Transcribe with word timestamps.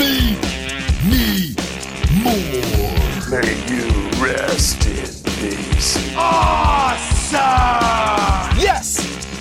Feed 0.00 0.40
me 1.04 1.52
more. 2.22 2.32
May 3.28 3.52
you 3.68 3.84
rest 4.18 4.80
in 4.86 5.10
peace. 5.34 5.90
Awesome! 6.16 7.36
Yes! 8.58 8.86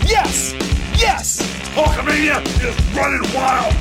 Yes! 0.05 0.53
Yes! 0.99 1.39
Hulkamania 1.73 2.43
is 2.61 2.75
running 2.93 3.25
wild. 3.33 3.73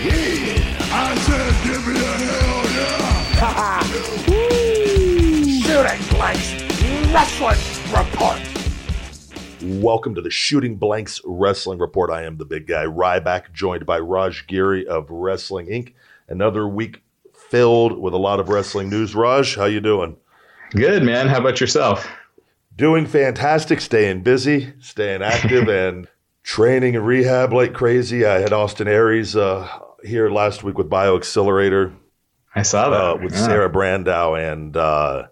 Yeah! 0.00 0.56
I 0.92 1.14
said, 1.26 1.54
give 1.62 1.82
me 1.86 1.92
a 1.92 2.04
hell 2.24 2.64
yeah. 2.78 3.84
Shooting 5.60 6.02
blanks. 6.16 6.48
Wrestling 7.12 7.60
report. 7.94 8.49
Welcome 9.78 10.16
to 10.16 10.20
the 10.20 10.30
Shooting 10.30 10.74
Blanks 10.74 11.20
Wrestling 11.24 11.78
Report. 11.78 12.10
I 12.10 12.24
am 12.24 12.38
the 12.38 12.44
big 12.44 12.66
guy 12.66 12.84
Ryback, 12.86 13.52
joined 13.52 13.86
by 13.86 14.00
Raj 14.00 14.48
Giri 14.48 14.84
of 14.84 15.08
Wrestling 15.08 15.66
Inc. 15.68 15.92
Another 16.28 16.66
week 16.66 17.04
filled 17.50 17.96
with 17.96 18.12
a 18.12 18.16
lot 18.18 18.40
of 18.40 18.48
wrestling 18.48 18.90
news. 18.90 19.14
Raj, 19.14 19.54
how 19.54 19.66
you 19.66 19.80
doing? 19.80 20.16
Good, 20.72 21.04
man. 21.04 21.28
How 21.28 21.38
about 21.38 21.60
yourself? 21.60 22.10
Doing 22.74 23.06
fantastic, 23.06 23.80
staying 23.80 24.24
busy, 24.24 24.72
staying 24.80 25.22
active, 25.22 25.68
and 25.68 26.08
training 26.42 26.96
and 26.96 27.06
rehab 27.06 27.52
like 27.52 27.72
crazy. 27.72 28.26
I 28.26 28.40
had 28.40 28.52
Austin 28.52 28.88
Aries 28.88 29.36
uh, 29.36 29.68
here 30.02 30.30
last 30.30 30.64
week 30.64 30.78
with 30.78 30.90
Bio 30.90 31.16
Accelerator 31.16 31.92
I 32.56 32.62
saw 32.62 32.90
that. 32.90 33.00
uh, 33.00 33.16
with 33.22 33.32
Yeah. 33.34 33.46
Sarah 33.46 33.70
Brandow, 33.70 34.36
and 34.52 34.76
uh, 34.76 35.28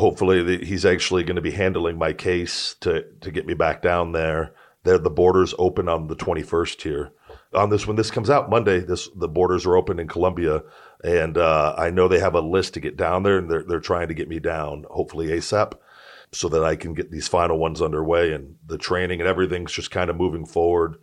hopefully 0.00 0.42
the, 0.42 0.64
he's 0.64 0.84
actually 0.84 1.22
going 1.22 1.36
to 1.36 1.42
be 1.42 1.50
handling 1.52 1.98
my 1.98 2.12
case 2.12 2.74
to 2.80 3.04
to 3.20 3.30
get 3.30 3.46
me 3.46 3.54
back 3.54 3.82
down 3.82 4.12
there. 4.12 4.52
There, 4.82 4.98
the 4.98 5.10
borders 5.10 5.54
open 5.58 5.88
on 5.88 6.08
the 6.08 6.16
twenty 6.16 6.42
first 6.42 6.82
here. 6.82 7.12
On 7.52 7.68
this, 7.68 7.86
when 7.86 7.96
this 7.96 8.10
comes 8.10 8.30
out 8.30 8.48
Monday, 8.48 8.80
this 8.80 9.08
the 9.14 9.28
borders 9.28 9.66
are 9.66 9.76
open 9.76 9.98
in 9.98 10.08
Colombia, 10.08 10.62
and 11.04 11.36
uh, 11.36 11.74
I 11.76 11.90
know 11.90 12.08
they 12.08 12.20
have 12.20 12.34
a 12.34 12.40
list 12.40 12.74
to 12.74 12.80
get 12.80 12.96
down 12.96 13.22
there, 13.22 13.38
and 13.38 13.50
they're 13.50 13.64
they're 13.64 13.80
trying 13.80 14.08
to 14.08 14.14
get 14.14 14.28
me 14.28 14.40
down, 14.40 14.86
hopefully 14.88 15.28
ASAP, 15.28 15.72
so 16.32 16.48
that 16.48 16.64
I 16.64 16.76
can 16.76 16.94
get 16.94 17.10
these 17.10 17.28
final 17.28 17.58
ones 17.58 17.82
underway, 17.82 18.32
and 18.32 18.56
the 18.66 18.78
training 18.78 19.20
and 19.20 19.28
everything's 19.28 19.72
just 19.72 19.90
kind 19.90 20.08
of 20.08 20.16
moving 20.16 20.46
forward, 20.46 20.96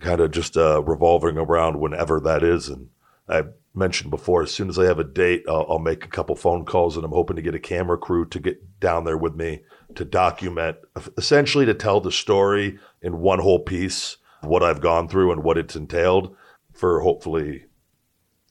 kind 0.00 0.20
of 0.20 0.30
just 0.30 0.56
uh, 0.56 0.82
revolving 0.82 1.36
around 1.38 1.78
whenever 1.78 2.18
that 2.20 2.42
is, 2.42 2.68
and 2.68 2.88
I 3.28 3.42
mentioned 3.78 4.10
before, 4.10 4.42
as 4.42 4.50
soon 4.50 4.68
as 4.68 4.78
I 4.78 4.84
have 4.84 4.98
a 4.98 5.04
date, 5.04 5.44
I'll, 5.48 5.66
I'll 5.68 5.78
make 5.78 6.04
a 6.04 6.08
couple 6.08 6.36
phone 6.36 6.64
calls, 6.64 6.96
and 6.96 7.04
I'm 7.04 7.12
hoping 7.12 7.36
to 7.36 7.42
get 7.42 7.54
a 7.54 7.60
camera 7.60 7.96
crew 7.96 8.26
to 8.26 8.40
get 8.40 8.80
down 8.80 9.04
there 9.04 9.16
with 9.16 9.34
me 9.34 9.62
to 9.94 10.04
document, 10.04 10.76
essentially 11.16 11.64
to 11.66 11.74
tell 11.74 12.00
the 12.00 12.12
story 12.12 12.78
in 13.00 13.20
one 13.20 13.38
whole 13.38 13.60
piece, 13.60 14.16
what 14.42 14.62
I've 14.62 14.80
gone 14.80 15.08
through 15.08 15.32
and 15.32 15.42
what 15.42 15.58
it's 15.58 15.76
entailed 15.76 16.36
for 16.72 17.00
hopefully 17.00 17.64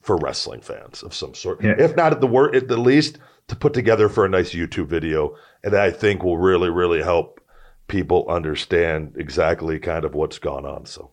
for 0.02 0.16
wrestling 0.16 0.60
fans 0.60 1.02
of 1.02 1.14
some 1.14 1.34
sort. 1.34 1.62
Yeah. 1.62 1.74
If 1.78 1.96
not 1.96 2.12
at 2.12 2.20
the 2.20 2.26
word, 2.26 2.56
at 2.56 2.68
the 2.68 2.76
least 2.76 3.18
to 3.48 3.56
put 3.56 3.74
together 3.74 4.08
for 4.08 4.24
a 4.24 4.28
nice 4.28 4.54
YouTube 4.54 4.86
video, 4.86 5.36
and 5.62 5.74
I 5.74 5.90
think 5.90 6.22
will 6.22 6.38
really, 6.38 6.70
really 6.70 7.02
help 7.02 7.40
people 7.88 8.26
understand 8.28 9.14
exactly 9.16 9.78
kind 9.78 10.04
of 10.04 10.14
what's 10.14 10.38
gone 10.38 10.66
on. 10.66 10.86
So. 10.86 11.12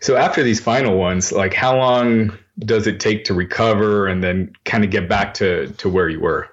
So 0.00 0.16
after 0.16 0.42
these 0.42 0.60
final 0.60 0.96
ones, 0.96 1.32
like 1.32 1.54
how 1.54 1.76
long 1.76 2.38
does 2.58 2.86
it 2.86 3.00
take 3.00 3.24
to 3.24 3.34
recover 3.34 4.06
and 4.06 4.22
then 4.22 4.52
kind 4.64 4.84
of 4.84 4.90
get 4.90 5.08
back 5.08 5.34
to 5.34 5.68
to 5.74 5.88
where 5.88 6.08
you 6.08 6.20
were? 6.20 6.48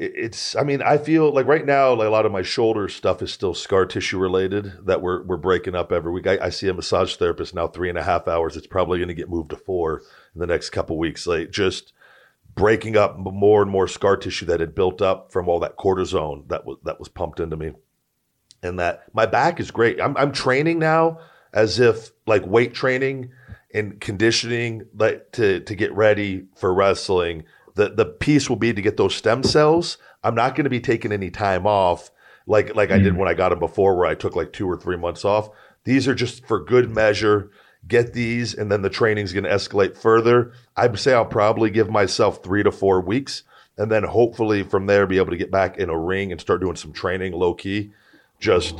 it's 0.00 0.54
i 0.54 0.62
mean 0.62 0.80
i 0.82 0.96
feel 0.96 1.32
like 1.32 1.46
right 1.46 1.66
now 1.66 1.92
like 1.92 2.06
a 2.06 2.10
lot 2.10 2.24
of 2.24 2.30
my 2.30 2.40
shoulder 2.40 2.88
stuff 2.88 3.20
is 3.20 3.32
still 3.32 3.52
scar 3.52 3.84
tissue 3.84 4.16
related 4.16 4.72
that 4.86 5.02
we're, 5.02 5.24
we're 5.24 5.36
breaking 5.36 5.74
up 5.74 5.90
every 5.90 6.12
week. 6.12 6.26
I, 6.26 6.38
I 6.40 6.50
see 6.50 6.68
a 6.68 6.74
massage 6.74 7.16
therapist 7.16 7.52
now 7.52 7.66
three 7.66 7.88
and 7.88 7.98
a 7.98 8.04
half 8.04 8.28
hours. 8.28 8.56
It's 8.56 8.66
probably 8.68 8.98
going 8.98 9.08
to 9.08 9.14
get 9.14 9.28
moved 9.28 9.50
to 9.50 9.56
four 9.56 10.02
in 10.34 10.40
the 10.40 10.46
next 10.46 10.70
couple 10.70 10.96
weeks. 10.96 11.26
Like 11.26 11.50
just 11.50 11.92
breaking 12.54 12.96
up 12.96 13.18
more 13.18 13.60
and 13.60 13.70
more 13.70 13.88
scar 13.88 14.16
tissue 14.16 14.46
that 14.46 14.60
had 14.60 14.74
built 14.74 15.02
up 15.02 15.32
from 15.32 15.48
all 15.48 15.58
that 15.60 15.76
cortisone 15.76 16.48
that 16.48 16.64
was 16.64 16.78
that 16.84 17.00
was 17.00 17.08
pumped 17.08 17.40
into 17.40 17.56
me. 17.56 17.72
And 18.62 18.78
that 18.78 19.12
my 19.12 19.26
back 19.26 19.58
is 19.58 19.72
great. 19.72 20.00
I'm, 20.00 20.16
I'm 20.16 20.30
training 20.30 20.78
now 20.78 21.18
as 21.52 21.80
if 21.80 22.12
like 22.24 22.46
weight 22.46 22.72
training 22.72 23.32
and 23.74 24.00
conditioning 24.00 24.86
like 24.94 25.30
to 25.32 25.60
to 25.60 25.74
get 25.74 25.92
ready 25.92 26.46
for 26.56 26.72
wrestling 26.72 27.44
the 27.78 27.88
the 27.88 28.04
piece 28.04 28.50
will 28.50 28.56
be 28.56 28.74
to 28.74 28.82
get 28.82 28.96
those 28.96 29.14
stem 29.14 29.42
cells. 29.42 29.96
I'm 30.22 30.34
not 30.34 30.54
going 30.56 30.64
to 30.64 30.70
be 30.70 30.80
taking 30.80 31.12
any 31.12 31.30
time 31.30 31.66
off 31.66 32.10
like 32.46 32.74
like 32.74 32.90
i 32.90 32.98
did 32.98 33.16
when 33.16 33.28
i 33.28 33.34
got 33.34 33.50
them 33.50 33.60
before 33.60 33.96
where 33.96 34.06
i 34.06 34.14
took 34.14 34.34
like 34.34 34.52
two 34.52 34.68
or 34.68 34.76
three 34.76 34.96
months 34.96 35.24
off. 35.24 35.48
These 35.84 36.08
are 36.08 36.14
just 36.14 36.44
for 36.46 36.62
good 36.62 36.90
measure. 36.90 37.50
Get 37.86 38.12
these 38.12 38.52
and 38.52 38.70
then 38.70 38.82
the 38.82 38.90
training's 38.90 39.32
going 39.32 39.44
to 39.44 39.50
escalate 39.50 39.96
further. 39.96 40.52
I'd 40.76 40.98
say 40.98 41.14
i'll 41.14 41.24
probably 41.24 41.70
give 41.70 41.88
myself 41.88 42.42
three 42.42 42.64
to 42.64 42.72
four 42.72 43.00
weeks 43.00 43.44
and 43.78 43.92
then 43.92 44.02
hopefully 44.02 44.64
from 44.64 44.86
there 44.86 45.06
be 45.06 45.18
able 45.18 45.30
to 45.30 45.36
get 45.36 45.52
back 45.52 45.78
in 45.78 45.88
a 45.88 45.98
ring 45.98 46.32
and 46.32 46.40
start 46.40 46.60
doing 46.60 46.76
some 46.76 46.92
training 46.92 47.32
low 47.32 47.54
key 47.54 47.92
just 48.40 48.74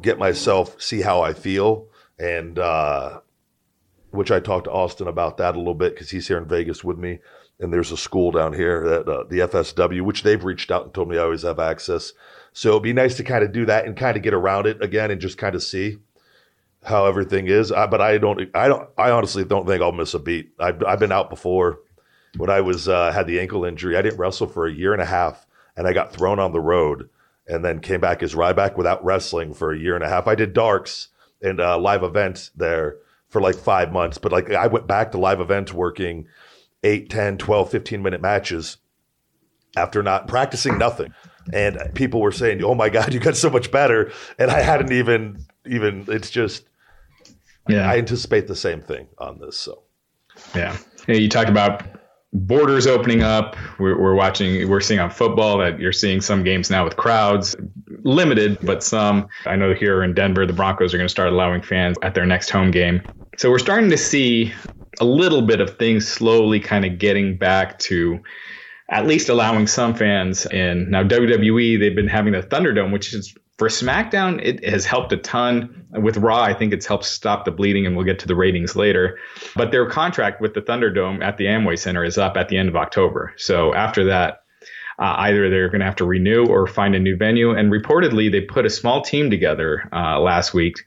get 0.00 0.18
myself 0.18 0.80
see 0.80 1.02
how 1.02 1.20
i 1.20 1.34
feel 1.34 1.86
and 2.18 2.58
uh 2.58 3.20
which 4.10 4.30
I 4.30 4.40
talked 4.40 4.64
to 4.64 4.72
Austin 4.72 5.08
about 5.08 5.36
that 5.36 5.54
a 5.54 5.58
little 5.58 5.74
bit 5.74 5.94
because 5.94 6.10
he's 6.10 6.28
here 6.28 6.38
in 6.38 6.46
Vegas 6.46 6.82
with 6.82 6.98
me. 6.98 7.18
And 7.60 7.72
there's 7.72 7.92
a 7.92 7.96
school 7.96 8.30
down 8.30 8.52
here 8.52 8.86
at 8.86 9.08
uh, 9.08 9.24
the 9.28 9.40
FSW, 9.40 10.02
which 10.02 10.22
they've 10.22 10.44
reached 10.44 10.70
out 10.70 10.84
and 10.84 10.94
told 10.94 11.08
me 11.08 11.18
I 11.18 11.22
always 11.22 11.42
have 11.42 11.58
access. 11.58 12.12
So 12.52 12.70
it'd 12.70 12.82
be 12.82 12.92
nice 12.92 13.16
to 13.16 13.24
kind 13.24 13.44
of 13.44 13.52
do 13.52 13.66
that 13.66 13.84
and 13.84 13.96
kind 13.96 14.16
of 14.16 14.22
get 14.22 14.34
around 14.34 14.66
it 14.66 14.82
again 14.82 15.10
and 15.10 15.20
just 15.20 15.38
kind 15.38 15.54
of 15.54 15.62
see 15.62 15.98
how 16.84 17.06
everything 17.06 17.48
is. 17.48 17.72
I, 17.72 17.86
but 17.86 18.00
I 18.00 18.18
don't, 18.18 18.48
I 18.54 18.68
don't, 18.68 18.88
I 18.96 19.10
honestly 19.10 19.44
don't 19.44 19.66
think 19.66 19.82
I'll 19.82 19.92
miss 19.92 20.14
a 20.14 20.18
beat. 20.18 20.52
I've, 20.58 20.82
I've 20.84 21.00
been 21.00 21.12
out 21.12 21.30
before 21.30 21.80
when 22.36 22.48
I 22.48 22.60
was 22.60 22.88
uh, 22.88 23.12
had 23.12 23.26
the 23.26 23.40
ankle 23.40 23.64
injury. 23.64 23.96
I 23.96 24.02
didn't 24.02 24.18
wrestle 24.18 24.46
for 24.46 24.66
a 24.66 24.72
year 24.72 24.92
and 24.92 25.02
a 25.02 25.06
half, 25.06 25.46
and 25.76 25.86
I 25.86 25.92
got 25.92 26.12
thrown 26.12 26.38
on 26.38 26.52
the 26.52 26.60
road, 26.60 27.08
and 27.46 27.64
then 27.64 27.80
came 27.80 28.00
back 28.00 28.22
as 28.22 28.34
Ryback 28.34 28.76
without 28.76 29.04
wrestling 29.04 29.54
for 29.54 29.72
a 29.72 29.78
year 29.78 29.94
and 29.94 30.04
a 30.04 30.08
half. 30.08 30.26
I 30.26 30.34
did 30.34 30.52
darks 30.52 31.08
and 31.42 31.60
uh, 31.60 31.78
live 31.78 32.02
events 32.02 32.50
there 32.54 32.98
for 33.28 33.40
like 33.40 33.56
five 33.56 33.92
months, 33.92 34.18
but 34.18 34.32
like 34.32 34.50
I 34.50 34.66
went 34.66 34.86
back 34.86 35.12
to 35.12 35.18
live 35.18 35.40
events 35.40 35.72
working 35.72 36.26
8, 36.82 37.10
10, 37.10 37.38
12, 37.38 37.70
15 37.70 38.02
minute 38.02 38.22
matches 38.22 38.78
after 39.76 40.02
not 40.02 40.28
practicing 40.28 40.78
nothing. 40.78 41.12
And 41.52 41.78
people 41.94 42.20
were 42.20 42.32
saying, 42.32 42.62
"Oh 42.62 42.74
my 42.74 42.88
God, 42.90 43.14
you 43.14 43.20
got 43.20 43.36
so 43.36 43.48
much 43.48 43.70
better," 43.70 44.12
and 44.38 44.50
I 44.50 44.60
hadn't 44.60 44.92
even 44.92 45.46
even. 45.66 46.04
It's 46.08 46.30
just 46.30 46.68
Yeah. 47.68 47.90
I 47.90 47.96
anticipate 47.98 48.46
the 48.48 48.56
same 48.56 48.80
thing 48.82 49.08
on 49.18 49.38
this. 49.38 49.56
So 49.56 49.82
Yeah. 50.54 50.76
Yeah, 51.06 51.14
you 51.16 51.28
talked 51.28 51.48
about 51.48 51.82
borders 52.32 52.86
opening 52.86 53.22
up. 53.22 53.56
We're, 53.78 53.98
we're 53.98 54.14
watching, 54.14 54.68
we're 54.68 54.80
seeing 54.80 55.00
on 55.00 55.10
football 55.10 55.58
that 55.58 55.78
you're 55.78 55.92
seeing 55.92 56.20
some 56.20 56.44
games 56.44 56.70
now 56.70 56.84
with 56.84 56.96
crowds, 56.96 57.56
limited, 58.02 58.58
but 58.62 58.82
some. 58.82 59.28
I 59.46 59.56
know 59.56 59.72
here 59.74 60.02
in 60.02 60.14
Denver, 60.14 60.46
the 60.46 60.52
Broncos 60.52 60.92
are 60.92 60.98
going 60.98 61.06
to 61.06 61.10
start 61.10 61.32
allowing 61.32 61.62
fans 61.62 61.96
at 62.02 62.14
their 62.14 62.26
next 62.26 62.50
home 62.50 62.70
game. 62.70 63.02
So 63.38 63.52
we're 63.52 63.60
starting 63.60 63.88
to 63.90 63.96
see 63.96 64.52
a 65.00 65.04
little 65.04 65.42
bit 65.42 65.60
of 65.60 65.78
things 65.78 66.08
slowly 66.08 66.58
kind 66.58 66.84
of 66.84 66.98
getting 66.98 67.36
back 67.36 67.78
to 67.78 68.18
at 68.90 69.06
least 69.06 69.28
allowing 69.28 69.68
some 69.68 69.94
fans 69.94 70.44
in. 70.46 70.90
Now, 70.90 71.04
WWE, 71.04 71.78
they've 71.78 71.94
been 71.94 72.08
having 72.08 72.32
the 72.32 72.42
Thunderdome, 72.42 72.92
which 72.92 73.14
is 73.14 73.36
for 73.56 73.68
SmackDown, 73.68 74.40
it 74.42 74.64
has 74.68 74.84
helped 74.84 75.12
a 75.12 75.16
ton. 75.16 75.86
With 75.92 76.16
Raw, 76.16 76.42
I 76.42 76.52
think 76.52 76.72
it's 76.72 76.84
helped 76.84 77.04
stop 77.04 77.44
the 77.44 77.52
bleeding, 77.52 77.86
and 77.86 77.94
we'll 77.94 78.04
get 78.04 78.18
to 78.20 78.26
the 78.26 78.34
ratings 78.34 78.74
later. 78.74 79.18
But 79.54 79.70
their 79.70 79.88
contract 79.88 80.40
with 80.40 80.54
the 80.54 80.60
Thunderdome 80.60 81.22
at 81.22 81.36
the 81.36 81.44
Amway 81.44 81.78
Center 81.78 82.02
is 82.02 82.18
up 82.18 82.36
at 82.36 82.48
the 82.48 82.56
end 82.56 82.68
of 82.68 82.74
October. 82.74 83.34
So 83.36 83.72
after 83.72 84.04
that, 84.06 84.42
uh, 84.98 85.14
either 85.18 85.48
they're 85.48 85.68
going 85.68 85.78
to 85.78 85.86
have 85.86 85.96
to 85.96 86.04
renew 86.04 86.44
or 86.46 86.66
find 86.66 86.96
a 86.96 86.98
new 86.98 87.16
venue. 87.16 87.52
And 87.52 87.70
reportedly, 87.70 88.32
they 88.32 88.40
put 88.40 88.66
a 88.66 88.70
small 88.70 89.00
team 89.00 89.30
together 89.30 89.88
uh, 89.92 90.18
last 90.18 90.54
week 90.54 90.82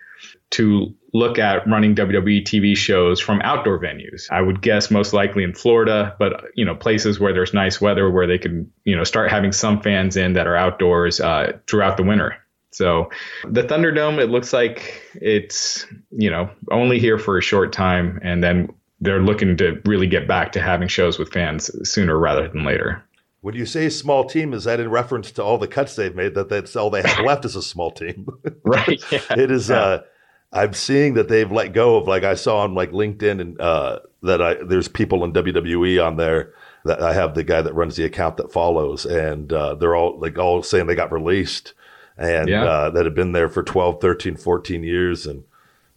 to 0.51 0.94
look 1.13 1.39
at 1.39 1.67
running 1.67 1.95
WWE 1.95 2.44
TV 2.44 2.75
shows 2.75 3.19
from 3.19 3.41
outdoor 3.41 3.79
venues. 3.79 4.29
I 4.31 4.41
would 4.41 4.62
guess 4.62 4.89
most 4.92 5.12
likely 5.13 5.44
in 5.44 5.53
Florida, 5.53 6.15
but 6.19 6.44
you 6.56 6.63
know 6.65 6.75
places 6.75 7.19
where 7.19 7.33
there's 7.33 7.53
nice 7.53 7.81
weather 7.81 8.09
where 8.09 8.27
they 8.27 8.38
can 8.38 8.71
you 8.86 8.95
know 8.95 9.03
start 9.03 9.31
having 9.31 9.51
some 9.51 9.81
fans 9.81 10.15
in 10.15 10.33
that 10.33 10.48
are 10.48 10.56
outdoors 10.56 11.19
uh, 11.19 11.57
throughout 11.68 11.98
the 11.98 12.03
winter. 12.03 12.38
So 12.74 13.09
the 13.44 13.63
Thunderdome, 13.63 14.19
it 14.19 14.30
looks 14.30 14.53
like 14.53 15.01
it's 15.15 15.86
you 16.12 16.30
know 16.30 16.50
only 16.71 17.00
here 17.00 17.18
for 17.18 17.38
a 17.38 17.42
short 17.42 17.74
time, 17.74 18.19
and 18.24 18.42
then 18.44 18.69
they're 19.01 19.21
looking 19.21 19.57
to 19.57 19.81
really 19.86 20.07
get 20.07 20.27
back 20.27 20.51
to 20.54 20.62
having 20.62 20.88
shows 20.88 21.18
with 21.19 21.33
fans 21.33 21.71
sooner 21.89 22.18
rather 22.18 22.47
than 22.47 22.63
later. 22.63 23.04
when 23.42 23.56
you 23.56 23.65
say 23.65 23.89
small 23.89 24.24
team, 24.25 24.54
is 24.54 24.63
that 24.65 24.80
in 24.80 24.89
reference 24.89 25.31
to 25.31 25.44
all 25.44 25.57
the 25.57 25.68
cuts 25.68 25.95
they've 25.95 26.15
made? 26.15 26.36
That 26.36 26.47
that's 26.50 26.75
all 26.75 26.89
they 26.89 27.01
have 27.01 27.25
left 27.25 27.44
is 27.44 27.56
a 27.56 27.62
small 27.63 27.92
team. 27.92 28.27
Right. 28.63 29.01
Yeah. 29.12 29.19
it 29.31 29.51
is. 29.51 29.69
Uh, 29.71 30.04
I'm 30.53 30.74
seeing 30.74 31.13
that 31.13 31.27
they've 31.30 31.51
let 31.51 31.74
go 31.74 31.95
of 31.98 32.07
like 32.07 32.24
I 32.24 32.33
saw 32.36 32.59
on 32.59 32.75
like 32.75 32.92
LinkedIn 32.92 33.39
and 33.42 33.59
uh, 33.62 34.00
that 34.24 34.42
I 34.42 34.56
there's 34.56 34.88
people 34.88 35.24
in 35.24 35.33
WWE 35.33 36.06
on 36.06 36.18
there 36.18 36.53
that 36.86 37.01
I 37.01 37.13
have 37.13 37.36
the 37.36 37.44
guy 37.44 37.62
that 37.62 37.74
runs 37.74 37.95
the 37.95 38.03
account 38.06 38.38
that 38.38 38.51
follows 38.51 39.06
and 39.06 39.51
uh, 39.53 39.75
they're 39.75 39.95
all 39.95 40.19
like 40.19 40.38
all 40.38 40.62
saying 40.63 40.88
they 40.88 40.95
got 40.95 41.12
released 41.12 41.74
and 42.18 42.50
Yeah. 42.50 42.65
uh, 42.65 42.89
that 42.89 43.06
had 43.06 43.15
been 43.15 43.31
there 43.31 43.50
for 43.50 43.63
12, 43.63 44.01
13, 44.01 44.36
14 44.36 44.83
years 44.83 45.25
and 45.25 45.44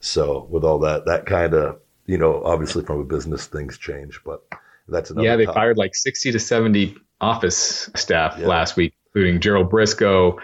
so 0.00 0.46
with 0.50 0.62
all 0.64 0.78
that 0.80 1.06
that 1.06 1.26
kind 1.26 1.54
of 1.54 1.80
you 2.06 2.18
know, 2.18 2.42
obviously 2.44 2.84
from 2.84 3.00
a 3.00 3.04
business, 3.04 3.46
things 3.46 3.78
change, 3.78 4.20
but 4.26 4.42
that's 4.88 5.08
another. 5.10 5.26
yeah, 5.26 5.36
they 5.36 5.46
topic. 5.46 5.54
fired 5.58 5.78
like 5.78 5.94
60 5.94 6.32
to 6.32 6.38
70 6.38 6.96
office 7.22 7.88
staff 7.96 8.36
Yeah. 8.38 8.46
last 8.46 8.76
week, 8.76 8.92
including 9.06 9.40
Gerald 9.40 9.70
Briscoe, 9.70 10.38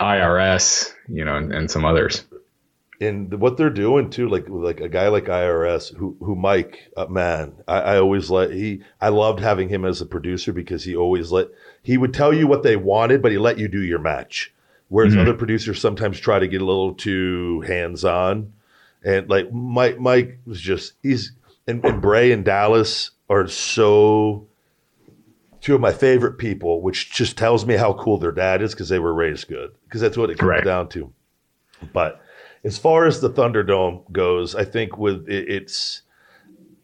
IRS, 0.00 0.92
you 1.08 1.24
know, 1.24 1.36
and, 1.36 1.52
and 1.52 1.68
some 1.70 1.84
others. 1.84 2.24
And 3.00 3.32
what 3.40 3.56
they're 3.56 3.70
doing 3.70 4.10
too, 4.10 4.28
like 4.28 4.46
like 4.48 4.80
a 4.80 4.88
guy 4.88 5.08
like 5.08 5.24
IRS, 5.24 5.94
who 5.96 6.16
who 6.20 6.34
Mike, 6.36 6.90
uh, 6.96 7.06
man, 7.06 7.54
I, 7.66 7.80
I 7.80 7.98
always 7.98 8.30
let 8.30 8.50
he, 8.52 8.82
I 9.00 9.08
loved 9.08 9.40
having 9.40 9.68
him 9.68 9.84
as 9.84 10.00
a 10.00 10.06
producer 10.06 10.52
because 10.52 10.84
he 10.84 10.94
always 10.94 11.32
let 11.32 11.48
he 11.82 11.96
would 11.96 12.12
tell 12.12 12.32
you 12.32 12.46
what 12.46 12.62
they 12.62 12.76
wanted, 12.76 13.22
but 13.22 13.32
he 13.32 13.38
let 13.38 13.58
you 13.58 13.68
do 13.68 13.82
your 13.82 13.98
match. 13.98 14.52
Whereas 14.88 15.14
Mhm. 15.14 15.20
other 15.20 15.34
producers 15.34 15.80
sometimes 15.80 16.18
try 16.20 16.38
to 16.38 16.48
get 16.48 16.60
a 16.60 16.64
little 16.64 16.94
too 16.94 17.60
hands 17.62 18.04
on, 18.04 18.52
and 19.04 19.28
like 19.30 19.50
Mike, 19.52 19.98
Mike 19.98 20.38
was 20.44 20.60
just 20.60 20.94
he's 21.02 21.32
and, 21.66 21.84
and 21.84 22.02
Bray 22.02 22.32
and 22.32 22.44
Dallas 22.44 23.12
are 23.30 23.46
so 23.46 24.46
two 25.60 25.74
of 25.74 25.80
my 25.80 25.92
favorite 25.92 26.38
people, 26.38 26.80
which 26.82 27.12
just 27.12 27.36
tells 27.38 27.64
me 27.66 27.76
how 27.76 27.92
cool 27.92 28.18
their 28.18 28.32
dad 28.32 28.62
is 28.62 28.72
because 28.72 28.88
they 28.88 28.98
were 28.98 29.12
raised 29.14 29.46
good. 29.46 29.70
Because 29.84 30.00
that's 30.00 30.16
what 30.16 30.30
it 30.30 30.38
comes 30.38 30.50
down 30.64 30.88
to. 30.90 31.12
But 31.92 32.20
as 32.64 32.78
far 32.78 33.06
as 33.06 33.20
the 33.20 33.30
Thunderdome 33.30 34.10
goes, 34.12 34.54
I 34.54 34.64
think 34.64 34.98
with 34.98 35.28
it, 35.28 35.48
it's, 35.48 36.02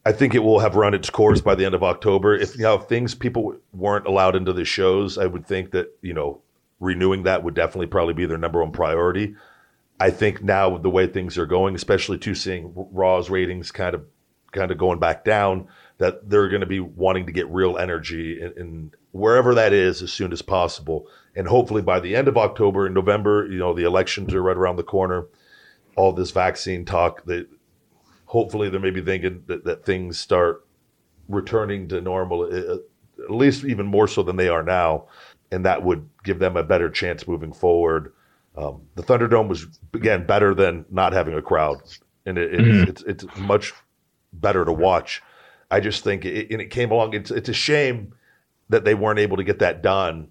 I 0.05 0.11
think 0.11 0.33
it 0.33 0.43
will 0.43 0.59
have 0.59 0.75
run 0.75 0.93
its 0.93 1.09
course 1.09 1.41
by 1.41 1.55
the 1.55 1.65
end 1.65 1.75
of 1.75 1.83
October. 1.83 2.35
If 2.35 2.55
you 2.55 2.63
know 2.63 2.75
if 2.75 2.83
things 2.85 3.13
people 3.13 3.55
weren't 3.73 4.07
allowed 4.07 4.35
into 4.35 4.53
the 4.53 4.65
shows, 4.65 5.17
I 5.17 5.25
would 5.25 5.45
think 5.45 5.71
that 5.71 5.87
you 6.01 6.13
know 6.13 6.41
renewing 6.79 7.23
that 7.23 7.43
would 7.43 7.53
definitely 7.53 7.87
probably 7.87 8.13
be 8.13 8.25
their 8.25 8.37
number 8.37 8.61
one 8.61 8.71
priority. 8.71 9.35
I 9.99 10.11
think 10.11 10.43
now 10.43 10.69
with 10.69 10.83
the 10.83 10.89
way 10.89 11.07
things 11.07 11.37
are 11.37 11.47
going, 11.47 11.75
especially 11.75 12.19
to 12.19 12.35
seeing 12.35 12.71
Raw's 12.75 13.29
ratings 13.29 13.71
kind 13.71 13.95
of 13.95 14.05
kind 14.51 14.71
of 14.71 14.77
going 14.77 14.99
back 14.99 15.25
down, 15.25 15.67
that 15.97 16.29
they're 16.29 16.49
going 16.49 16.61
to 16.61 16.67
be 16.67 16.79
wanting 16.79 17.25
to 17.25 17.31
get 17.31 17.47
real 17.49 17.77
energy 17.77 18.41
in, 18.41 18.93
wherever 19.11 19.55
that 19.55 19.73
is 19.73 20.01
as 20.01 20.13
soon 20.13 20.31
as 20.31 20.41
possible, 20.41 21.07
and 21.35 21.47
hopefully 21.47 21.81
by 21.81 21.99
the 21.99 22.15
end 22.15 22.27
of 22.27 22.37
October 22.37 22.85
and 22.85 22.95
November, 22.95 23.47
you 23.51 23.57
know 23.57 23.73
the 23.73 23.85
elections 23.85 24.33
are 24.33 24.41
right 24.41 24.57
around 24.57 24.77
the 24.77 24.83
corner. 24.83 25.25
All 25.97 26.13
this 26.13 26.31
vaccine 26.31 26.85
talk 26.85 27.25
that 27.25 27.47
hopefully 28.25 28.69
they're 28.69 28.79
maybe 28.79 29.01
thinking 29.01 29.43
that, 29.47 29.65
that 29.65 29.85
things 29.85 30.19
start 30.19 30.65
returning 31.27 31.87
to 31.89 31.99
normal, 31.99 32.43
uh, 32.43 32.75
at 33.23 33.31
least 33.31 33.65
even 33.65 33.85
more 33.85 34.07
so 34.07 34.23
than 34.23 34.35
they 34.37 34.47
are 34.47 34.63
now, 34.63 35.07
and 35.51 35.65
that 35.65 35.83
would 35.83 36.07
give 36.23 36.39
them 36.39 36.55
a 36.55 36.63
better 36.63 36.89
chance 36.89 37.27
moving 37.27 37.51
forward. 37.51 38.13
Um, 38.55 38.81
the 38.95 39.03
Thunderdome 39.03 39.47
was 39.49 39.67
again 39.93 40.25
better 40.25 40.53
than 40.55 40.85
not 40.89 41.13
having 41.13 41.33
a 41.35 41.41
crowd, 41.41 41.81
and 42.25 42.37
it, 42.37 42.53
it's, 42.53 42.63
Mhm. 42.63 42.89
it's 42.89 43.03
it's 43.03 43.37
much 43.37 43.73
better 44.33 44.65
to 44.65 44.71
watch. 44.71 45.21
I 45.69 45.79
just 45.79 46.03
think 46.03 46.25
it, 46.25 46.51
and 46.51 46.61
it 46.61 46.69
came 46.69 46.91
along. 46.91 47.13
It's 47.13 47.31
it's 47.31 47.49
a 47.49 47.53
shame 47.53 48.13
that 48.69 48.83
they 48.85 48.93
weren't 48.95 49.19
able 49.19 49.37
to 49.37 49.43
get 49.43 49.59
that 49.59 49.81
done 49.81 50.29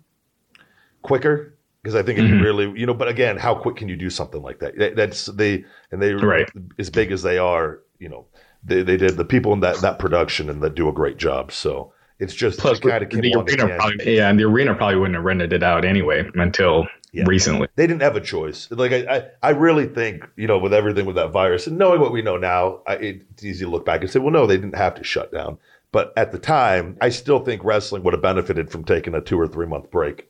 quicker 1.02 1.56
because 1.87 1.94
I 1.94 2.03
think 2.03 2.19
it 2.19 2.23
Mhm. 2.25 2.43
really 2.43 2.73
you 2.79 2.85
know. 2.87 2.94
But 2.94 3.09
again, 3.09 3.37
how 3.37 3.55
quick 3.55 3.77
can 3.77 3.88
you 3.88 3.97
do 3.97 4.11
something 4.11 4.43
like 4.43 4.59
that? 4.59 4.77
That- 4.77 4.97
That's 4.97 5.27
they 5.27 5.65
and 5.93 6.03
they 6.03 6.15
Right. 6.15 6.49
as 6.79 6.91
big 6.91 7.12
as 7.12 7.23
they 7.23 7.38
are. 7.38 7.79
You 8.00 8.09
know, 8.09 8.27
they 8.65 8.83
they 8.83 8.97
did 8.97 9.17
the 9.17 9.25
people 9.25 9.53
in 9.53 9.61
that 9.61 9.77
that 9.77 9.99
production 9.99 10.50
and 10.50 10.61
that 10.62 10.75
do 10.75 10.88
a 10.88 10.93
great 10.93 11.17
job. 11.17 11.53
So 11.53 11.93
it's 12.19 12.35
just 12.35 12.59
Plus, 12.59 12.79
it 12.79 12.83
kind 12.83 13.03
of 13.05 13.11
the 13.11 13.35
arena 13.35 13.77
probably, 13.77 14.17
yeah, 14.17 14.29
and 14.29 14.38
the 14.38 14.44
arena 14.44 14.75
probably 14.75 14.97
wouldn't 14.97 15.15
have 15.15 15.25
rented 15.25 15.53
it 15.53 15.62
out 15.62 15.85
anyway 15.85 16.29
until 16.35 16.87
Yeah. 17.12 17.25
recently. 17.27 17.69
they 17.77 17.87
didn't 17.87 18.03
have 18.03 18.17
a 18.17 18.21
choice. 18.21 18.69
Like 18.71 18.93
I, 18.93 19.06
I, 19.17 19.49
I 19.49 19.50
really 19.50 19.87
think 19.87 20.27
you 20.37 20.47
know 20.47 20.59
with 20.59 20.75
everything 20.75 21.06
with 21.06 21.17
that 21.17 21.31
virus 21.31 21.67
and 21.69 21.79
knowing 21.79 22.00
what 22.00 22.12
we 22.12 22.21
know 22.23 22.37
now, 22.37 22.81
I, 22.87 22.94
it's 22.97 23.44
easy 23.44 23.65
to 23.65 23.71
look 23.71 23.87
back 23.87 24.00
and 24.03 24.11
say, 24.11 24.19
well, 24.19 24.33
no, 24.33 24.47
they 24.47 24.56
didn't 24.56 24.75
have 24.77 24.94
to 24.97 25.05
shut 25.05 25.33
down. 25.33 25.59
But 25.93 26.12
at 26.17 26.33
the 26.33 26.38
time, 26.38 26.97
I 27.00 27.09
still 27.11 27.38
think 27.38 27.62
wrestling 27.65 28.03
would 28.03 28.12
have 28.12 28.21
benefited 28.23 28.71
from 28.71 28.85
taking 28.85 29.15
a 29.15 29.21
two 29.23 29.38
or 29.41 29.47
three 29.47 29.67
month 29.67 29.91
break, 29.91 30.29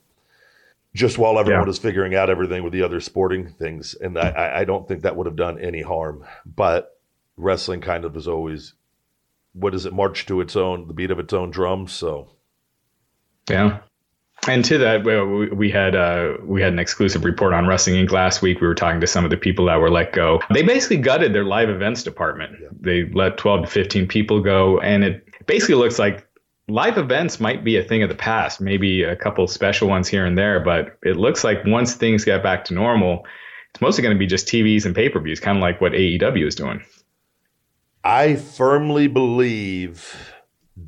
just 0.97 1.19
while 1.19 1.39
everyone 1.39 1.67
Yeah. 1.67 1.71
is 1.71 1.79
figuring 1.79 2.15
out 2.15 2.31
everything 2.31 2.63
with 2.65 2.73
the 2.73 2.83
other 2.83 3.01
sporting 3.01 3.49
things. 3.49 3.95
And 3.95 4.19
I- 4.19 4.61
I, 4.61 4.65
don't 4.65 4.89
think 4.89 5.03
that 5.03 5.15
would 5.15 5.27
have 5.27 5.37
done 5.37 5.59
any 5.61 5.83
harm. 5.83 6.25
But 6.47 6.97
wrestling 7.37 7.83
kind 7.83 8.05
of 8.05 8.17
is 8.17 8.27
always, 8.27 8.75
what 9.53 9.73
does 9.73 9.85
it 9.87 9.93
march 9.93 10.27
to 10.27 10.41
its 10.41 10.57
own, 10.57 10.89
the 10.89 10.95
beat 10.95 11.11
of 11.11 11.19
its 11.19 11.33
own 11.35 11.51
drum? 11.51 11.87
So 11.87 12.29
Yeah. 13.51 13.81
And 14.49 14.65
to 14.67 14.79
that, 14.79 15.05
we, 15.05 15.49
we 15.49 15.71
had 15.71 15.97
uh, 15.97 16.35
we 16.45 16.61
had 16.63 16.73
an 16.73 16.79
exclusive 16.79 17.25
report 17.25 17.53
on 17.55 17.67
Wrestling 17.67 17.97
Inc. 18.07 18.13
last 18.13 18.43
week. 18.43 18.61
We 18.61 18.67
were 18.67 18.75
talking 18.75 19.01
to 19.01 19.07
some 19.07 19.25
of 19.25 19.31
the 19.31 19.37
people 19.37 19.65
that 19.67 19.81
were 19.81 19.91
let 19.91 20.13
go. 20.13 20.41
They 20.53 20.63
basically 20.63 20.99
gutted 20.99 21.33
their 21.33 21.45
live 21.45 21.69
events 21.71 22.03
department. 22.03 22.55
They 22.81 23.05
let 23.13 23.39
12 23.39 23.63
to 23.63 23.67
15 23.67 24.07
people 24.07 24.41
go, 24.43 24.79
and 24.81 25.03
it 25.05 25.27
basically 25.47 25.77
looks 25.77 25.99
like 25.99 26.26
live 26.69 26.99
events 26.99 27.39
might 27.41 27.65
be 27.65 27.77
a 27.77 27.85
thing 27.85 28.03
of 28.03 28.09
the 28.09 28.15
past. 28.15 28.61
Maybe 28.61 29.03
a 29.03 29.17
couple 29.17 29.47
special 29.47 29.89
ones 29.89 30.09
here 30.09 30.25
and 30.27 30.37
there, 30.37 30.61
but 30.61 30.99
it 31.03 31.17
looks 31.17 31.45
like 31.45 31.65
once 31.65 31.95
things 31.95 32.25
get 32.25 32.43
back 32.43 32.65
to 32.67 32.75
normal, 32.75 33.25
it's 33.73 33.81
mostly 33.81 34.03
going 34.03 34.15
to 34.15 34.19
be 34.19 34.27
just 34.27 34.49
TVs 34.49 34.85
and 34.85 34.95
pay 34.95 35.09
per 35.09 35.21
views, 35.21 35.41
kind 35.41 35.59
of 35.59 35.63
like 35.63 35.81
what 35.81 35.93
AEW 35.93 36.47
is 36.47 36.55
doing. 36.55 36.83
I 38.03 38.37
firmly 38.37 39.07
believe 39.09 40.15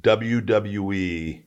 WWE. 0.01 1.45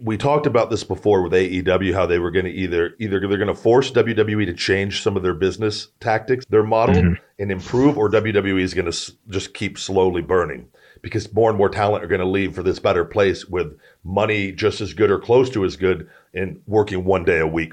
We 0.00 0.16
talked 0.16 0.46
about 0.46 0.68
this 0.70 0.82
before 0.82 1.22
with 1.22 1.32
AEW, 1.32 1.94
how 1.94 2.06
they 2.06 2.18
were 2.18 2.32
going 2.32 2.46
to 2.46 2.50
either 2.50 2.94
either 2.98 3.20
they're 3.20 3.38
going 3.38 3.46
to 3.46 3.54
force 3.54 3.90
WWE 3.92 4.44
to 4.46 4.52
change 4.52 5.02
some 5.02 5.16
of 5.16 5.22
their 5.22 5.34
business 5.34 5.88
tactics, 6.00 6.44
their 6.46 6.64
model, 6.64 6.96
Mhm. 6.96 7.18
and 7.38 7.52
improve, 7.52 7.96
or 7.96 8.08
WWE 8.10 8.60
is 8.62 8.74
going 8.74 8.86
to 8.86 8.90
s- 8.90 9.12
just 9.30 9.54
keep 9.54 9.78
slowly 9.78 10.22
burning 10.22 10.66
because 11.02 11.32
more 11.32 11.50
and 11.50 11.58
more 11.58 11.68
talent 11.68 12.04
are 12.04 12.08
going 12.08 12.20
to 12.20 12.26
leave 12.26 12.54
for 12.54 12.62
this 12.62 12.78
better 12.78 13.04
place 13.04 13.46
with 13.46 13.78
money 14.04 14.52
just 14.52 14.80
as 14.80 14.94
good 14.94 15.10
or 15.10 15.18
close 15.18 15.50
to 15.50 15.64
as 15.64 15.76
good 15.76 16.08
and 16.34 16.60
working 16.66 17.04
one 17.04 17.24
day 17.24 17.38
a 17.38 17.46
week. 17.46 17.72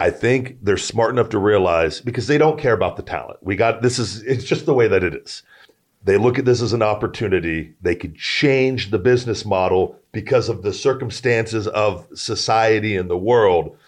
I 0.00 0.10
think 0.10 0.58
they're 0.62 0.76
smart 0.76 1.10
enough 1.10 1.28
to 1.30 1.38
realize 1.38 2.00
because 2.00 2.26
they 2.26 2.38
don't 2.38 2.58
care 2.58 2.74
about 2.74 2.96
the 2.96 3.02
talent. 3.02 3.38
We 3.42 3.56
got 3.56 3.82
this 3.82 3.98
is 3.98 4.22
it's 4.26 4.44
just 4.44 4.66
the 4.66 4.74
way 4.74 4.88
that 4.88 5.04
it 5.04 5.14
is. 5.14 5.42
They 6.02 6.18
look 6.18 6.38
at 6.38 6.44
this 6.44 6.60
as 6.60 6.74
an 6.74 6.82
opportunity. 6.82 7.74
They 7.80 7.94
could 7.94 8.16
change 8.16 8.90
the 8.90 8.98
business 8.98 9.46
model 9.46 9.98
because 10.12 10.50
of 10.50 10.62
the 10.62 10.72
circumstances 10.72 11.66
of 11.66 12.06
society 12.14 12.94
and 12.94 13.08
the 13.08 13.16
world. 13.16 13.78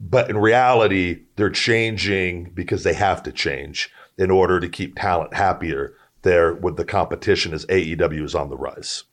But 0.00 0.28
in 0.28 0.36
reality, 0.36 1.22
they're 1.36 1.50
changing 1.50 2.50
because 2.54 2.82
they 2.82 2.94
have 2.94 3.22
to 3.22 3.30
change 3.30 3.90
in 4.18 4.30
order 4.30 4.58
to 4.58 4.68
keep 4.68 4.96
talent 4.96 5.34
happier 5.34 5.94
there 6.22 6.54
with 6.54 6.76
the 6.76 6.84
competition 6.84 7.52
as 7.52 7.66
AEW 7.66 8.24
is 8.24 8.34
on 8.34 8.50
the 8.50 8.56
rise. 8.56 9.04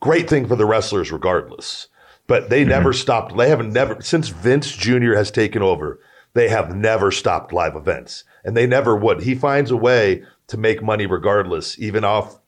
Great 0.00 0.28
thing 0.28 0.46
for 0.46 0.56
the 0.56 0.66
wrestlers, 0.66 1.12
regardless. 1.12 1.88
But 2.26 2.48
they 2.48 2.62
mm-hmm. 2.62 2.70
never 2.70 2.92
stopped. 2.92 3.36
They 3.36 3.48
haven't 3.48 3.72
never, 3.72 4.00
since 4.00 4.28
Vince 4.28 4.70
Jr. 4.70 5.14
has 5.14 5.30
taken 5.30 5.62
over, 5.62 6.00
they 6.34 6.48
have 6.48 6.74
never 6.74 7.10
stopped 7.10 7.52
live 7.52 7.76
events. 7.76 8.24
And 8.44 8.56
they 8.56 8.66
never 8.66 8.96
would. 8.96 9.22
He 9.22 9.34
finds 9.34 9.70
a 9.70 9.76
way 9.76 10.22
to 10.46 10.56
make 10.56 10.82
money 10.82 11.06
regardless, 11.06 11.78
even 11.78 12.04
off, 12.04 12.38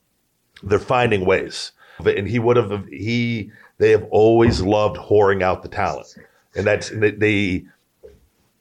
they're 0.62 0.78
finding 0.78 1.26
ways. 1.26 1.72
And 2.04 2.26
he 2.26 2.38
would 2.38 2.56
have, 2.56 2.86
he, 2.86 3.50
they 3.78 3.90
have 3.90 4.06
always 4.10 4.62
loved 4.62 4.96
whoring 4.96 5.42
out 5.42 5.62
the 5.62 5.68
talent. 5.68 6.16
And 6.54 6.66
that's, 6.66 6.90
they, 6.90 7.10
they 7.10 7.64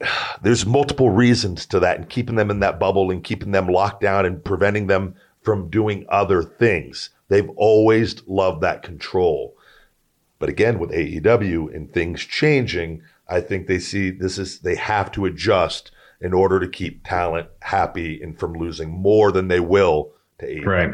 there's 0.42 0.66
multiple 0.66 1.10
reasons 1.10 1.66
to 1.68 1.80
that 1.80 1.98
and 1.98 2.10
keeping 2.10 2.36
them 2.36 2.52
in 2.52 2.60
that 2.60 2.80
bubble 2.80 3.12
and 3.12 3.24
keeping 3.24 3.52
them 3.52 3.68
locked 3.68 4.02
down 4.02 4.26
and 4.26 4.44
preventing 4.44 4.88
them 4.88 5.16
from 5.42 5.70
doing 5.70 6.06
other 6.10 6.44
things. 6.44 7.10
They've 7.30 7.50
always 7.56 8.22
loved 8.28 8.62
that 8.62 8.84
control. 8.84 9.56
But 10.40 10.50
again, 10.50 10.80
with 10.80 10.92
AEW 10.92 11.74
and 11.74 11.92
things 11.92 12.22
changing, 12.22 13.04
I 13.28 13.42
think 13.42 13.68
they 13.68 13.80
see 13.80 14.10
this 14.10 14.38
is 14.38 14.60
they 14.60 14.76
have 14.76 15.12
to 15.14 15.26
adjust 15.26 15.92
in 16.20 16.34
order 16.34 16.60
to 16.60 16.68
keep 16.68 17.06
talent 17.06 17.48
happy 17.62 18.22
and 18.22 18.38
from 18.38 18.54
losing 18.54 18.90
more 18.90 19.32
than 19.32 19.48
they 19.48 19.60
will 19.60 20.12
to 20.40 20.46
AEW. 20.46 20.66
Right. 20.66 20.92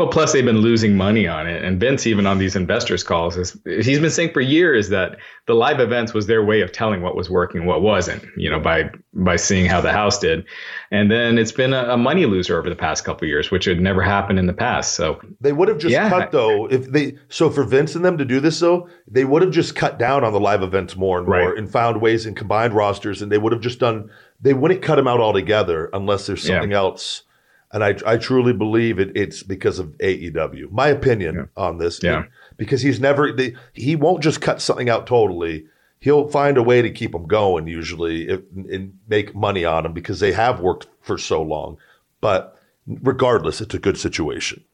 Well, 0.00 0.08
plus 0.08 0.32
they've 0.32 0.42
been 0.42 0.62
losing 0.62 0.96
money 0.96 1.26
on 1.28 1.46
it, 1.46 1.62
and 1.62 1.78
Vince, 1.78 2.06
even 2.06 2.26
on 2.26 2.38
these 2.38 2.56
investors' 2.56 3.02
calls, 3.02 3.36
is, 3.36 3.54
he's 3.66 3.98
been 3.98 4.08
saying 4.10 4.32
for 4.32 4.40
years 4.40 4.88
that 4.88 5.18
the 5.46 5.52
live 5.54 5.78
events 5.78 6.14
was 6.14 6.26
their 6.26 6.42
way 6.42 6.62
of 6.62 6.72
telling 6.72 7.02
what 7.02 7.14
was 7.14 7.28
working, 7.28 7.66
what 7.66 7.82
wasn't. 7.82 8.24
You 8.34 8.48
know, 8.48 8.58
by 8.58 8.90
by 9.12 9.36
seeing 9.36 9.66
how 9.66 9.82
the 9.82 9.92
house 9.92 10.18
did, 10.18 10.46
and 10.90 11.10
then 11.10 11.36
it's 11.36 11.52
been 11.52 11.74
a, 11.74 11.84
a 11.90 11.96
money 11.98 12.24
loser 12.24 12.58
over 12.58 12.70
the 12.70 12.76
past 12.76 13.04
couple 13.04 13.26
of 13.26 13.28
years, 13.28 13.50
which 13.50 13.66
had 13.66 13.78
never 13.78 14.00
happened 14.00 14.38
in 14.38 14.46
the 14.46 14.54
past. 14.54 14.94
So 14.94 15.20
They 15.42 15.52
would 15.52 15.68
have 15.68 15.76
just 15.76 15.92
Yeah. 15.92 16.08
cut 16.08 16.32
though 16.32 16.64
if 16.70 16.90
they 16.90 17.18
so 17.28 17.50
for 17.50 17.64
Vince 17.64 17.94
and 17.94 18.02
them 18.02 18.16
to 18.16 18.24
do 18.24 18.40
this 18.40 18.58
though, 18.58 18.88
they 19.06 19.26
would 19.26 19.42
have 19.42 19.50
just 19.50 19.76
cut 19.76 19.98
down 19.98 20.24
on 20.24 20.32
the 20.32 20.40
live 20.40 20.62
events 20.62 20.96
more 20.96 21.18
and 21.18 21.26
more 21.28 21.48
Right. 21.50 21.58
and 21.58 21.70
found 21.70 22.00
ways 22.00 22.24
and 22.24 22.34
combined 22.34 22.72
rosters 22.72 23.20
and 23.20 23.30
they 23.30 23.36
would 23.38 23.52
have 23.52 23.60
just 23.60 23.78
done 23.80 24.08
they 24.40 24.54
wouldn't 24.54 24.80
cut 24.80 24.96
them 24.96 25.06
out 25.06 25.20
altogether 25.20 25.90
unless 25.92 26.26
there's 26.26 26.42
Yeah. 26.48 26.54
something 26.54 26.72
else. 26.72 27.22
And 27.72 27.84
I 27.84 27.96
I 28.04 28.16
truly 28.16 28.52
believe 28.52 28.98
it 28.98 29.12
it's 29.16 29.42
because 29.42 29.78
of 29.78 29.96
AEW. 29.98 30.70
My 30.70 30.88
opinion 30.88 31.48
on 31.56 31.78
this. 31.78 32.02
Yeah. 32.02 32.24
Because 32.56 32.82
he's 32.82 33.00
never 33.00 33.32
they, 33.32 33.54
he 33.72 33.96
won't 33.96 34.22
just 34.22 34.40
cut 34.40 34.60
something 34.60 34.90
out 34.90 35.06
totally. 35.06 35.66
He'll 36.00 36.28
find 36.28 36.56
a 36.56 36.62
way 36.62 36.82
to 36.82 36.90
keep 36.90 37.12
them 37.12 37.26
going 37.26 37.66
usually 37.66 38.28
if, 38.28 38.40
and 38.54 38.98
make 39.08 39.34
money 39.34 39.64
on 39.64 39.82
them 39.82 39.92
because 39.92 40.20
they 40.20 40.32
have 40.32 40.60
worked 40.60 40.86
for 41.00 41.18
so 41.18 41.42
long. 41.42 41.76
But 42.20 42.56
regardless, 42.86 43.60
it's 43.60 43.74
a 43.74 43.78
good 43.78 43.98
situation. 43.98 44.64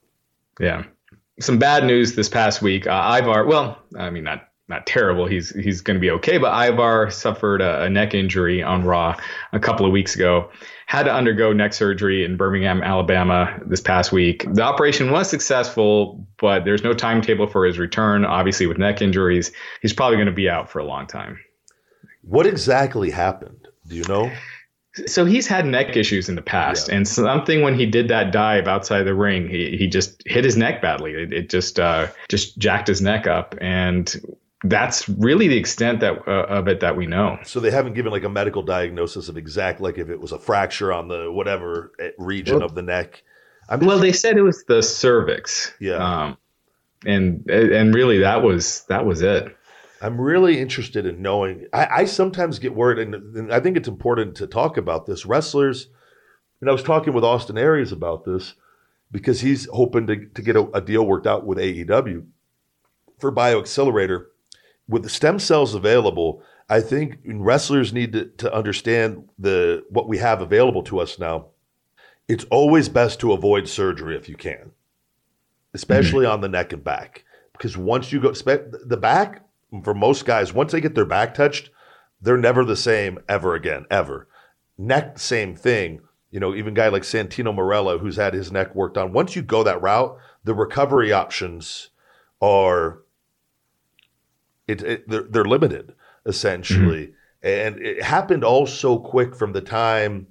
Yeah. 0.61 0.85
Some 1.41 1.59
bad 1.59 1.85
news 1.85 2.15
this 2.15 2.29
past 2.29 2.63
week. 2.63 2.87
Uh, 2.87 3.19
Ivar, 3.21 3.45
well, 3.45 3.79
I 3.99 4.11
mean, 4.11 4.25
not 4.25 4.49
not 4.69 4.87
terrible. 4.87 5.27
He's 5.27 5.51
he's 5.51 5.81
going 5.81 5.95
to 5.95 6.01
be 6.01 6.11
okay. 6.11 6.39
But 6.39 6.53
Ivar 6.69 7.11
suffered 7.11 7.61
a, 7.61 7.85
a, 7.85 7.91
neck 7.91 8.15
injury 8.15 8.63
on 8.63 8.85
Raw 8.85 9.17
a 9.53 9.61
couple 9.61 9.87
of 9.87 9.93
weeks 9.93 10.17
ago. 10.17 10.51
Had 10.87 11.05
to 11.05 11.13
undergo 11.13 11.53
neck 11.53 11.73
surgery 11.73 12.25
in 12.25 12.37
Birmingham, 12.37 12.83
Alabama 12.83 13.61
this 13.65 13.81
past 13.81 14.13
week. 14.13 14.45
The 14.53 14.63
operation 14.63 15.11
was 15.11 15.31
successful, 15.31 16.27
but 16.39 16.65
there's 16.65 16.83
no 16.83 16.95
timetable 16.95 17.47
for 17.47 17.65
his 17.65 17.79
return. 17.79 18.25
Obviously, 18.25 18.67
with 18.67 18.79
neck 18.79 19.03
injuries, 19.03 19.53
he's 19.83 19.93
probably 19.93 20.17
going 20.17 20.27
to 20.27 20.33
be 20.33 20.49
out 20.49 20.69
for 20.69 20.81
a 20.81 20.85
long 20.85 21.07
time. 21.07 21.39
What 22.23 22.47
exactly 22.47 23.11
happened? 23.11 23.69
Do 23.87 23.95
you 23.95 24.05
know? 24.09 24.33
So 25.07 25.27
he's 25.27 25.47
had 25.47 25.67
neck 25.67 25.95
issues 25.95 26.29
in 26.29 26.35
the 26.37 26.43
past, 26.43 26.89
yeah. 26.89 26.97
and 26.97 27.07
something 27.07 27.63
when 27.63 27.79
he 27.79 27.85
did 27.85 28.09
that 28.09 28.33
dive 28.33 28.67
outside 28.67 29.03
the 29.03 29.15
ring, 29.15 29.49
he, 29.49 29.77
he 29.77 29.87
just 29.87 30.23
hit 30.27 30.43
his 30.43 30.57
neck 30.57 30.81
badly. 30.81 31.13
It, 31.13 31.33
it 31.33 31.51
just 31.51 31.79
uh, 31.79 32.09
just 32.29 32.57
jacked 32.57 32.89
his 32.89 33.03
neck 33.03 33.27
up, 33.27 33.55
and 33.61 34.17
that's 34.65 35.09
really 35.09 35.49
the 35.49 35.57
extent 35.57 36.01
that 36.01 36.27
uh, 36.27 36.47
of 36.49 36.69
it 36.69 36.81
that 36.81 36.97
we 36.97 37.07
know. 37.07 37.39
So 37.45 37.61
they 37.61 37.71
haven't 37.71 37.95
given 37.95 38.13
like 38.13 38.25
a 38.25 38.29
medical 38.29 38.63
diagnosis 38.63 39.29
of 39.29 39.37
exact 39.37 39.81
like 39.81 39.99
if 39.99 40.09
it 40.09 40.21
was 40.21 40.33
a 40.33 40.39
fracture 40.39 40.93
on 40.93 41.09
the 41.09 41.31
whatever 41.31 41.93
eh, 42.01 42.11
region 42.19 42.57
well, 42.57 42.67
of 42.67 42.75
the 42.75 42.83
neck. 42.83 43.23
I'm 43.69 43.81
well, 43.81 43.99
they 43.99 44.13
said 44.13 44.37
it 44.37 44.43
was 44.43 44.65
the 44.65 44.83
cervix. 44.83 45.73
Yeah. 45.81 45.97
Um, 45.97 46.39
and 47.05 47.49
and 47.51 47.95
really 47.95 48.19
that 48.19 48.43
was 48.43 48.85
that 48.89 49.05
was 49.05 49.23
it. 49.23 49.55
I'm 50.01 50.21
really 50.21 50.59
interested 50.59 51.07
in 51.07 51.23
knowing. 51.23 51.67
I, 51.73 51.87
I 51.87 52.05
sometimes 52.05 52.59
get 52.59 52.75
worried, 52.75 52.99
and, 52.99 53.15
and, 53.15 53.53
I 53.53 53.61
think 53.61 53.77
it's 53.77 53.89
important 53.89 54.37
to 54.37 54.47
talk 54.47 54.77
about 54.77 55.07
this. 55.07 55.25
Wrestlers, 55.25 55.89
and 56.61 56.69
I 56.69 56.73
was 56.73 56.83
talking 56.83 57.15
with 57.15 57.25
Austin 57.25 57.57
Aries 57.57 57.93
about 57.93 58.25
this 58.25 58.55
because 59.11 59.41
he's 59.41 59.67
hoping 59.73 60.07
to, 60.07 60.27
to 60.27 60.43
get 60.43 60.57
a, 60.57 60.69
a 60.73 60.81
deal 60.81 61.07
worked 61.07 61.27
out 61.27 61.47
with 61.47 61.59
AEW 61.59 62.27
for 63.19 63.33
BioAccelerator. 63.33 64.27
With 64.89 65.03
the 65.03 65.09
stem 65.09 65.39
cells 65.39 65.75
available, 65.75 66.43
I 66.69 66.81
think 66.81 67.19
wrestlers 67.25 67.93
need 67.93 68.13
to, 68.13 68.27
to 68.27 68.55
understand 68.55 69.29
the 69.39 69.85
what 69.89 70.09
we 70.09 70.19
have 70.19 70.41
available 70.41 70.83
to 70.85 71.01
us 71.01 71.19
now. 71.19 71.47
It's 72.29 72.45
always 72.51 72.89
best 72.89 73.21
to 73.21 73.33
avoid 73.33 73.69
surgery 73.69 74.17
if 74.17 74.29
you 74.29 74.37
can, 74.37 74.73
especially 75.75 76.25
mm-hmm. 76.25 76.33
on 76.33 76.41
the 76.41 76.49
neck 76.49 76.73
and 76.73 76.83
back, 76.83 77.25
because 77.53 77.77
once 77.77 78.13
you 78.13 78.21
go 78.21 78.33
the 78.33 78.99
back 79.01 79.45
for 79.85 79.95
most 79.95 80.25
guys, 80.25 80.53
once 80.53 80.73
they 80.73 80.81
get 80.81 80.95
their 80.95 81.05
back 81.05 81.35
touched, 81.35 81.71
they're 82.21 82.37
never 82.37 82.65
the 82.65 82.77
same 82.77 83.19
ever 83.29 83.55
again, 83.55 83.87
ever. 83.91 84.29
Neck, 84.79 85.19
same 85.19 85.55
thing. 85.55 86.01
You 86.31 86.41
know, 86.41 86.55
even 86.55 86.75
guy 86.75 86.89
like 86.89 87.03
Santino 87.03 87.55
Marella, 87.55 88.01
who's 88.01 88.17
had 88.17 88.35
his 88.35 88.51
neck 88.51 88.75
worked 88.75 88.99
on, 88.99 89.13
once 89.13 89.37
you 89.37 89.43
go 89.43 89.63
that 89.63 89.81
route, 89.81 90.19
the 90.45 90.55
recovery 90.55 91.13
options 91.13 91.91
are 92.41 93.03
it, 94.67 94.83
it 94.83 95.09
they're, 95.09 95.23
they're, 95.23 95.45
limited 95.45 95.95
essentially. 96.25 97.07
Mm-hmm. 97.07 97.15
And 97.43 97.79
it 97.81 98.03
happened 98.03 98.45
all 98.45 98.67
so 98.67 98.99
quick 98.99 99.35
from 99.37 99.53
the 99.53 99.61
time 99.61 100.27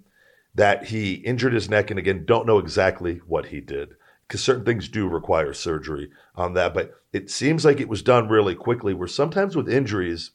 that 0.56 0.86
he 0.86 1.15
injured 1.15 1.54
his 1.54 1.70
neck, 1.70 1.89
and 1.89 2.00
again, 2.00 2.25
don't 2.25 2.48
know 2.48 2.60
exactly 2.60 3.22
what 3.27 3.48
he 3.48 3.62
did 3.62 3.96
because 4.27 4.42
certain 4.42 4.65
things 4.65 4.89
do 4.89 5.08
require 5.08 5.54
surgery 5.54 6.10
on 6.36 6.54
that. 6.54 6.74
But 6.74 6.96
it 7.13 7.30
seems 7.30 7.63
like 7.63 7.80
it 7.80 7.89
was 7.89 8.01
done 8.01 8.27
really 8.27 8.56
quickly. 8.56 8.94
Where 8.94 9.08
sometimes 9.08 9.56
with 9.56 9.70
injuries, 9.70 10.32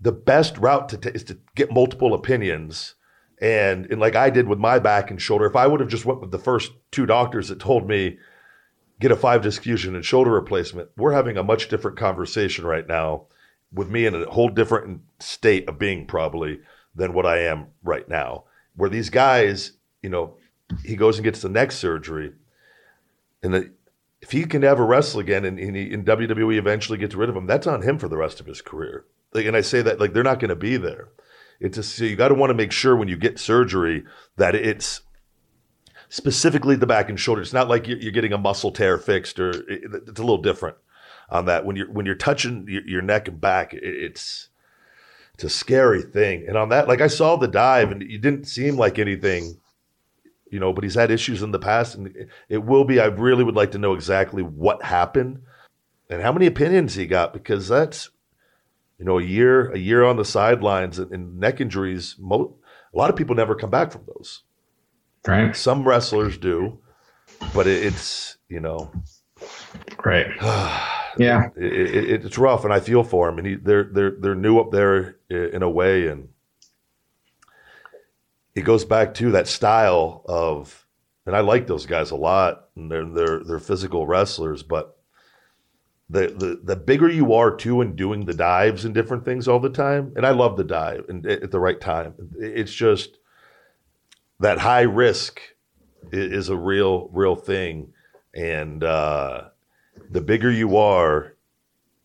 the 0.00 0.12
best 0.12 0.56
route 0.58 0.88
to 0.90 0.98
t- 0.98 1.10
is 1.10 1.24
to 1.24 1.38
get 1.54 1.72
multiple 1.72 2.14
opinions. 2.14 2.94
And, 3.40 3.86
and 3.86 4.00
like 4.00 4.16
I 4.16 4.30
did 4.30 4.48
with 4.48 4.58
my 4.58 4.78
back 4.78 5.10
and 5.10 5.20
shoulder, 5.20 5.46
if 5.46 5.56
I 5.56 5.66
would 5.66 5.80
have 5.80 5.88
just 5.88 6.04
went 6.04 6.20
with 6.20 6.30
the 6.30 6.38
first 6.38 6.72
two 6.90 7.06
doctors 7.06 7.48
that 7.48 7.60
told 7.60 7.88
me 7.88 8.18
get 9.00 9.10
a 9.10 9.16
five 9.16 9.42
disc 9.42 9.62
fusion 9.62 9.94
and 9.94 10.04
shoulder 10.04 10.30
replacement, 10.30 10.90
we're 10.96 11.12
having 11.12 11.36
a 11.36 11.44
much 11.44 11.68
different 11.68 11.96
conversation 11.96 12.66
right 12.66 12.86
now 12.86 13.26
with 13.72 13.90
me 13.90 14.06
in 14.06 14.14
a 14.14 14.30
whole 14.30 14.48
different 14.48 15.02
state 15.20 15.68
of 15.68 15.78
being 15.78 16.06
probably 16.06 16.60
than 16.94 17.12
what 17.12 17.26
I 17.26 17.40
am 17.40 17.66
right 17.82 18.08
now. 18.08 18.44
Where 18.76 18.90
these 18.90 19.10
guys, 19.10 19.72
you 20.02 20.10
know, 20.10 20.36
he 20.84 20.96
goes 20.96 21.16
and 21.16 21.24
gets 21.24 21.42
the 21.42 21.48
neck 21.48 21.72
surgery 21.72 22.32
and 23.42 23.54
the, 23.54 23.70
if 24.20 24.32
he 24.32 24.44
can 24.44 24.64
ever 24.64 24.84
wrestle 24.84 25.20
again 25.20 25.44
and, 25.44 25.58
and, 25.58 25.76
he, 25.76 25.92
and 25.92 26.04
WWE 26.04 26.58
eventually 26.58 26.98
gets 26.98 27.14
rid 27.14 27.28
of 27.28 27.36
him, 27.36 27.46
that's 27.46 27.66
on 27.66 27.82
him 27.82 27.98
for 27.98 28.08
the 28.08 28.16
rest 28.16 28.40
of 28.40 28.46
his 28.46 28.60
career. 28.60 29.04
Like, 29.32 29.46
and 29.46 29.56
I 29.56 29.60
say 29.60 29.82
that 29.82 30.00
like 30.00 30.12
they're 30.12 30.22
not 30.22 30.40
going 30.40 30.48
to 30.48 30.56
be 30.56 30.76
there. 30.76 31.08
It's 31.60 31.76
just, 31.76 31.96
so 31.96 32.04
you 32.04 32.16
got 32.16 32.28
to 32.28 32.34
want 32.34 32.50
to 32.50 32.54
make 32.54 32.72
sure 32.72 32.96
when 32.96 33.08
you 33.08 33.16
get 33.16 33.38
surgery 33.38 34.04
that 34.36 34.54
it's 34.54 35.02
specifically 36.08 36.76
the 36.76 36.86
back 36.86 37.08
and 37.08 37.18
shoulder. 37.18 37.42
It's 37.42 37.52
not 37.52 37.68
like 37.68 37.86
you're, 37.86 37.98
you're 37.98 38.12
getting 38.12 38.32
a 38.32 38.38
muscle 38.38 38.72
tear 38.72 38.98
fixed 38.98 39.38
or 39.38 39.50
it, 39.70 39.82
it's 40.08 40.20
a 40.20 40.22
little 40.22 40.42
different 40.42 40.76
on 41.30 41.46
that. 41.46 41.64
When 41.64 41.76
you're 41.76 41.90
when 41.90 42.06
you're 42.06 42.14
touching 42.14 42.66
your, 42.68 42.82
your 42.86 43.02
neck 43.02 43.28
and 43.28 43.40
back, 43.40 43.74
it, 43.74 43.82
it's 43.82 44.48
it's 45.34 45.44
a 45.44 45.50
scary 45.50 46.02
thing. 46.02 46.46
And 46.48 46.56
on 46.56 46.70
that, 46.70 46.88
like 46.88 47.00
I 47.00 47.06
saw 47.06 47.36
the 47.36 47.48
dive 47.48 47.92
and 47.92 48.02
it 48.02 48.20
didn't 48.20 48.44
seem 48.44 48.76
like 48.76 48.98
anything 48.98 49.60
you 50.50 50.60
know, 50.60 50.72
but 50.72 50.84
he's 50.84 50.94
had 50.94 51.10
issues 51.10 51.42
in 51.42 51.50
the 51.50 51.58
past, 51.58 51.94
and 51.94 52.28
it 52.48 52.58
will 52.58 52.84
be. 52.84 53.00
I 53.00 53.06
really 53.06 53.44
would 53.44 53.56
like 53.56 53.72
to 53.72 53.78
know 53.78 53.94
exactly 53.94 54.42
what 54.42 54.82
happened 54.82 55.42
and 56.08 56.22
how 56.22 56.32
many 56.32 56.46
opinions 56.46 56.94
he 56.94 57.06
got 57.06 57.32
because 57.32 57.68
that's, 57.68 58.10
you 58.98 59.04
know, 59.04 59.18
a 59.18 59.22
year 59.22 59.70
a 59.70 59.78
year 59.78 60.04
on 60.04 60.16
the 60.16 60.24
sidelines 60.24 60.98
and, 60.98 61.12
and 61.12 61.38
neck 61.38 61.60
injuries. 61.60 62.16
Mo- 62.18 62.56
a 62.92 62.96
lot 62.96 63.10
of 63.10 63.16
people 63.16 63.36
never 63.36 63.54
come 63.54 63.70
back 63.70 63.92
from 63.92 64.04
those. 64.06 64.42
Right. 65.28 65.54
Some 65.54 65.86
wrestlers 65.86 66.38
do, 66.38 66.78
but 67.54 67.66
it, 67.66 67.84
it's 67.84 68.38
you 68.48 68.60
know, 68.60 68.90
right. 70.02 70.28
yeah, 71.18 71.50
it, 71.54 71.72
it, 71.74 72.24
it's 72.24 72.38
rough, 72.38 72.64
and 72.64 72.72
I 72.72 72.80
feel 72.80 73.04
for 73.04 73.28
him. 73.28 73.36
And 73.36 73.46
he, 73.46 73.54
they're 73.56 73.84
they're 73.84 74.16
they're 74.18 74.34
new 74.34 74.58
up 74.58 74.70
there 74.70 75.18
in 75.28 75.62
a 75.62 75.68
way, 75.68 76.06
and 76.06 76.30
it 78.54 78.62
goes 78.62 78.86
back 78.86 79.12
to 79.14 79.32
that 79.32 79.48
style 79.48 80.24
of, 80.26 80.86
and 81.26 81.36
I 81.36 81.40
like 81.40 81.66
those 81.66 81.84
guys 81.84 82.10
a 82.10 82.16
lot, 82.16 82.70
and 82.74 82.90
they're 82.90 83.04
they're 83.04 83.44
they're 83.44 83.58
physical 83.58 84.06
wrestlers, 84.06 84.62
but 84.62 84.96
the 86.08 86.28
the 86.28 86.60
the 86.64 86.76
bigger 86.76 87.10
you 87.10 87.34
are 87.34 87.54
too 87.54 87.82
in 87.82 87.96
doing 87.96 88.24
the 88.24 88.32
dives 88.32 88.86
and 88.86 88.94
different 88.94 89.26
things 89.26 89.46
all 89.46 89.60
the 89.60 89.68
time, 89.68 90.14
and 90.16 90.26
I 90.26 90.30
love 90.30 90.56
the 90.56 90.64
dive 90.64 91.04
and 91.10 91.26
at 91.26 91.50
the 91.50 91.60
right 91.60 91.78
time. 91.78 92.14
It's 92.38 92.72
just 92.72 93.17
that 94.40 94.58
high 94.58 94.82
risk 94.82 95.40
is 96.12 96.48
a 96.48 96.56
real 96.56 97.08
real 97.12 97.36
thing, 97.36 97.92
and 98.34 98.82
uh, 98.84 99.48
the 100.10 100.20
bigger 100.20 100.50
you 100.50 100.76
are. 100.76 101.34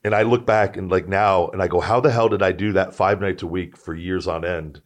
And 0.06 0.13
I 0.13 0.24
look 0.24 0.46
back 0.46 0.75
and 0.75 0.92
like 0.92 1.08
now, 1.08 1.48
and 1.48 1.62
I 1.62 1.68
go, 1.70 1.80
how 1.80 2.02
the 2.02 2.12
hell 2.12 2.28
did 2.28 2.42
I 2.42 2.52
do 2.52 2.74
that 2.74 2.94
five 2.94 3.22
nights 3.22 3.42
a 3.42 3.48
week 3.48 3.78
for 3.78 3.96
years 3.96 4.28
on 4.28 4.44
end? 4.44 4.82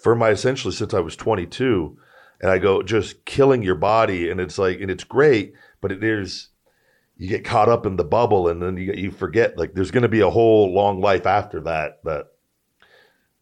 for 0.00 0.14
my 0.14 0.30
essentially 0.30 0.74
since 0.74 0.94
I 0.94 1.00
was 1.00 1.16
22. 1.16 1.96
And 2.40 2.50
I 2.50 2.58
go, 2.58 2.82
just 2.82 3.24
killing 3.26 3.62
your 3.62 3.74
body. 3.74 4.30
And 4.30 4.40
it's 4.40 4.58
like, 4.58 4.80
and 4.80 4.90
it's 4.90 5.04
great, 5.04 5.52
but 5.80 5.92
it 5.92 6.02
is, 6.02 6.48
you 7.18 7.28
get 7.28 7.44
caught 7.44 7.68
up 7.68 7.84
in 7.84 7.96
the 7.96 8.04
bubble 8.04 8.48
and 8.48 8.62
then 8.62 8.78
you, 8.78 8.94
you 8.94 9.10
forget 9.10 9.58
like 9.58 9.74
there's 9.74 9.90
going 9.90 10.04
to 10.04 10.08
be 10.08 10.20
a 10.20 10.30
whole 10.30 10.72
long 10.72 11.02
life 11.02 11.26
after 11.26 11.60
that. 11.60 12.02
That 12.04 12.28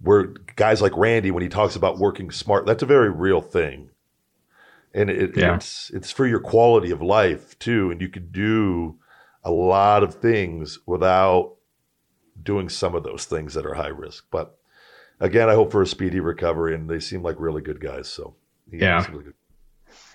where 0.00 0.34
guys 0.56 0.80
like 0.80 0.96
Randy, 0.96 1.30
when 1.30 1.42
he 1.42 1.48
talks 1.48 1.76
about 1.76 1.98
working 1.98 2.30
smart, 2.30 2.66
that's 2.66 2.82
a 2.82 2.86
very 2.86 3.10
real 3.10 3.40
thing. 3.40 3.90
And 4.94 5.10
it, 5.10 5.36
yeah. 5.36 5.56
it's, 5.56 5.90
it's 5.90 6.10
for 6.10 6.26
your 6.26 6.40
quality 6.40 6.90
of 6.90 7.02
life 7.02 7.58
too. 7.58 7.90
And 7.90 8.00
you 8.00 8.08
could 8.08 8.32
do 8.32 8.98
a 9.44 9.50
lot 9.50 10.02
of 10.02 10.14
things 10.14 10.78
without 10.86 11.56
doing 12.42 12.68
some 12.68 12.94
of 12.94 13.02
those 13.02 13.24
things 13.24 13.54
that 13.54 13.66
are 13.66 13.74
high 13.74 13.88
risk. 13.88 14.26
But 14.30 14.56
again, 15.20 15.48
I 15.48 15.54
hope 15.54 15.72
for 15.72 15.82
a 15.82 15.86
speedy 15.86 16.20
recovery, 16.20 16.74
and 16.74 16.88
they 16.88 17.00
seem 17.00 17.22
like 17.22 17.36
really 17.38 17.62
good 17.62 17.80
guys. 17.80 18.08
So 18.08 18.34
yeah, 18.70 19.06
really 19.10 19.32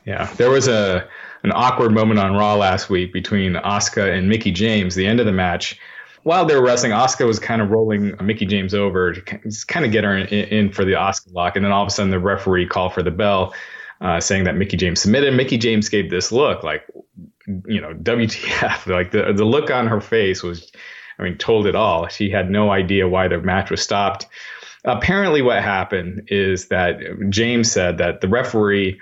yeah. 0.06 0.32
There 0.36 0.50
was 0.50 0.68
a 0.68 1.08
an 1.44 1.52
awkward 1.54 1.92
moment 1.94 2.20
on 2.20 2.34
Raw 2.34 2.56
last 2.56 2.90
week 2.90 3.14
between 3.14 3.54
Asuka 3.54 4.16
and 4.16 4.30
Mickie 4.30 4.52
James. 4.52 4.96
The 4.96 5.08
end 5.08 5.20
of 5.20 5.26
the 5.26 5.32
match. 5.32 5.80
While 6.24 6.46
they 6.46 6.56
were 6.56 6.64
wrestling, 6.64 6.94
Asuka 6.94 7.28
was 7.28 7.40
kind 7.40 7.62
of 7.62 7.70
rolling 7.70 8.16
Mickie 8.22 8.46
James 8.46 8.74
over 8.74 9.14
to 9.14 9.22
kind 9.68 9.86
of 9.86 9.92
get 9.92 10.04
her 10.04 10.18
in, 10.18 10.28
in 10.28 10.72
for 10.72 10.86
the 10.86 10.94
Asuka 10.94 11.34
lock, 11.34 11.56
and 11.56 11.66
then 11.66 11.72
all 11.72 11.84
of 11.84 11.88
a 11.88 11.92
sudden 11.92 12.12
the 12.12 12.20
referee 12.20 12.68
called 12.68 12.94
for 12.94 13.04
the 13.04 13.12
bell, 13.12 13.54
uh, 14.02 14.20
saying 14.20 14.46
that 14.46 14.56
Mickie 14.56 14.78
James 14.78 15.02
submitted. 15.02 15.34
Mickie 15.34 15.58
James 15.58 15.90
gave 15.90 16.10
this 16.10 16.32
look 16.32 16.64
like, 16.64 16.84
you 17.66 17.82
know, 17.82 17.94
WTF? 17.94 18.88
Like 18.94 19.12
the 19.12 19.34
the 19.34 19.46
look 19.46 19.70
on 19.70 19.88
her 19.88 20.02
face 20.02 20.42
was, 20.44 20.72
I 21.20 21.24
mean, 21.24 21.38
told 21.38 21.68
it 21.68 21.76
all. 21.76 22.08
She 22.08 22.30
had 22.30 22.50
no 22.50 22.72
idea 22.72 23.08
why 23.08 23.28
the 23.28 23.40
match 23.40 23.70
was 23.70 23.82
stopped. 23.82 24.28
Apparently, 24.86 25.42
what 25.42 25.62
happened 25.62 26.28
is 26.28 26.68
that 26.68 27.00
James 27.30 27.72
said 27.72 27.98
that 27.98 28.22
the 28.22 28.28
referee 28.28 29.00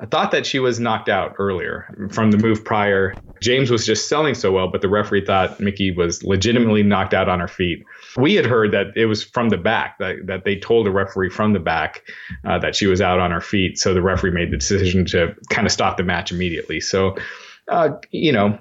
I 0.00 0.06
thought 0.06 0.30
that 0.32 0.46
she 0.46 0.58
was 0.58 0.80
knocked 0.80 1.08
out 1.08 1.34
earlier 1.38 2.08
from 2.10 2.30
the 2.30 2.38
move 2.38 2.64
prior. 2.64 3.14
James 3.40 3.70
was 3.70 3.86
just 3.86 4.08
selling 4.08 4.34
so 4.34 4.52
well, 4.52 4.68
but 4.68 4.80
the 4.80 4.88
referee 4.88 5.24
thought 5.24 5.60
Mickie 5.60 5.90
was 5.90 6.22
legitimately 6.22 6.82
knocked 6.82 7.14
out 7.14 7.28
on 7.28 7.40
her 7.40 7.48
feet. 7.48 7.84
We 8.16 8.34
had 8.34 8.46
heard 8.46 8.72
that 8.72 8.96
it 8.96 9.06
was 9.06 9.22
from 9.22 9.48
the 9.48 9.58
back, 9.58 9.98
that, 9.98 10.26
that 10.26 10.44
they 10.44 10.56
told 10.56 10.86
the 10.86 10.90
referee 10.90 11.30
from 11.30 11.52
the 11.52 11.60
back 11.60 12.02
uh, 12.44 12.58
that 12.58 12.76
she 12.76 12.86
was 12.86 13.00
out 13.00 13.20
on 13.20 13.30
her 13.30 13.40
feet. 13.40 13.78
So 13.78 13.94
the 13.94 14.02
referee 14.02 14.30
made 14.30 14.50
the 14.50 14.56
decision 14.56 15.04
to 15.06 15.34
kind 15.50 15.66
of 15.66 15.72
stop 15.72 15.96
the 15.96 16.04
match 16.04 16.32
immediately. 16.32 16.80
So, 16.80 17.16
uh, 17.68 17.90
you 18.10 18.32
know, 18.32 18.58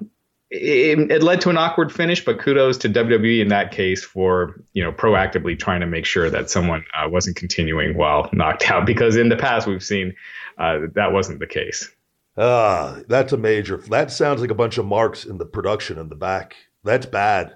it, 0.54 1.12
it, 1.12 1.24
led 1.24 1.42
to 1.42 1.50
an 1.50 1.58
awkward 1.58 1.92
finish, 1.92 2.24
but 2.24 2.40
kudos 2.40 2.78
to 2.80 2.90
WWE 2.90 3.42
in 3.42 3.48
that 3.48 3.72
case 3.72 4.04
for 4.04 4.62
you 4.74 4.84
know 4.84 4.92
proactively 4.92 5.58
trying 5.58 5.82
to 5.82 5.88
make 5.88 6.06
sure 6.06 6.30
that 6.30 6.52
someone 6.52 6.86
uh, 6.96 7.10
wasn't 7.10 7.36
continuing 7.36 7.98
while 7.98 8.30
knocked 8.34 8.70
out. 8.70 8.86
Because 8.86 9.16
in 9.16 9.30
the 9.30 9.36
past 9.36 9.66
we've 9.66 9.84
seen 9.84 10.14
uh, 10.58 10.80
that 10.96 11.12
wasn't 11.12 11.40
the 11.40 11.48
case. 11.48 11.90
Ah, 12.38 13.00
that's 13.08 13.34
a 13.34 13.38
major. 13.38 13.78
That 13.78 14.12
sounds 14.12 14.42
like 14.42 14.52
a 14.52 14.56
bunch 14.56 14.78
of 14.78 14.86
marks 14.86 15.26
in 15.26 15.38
the 15.38 15.46
production 15.46 16.00
in 16.00 16.10
the 16.10 16.16
back. 16.16 16.56
That's 16.84 17.06
bad. 17.06 17.56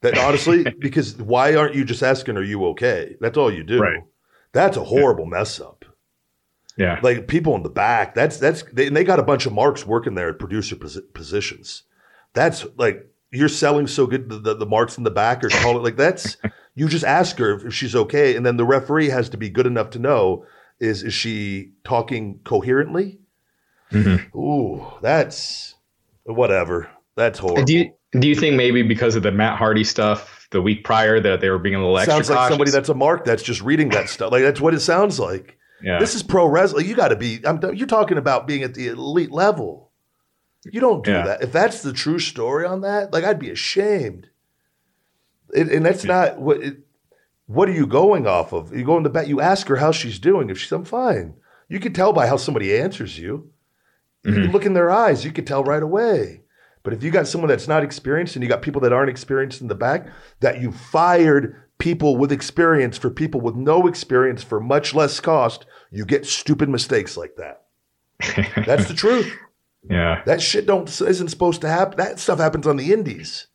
That 0.00 0.18
honestly, 0.18 0.64
because 0.78 1.16
why 1.16 1.54
aren't 1.54 1.74
you 1.74 1.84
just 1.84 2.02
asking, 2.02 2.36
"Are 2.36 2.42
you 2.42 2.66
okay?" 2.68 3.16
That's 3.20 3.38
all 3.38 3.52
you 3.52 3.62
do. 3.62 3.80
Right. 3.80 4.02
That's 4.52 4.76
a 4.76 4.84
horrible 4.84 5.24
yeah. 5.24 5.38
mess 5.38 5.60
up. 5.60 5.84
Yeah, 6.76 7.00
like 7.02 7.26
people 7.26 7.56
in 7.56 7.64
the 7.64 7.70
back. 7.70 8.14
That's 8.14 8.38
that's 8.38 8.62
they, 8.72 8.86
and 8.86 8.96
they 8.96 9.04
got 9.04 9.18
a 9.18 9.24
bunch 9.24 9.46
of 9.46 9.52
marks 9.52 9.86
working 9.86 10.14
there 10.14 10.30
at 10.30 10.38
producer 10.38 10.76
pos- 10.76 11.00
positions 11.12 11.82
that's 12.34 12.66
like 12.76 13.06
you're 13.30 13.48
selling 13.48 13.86
so 13.86 14.06
good 14.06 14.28
the, 14.28 14.38
the, 14.38 14.54
the 14.54 14.66
marks 14.66 14.96
in 14.96 15.04
the 15.04 15.10
back 15.10 15.44
or 15.44 15.48
call 15.48 15.76
it 15.76 15.82
like 15.82 15.96
that's 15.96 16.36
you 16.74 16.88
just 16.88 17.04
ask 17.04 17.38
her 17.38 17.66
if 17.66 17.74
she's 17.74 17.96
okay 17.96 18.36
and 18.36 18.44
then 18.44 18.56
the 18.56 18.64
referee 18.64 19.08
has 19.08 19.28
to 19.28 19.36
be 19.36 19.50
good 19.50 19.66
enough 19.66 19.90
to 19.90 19.98
know 19.98 20.44
is 20.80 21.02
is 21.02 21.14
she 21.14 21.72
talking 21.84 22.40
coherently 22.44 23.18
mm-hmm. 23.90 24.38
ooh 24.38 24.86
that's 25.00 25.74
whatever 26.24 26.88
that's 27.16 27.38
horrible 27.38 27.64
do 27.64 27.74
you 27.74 27.92
do 28.18 28.28
you 28.28 28.34
think 28.34 28.56
maybe 28.56 28.82
because 28.82 29.16
of 29.16 29.22
the 29.22 29.32
matt 29.32 29.58
hardy 29.58 29.84
stuff 29.84 30.46
the 30.50 30.62
week 30.62 30.84
prior 30.84 31.20
that 31.20 31.40
they 31.40 31.50
were 31.50 31.58
being 31.58 31.74
a 31.74 31.78
little 31.78 31.98
extra 31.98 32.14
sounds 32.14 32.30
like 32.30 32.38
cautious? 32.38 32.50
somebody 32.50 32.70
that's 32.70 32.88
a 32.88 32.94
mark 32.94 33.24
that's 33.24 33.42
just 33.42 33.60
reading 33.62 33.88
that 33.90 34.08
stuff 34.08 34.32
like 34.32 34.42
that's 34.42 34.60
what 34.60 34.74
it 34.74 34.80
sounds 34.80 35.18
like 35.18 35.58
yeah. 35.82 35.98
this 35.98 36.14
is 36.14 36.22
pro 36.22 36.46
wrestling 36.46 36.86
you 36.86 36.94
got 36.94 37.08
to 37.08 37.16
be 37.16 37.40
I'm, 37.44 37.60
you're 37.74 37.86
talking 37.86 38.18
about 38.18 38.46
being 38.46 38.62
at 38.62 38.74
the 38.74 38.88
elite 38.88 39.30
level 39.30 39.88
you 40.64 40.80
don't 40.80 41.04
do 41.04 41.12
yeah. 41.12 41.24
that. 41.24 41.42
If 41.42 41.52
that's 41.52 41.82
the 41.82 41.92
true 41.92 42.18
story 42.18 42.66
on 42.66 42.82
that, 42.82 43.12
like 43.12 43.24
I'd 43.24 43.38
be 43.38 43.50
ashamed. 43.50 44.28
It, 45.54 45.68
and 45.68 45.84
that's 45.84 46.04
not 46.04 46.38
what. 46.38 46.60
It, 46.60 46.78
what 47.48 47.68
are 47.68 47.72
you 47.72 47.86
going 47.86 48.26
off 48.26 48.52
of? 48.52 48.76
You 48.76 48.84
go 48.84 48.98
in 48.98 49.02
the 49.02 49.10
back. 49.10 49.26
You 49.26 49.40
ask 49.40 49.66
her 49.68 49.76
how 49.76 49.90
she's 49.90 50.18
doing. 50.18 50.50
If 50.50 50.58
she's, 50.58 50.70
I'm 50.70 50.84
fine. 50.84 51.34
You 51.68 51.80
can 51.80 51.94
tell 51.94 52.12
by 52.12 52.26
how 52.26 52.36
somebody 52.36 52.76
answers 52.76 53.18
you. 53.18 53.50
You 54.22 54.32
mm-hmm. 54.32 54.42
can 54.42 54.52
look 54.52 54.66
in 54.66 54.74
their 54.74 54.90
eyes. 54.90 55.24
You 55.24 55.32
can 55.32 55.46
tell 55.46 55.64
right 55.64 55.82
away. 55.82 56.42
But 56.82 56.92
if 56.92 57.02
you 57.02 57.10
got 57.10 57.26
someone 57.26 57.48
that's 57.48 57.66
not 57.66 57.82
experienced 57.82 58.36
and 58.36 58.42
you 58.42 58.50
got 58.50 58.60
people 58.60 58.82
that 58.82 58.92
aren't 58.92 59.08
experienced 59.10 59.62
in 59.62 59.68
the 59.68 59.74
back, 59.74 60.08
that 60.40 60.60
you 60.60 60.72
fired 60.72 61.56
people 61.78 62.18
with 62.18 62.32
experience 62.32 62.98
for 62.98 63.08
people 63.08 63.40
with 63.40 63.54
no 63.54 63.86
experience 63.86 64.42
for 64.42 64.60
much 64.60 64.94
less 64.94 65.18
cost, 65.18 65.64
you 65.90 66.04
get 66.04 66.26
stupid 66.26 66.68
mistakes 66.68 67.16
like 67.16 67.36
that. 67.36 67.64
That's 68.66 68.88
the 68.88 68.94
truth. 68.96 69.34
Yeah. 69.88 70.22
That 70.26 70.42
shit 70.42 70.66
don't 70.66 70.88
isn't 70.88 71.28
supposed 71.28 71.62
to 71.62 71.68
happen. 71.68 71.96
That 71.96 72.18
stuff 72.18 72.38
happens 72.38 72.66
on 72.66 72.76
the 72.76 72.92
indies. 72.92 73.46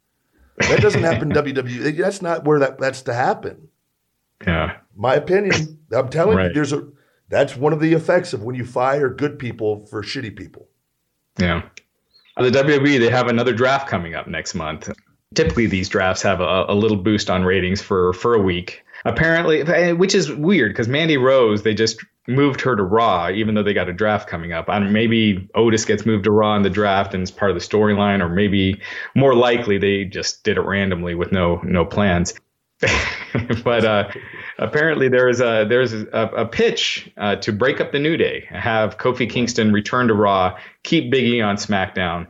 That 0.58 0.82
doesn't 0.82 1.04
happen 1.04 1.32
in 1.32 1.38
WWE. 1.44 1.96
That's 1.98 2.24
not 2.24 2.44
where 2.44 2.60
that 2.60 2.80
that's 2.80 3.04
to 3.04 3.14
happen. 3.14 3.70
Yeah. 4.46 4.78
My 4.96 5.16
opinion. 5.16 5.80
I'm 5.92 6.10
telling 6.10 6.38
right. 6.38 6.48
you, 6.48 6.54
there's 6.54 6.74
a 6.74 6.88
that's 7.30 7.56
one 7.56 7.74
of 7.74 7.80
the 7.80 7.94
effects 7.94 8.34
of 8.34 8.44
when 8.44 8.56
you 8.56 8.66
fire 8.66 9.10
good 9.10 9.40
people 9.40 9.86
for 9.88 10.04
shitty 10.04 10.36
people. 10.36 10.68
Yeah. 11.38 11.64
The 12.38 12.50
WWE, 12.50 13.00
they 13.00 13.10
have 13.10 13.28
another 13.28 13.54
draft 13.54 13.88
coming 13.88 14.16
up 14.16 14.28
next 14.28 14.56
month. 14.56 14.90
Typically, 15.36 15.68
these 15.68 15.90
drafts 15.90 16.22
have 16.22 16.42
a, 16.42 16.66
a 16.68 16.76
little 16.76 16.98
boost 16.98 17.30
on 17.30 17.44
ratings 17.44 17.82
for 17.82 18.14
for 18.14 18.34
a 18.36 18.42
week. 18.42 18.84
Apparently, 19.06 19.62
eh, 19.62 19.92
which 19.92 20.16
is 20.16 20.32
weird 20.32 20.72
because 20.72 20.88
Mandy 20.88 21.18
Rose, 21.18 21.64
they 21.64 21.74
just 21.74 22.04
moved 22.28 22.62
her 22.62 22.76
to 22.76 22.84
Raw, 22.84 23.30
even 23.30 23.54
though 23.56 23.64
they 23.64 23.74
got 23.74 23.90
a 23.90 23.94
draft 23.94 24.30
coming 24.30 24.54
up. 24.54 24.70
And 24.70 24.94
maybe 24.94 25.50
Otis 25.56 25.86
gets 25.86 26.06
moved 26.06 26.24
to 26.24 26.32
Raw 26.32 26.56
in 26.56 26.64
the 26.64 26.70
draft 26.70 27.14
and 27.14 27.22
it's 27.22 27.32
part 27.32 27.52
of 27.52 27.56
the 27.56 27.66
storyline, 27.66 28.22
or 28.22 28.30
maybe 28.30 28.80
more 29.16 29.36
likely 29.36 29.78
they 29.78 30.06
just 30.06 30.44
did 30.44 30.58
it 30.58 30.62
randomly 30.62 31.16
with 31.16 31.32
no 31.32 31.62
no 31.64 31.86
plans. 31.86 32.34
but 33.64 33.86
uh, 33.86 34.10
apparently 34.58 35.10
there's 35.10 35.40
a 35.40 35.66
there's 35.68 35.94
a, 35.94 36.32
a 36.36 36.46
pitch 36.46 37.12
uh, 37.18 37.36
to 37.38 37.52
break 37.52 37.82
up 37.82 37.92
the 37.92 38.00
New 38.00 38.18
Day, 38.18 38.46
have 38.50 38.98
Kofi 38.98 39.30
Kingston 39.30 39.72
return 39.72 40.08
to 40.08 40.14
Raw, 40.14 40.58
keep 40.84 41.12
Biggie 41.12 41.46
on 41.46 41.58
SmackDown, 41.58 42.28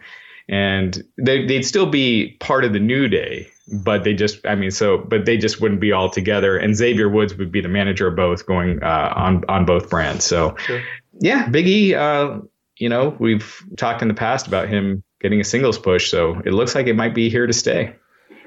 and 0.47 1.03
they, 1.17 1.45
they'd 1.45 1.63
still 1.63 1.85
be 1.85 2.37
part 2.39 2.65
of 2.65 2.73
the 2.73 2.79
New 2.79 3.07
Day, 3.07 3.47
but 3.83 4.03
they 4.03 4.13
just 4.13 4.45
I 4.45 4.55
mean 4.55 4.71
so 4.71 4.97
but 4.97 5.25
they 5.25 5.37
just 5.37 5.61
wouldn't 5.61 5.81
be 5.81 5.91
all 5.91 6.09
together. 6.09 6.57
And 6.57 6.75
Xavier 6.75 7.09
Woods 7.09 7.35
would 7.35 7.51
be 7.51 7.61
the 7.61 7.69
manager 7.69 8.07
of 8.07 8.15
both 8.15 8.45
going 8.45 8.81
uh, 8.83 9.13
on 9.15 9.43
on 9.49 9.65
both 9.65 9.89
brands. 9.89 10.25
So 10.25 10.55
sure. 10.57 10.81
yeah 11.19 11.47
Biggie 11.47 11.93
uh, 11.93 12.41
you 12.77 12.89
know 12.89 13.15
we've 13.19 13.63
talked 13.77 14.01
in 14.01 14.07
the 14.07 14.13
past 14.13 14.47
about 14.47 14.69
him 14.69 15.03
getting 15.21 15.39
a 15.39 15.43
singles 15.43 15.77
push 15.77 16.09
so 16.11 16.41
it 16.45 16.51
looks 16.51 16.75
like 16.75 16.87
it 16.87 16.95
might 16.95 17.15
be 17.15 17.29
here 17.29 17.47
to 17.47 17.53
stay 17.53 17.95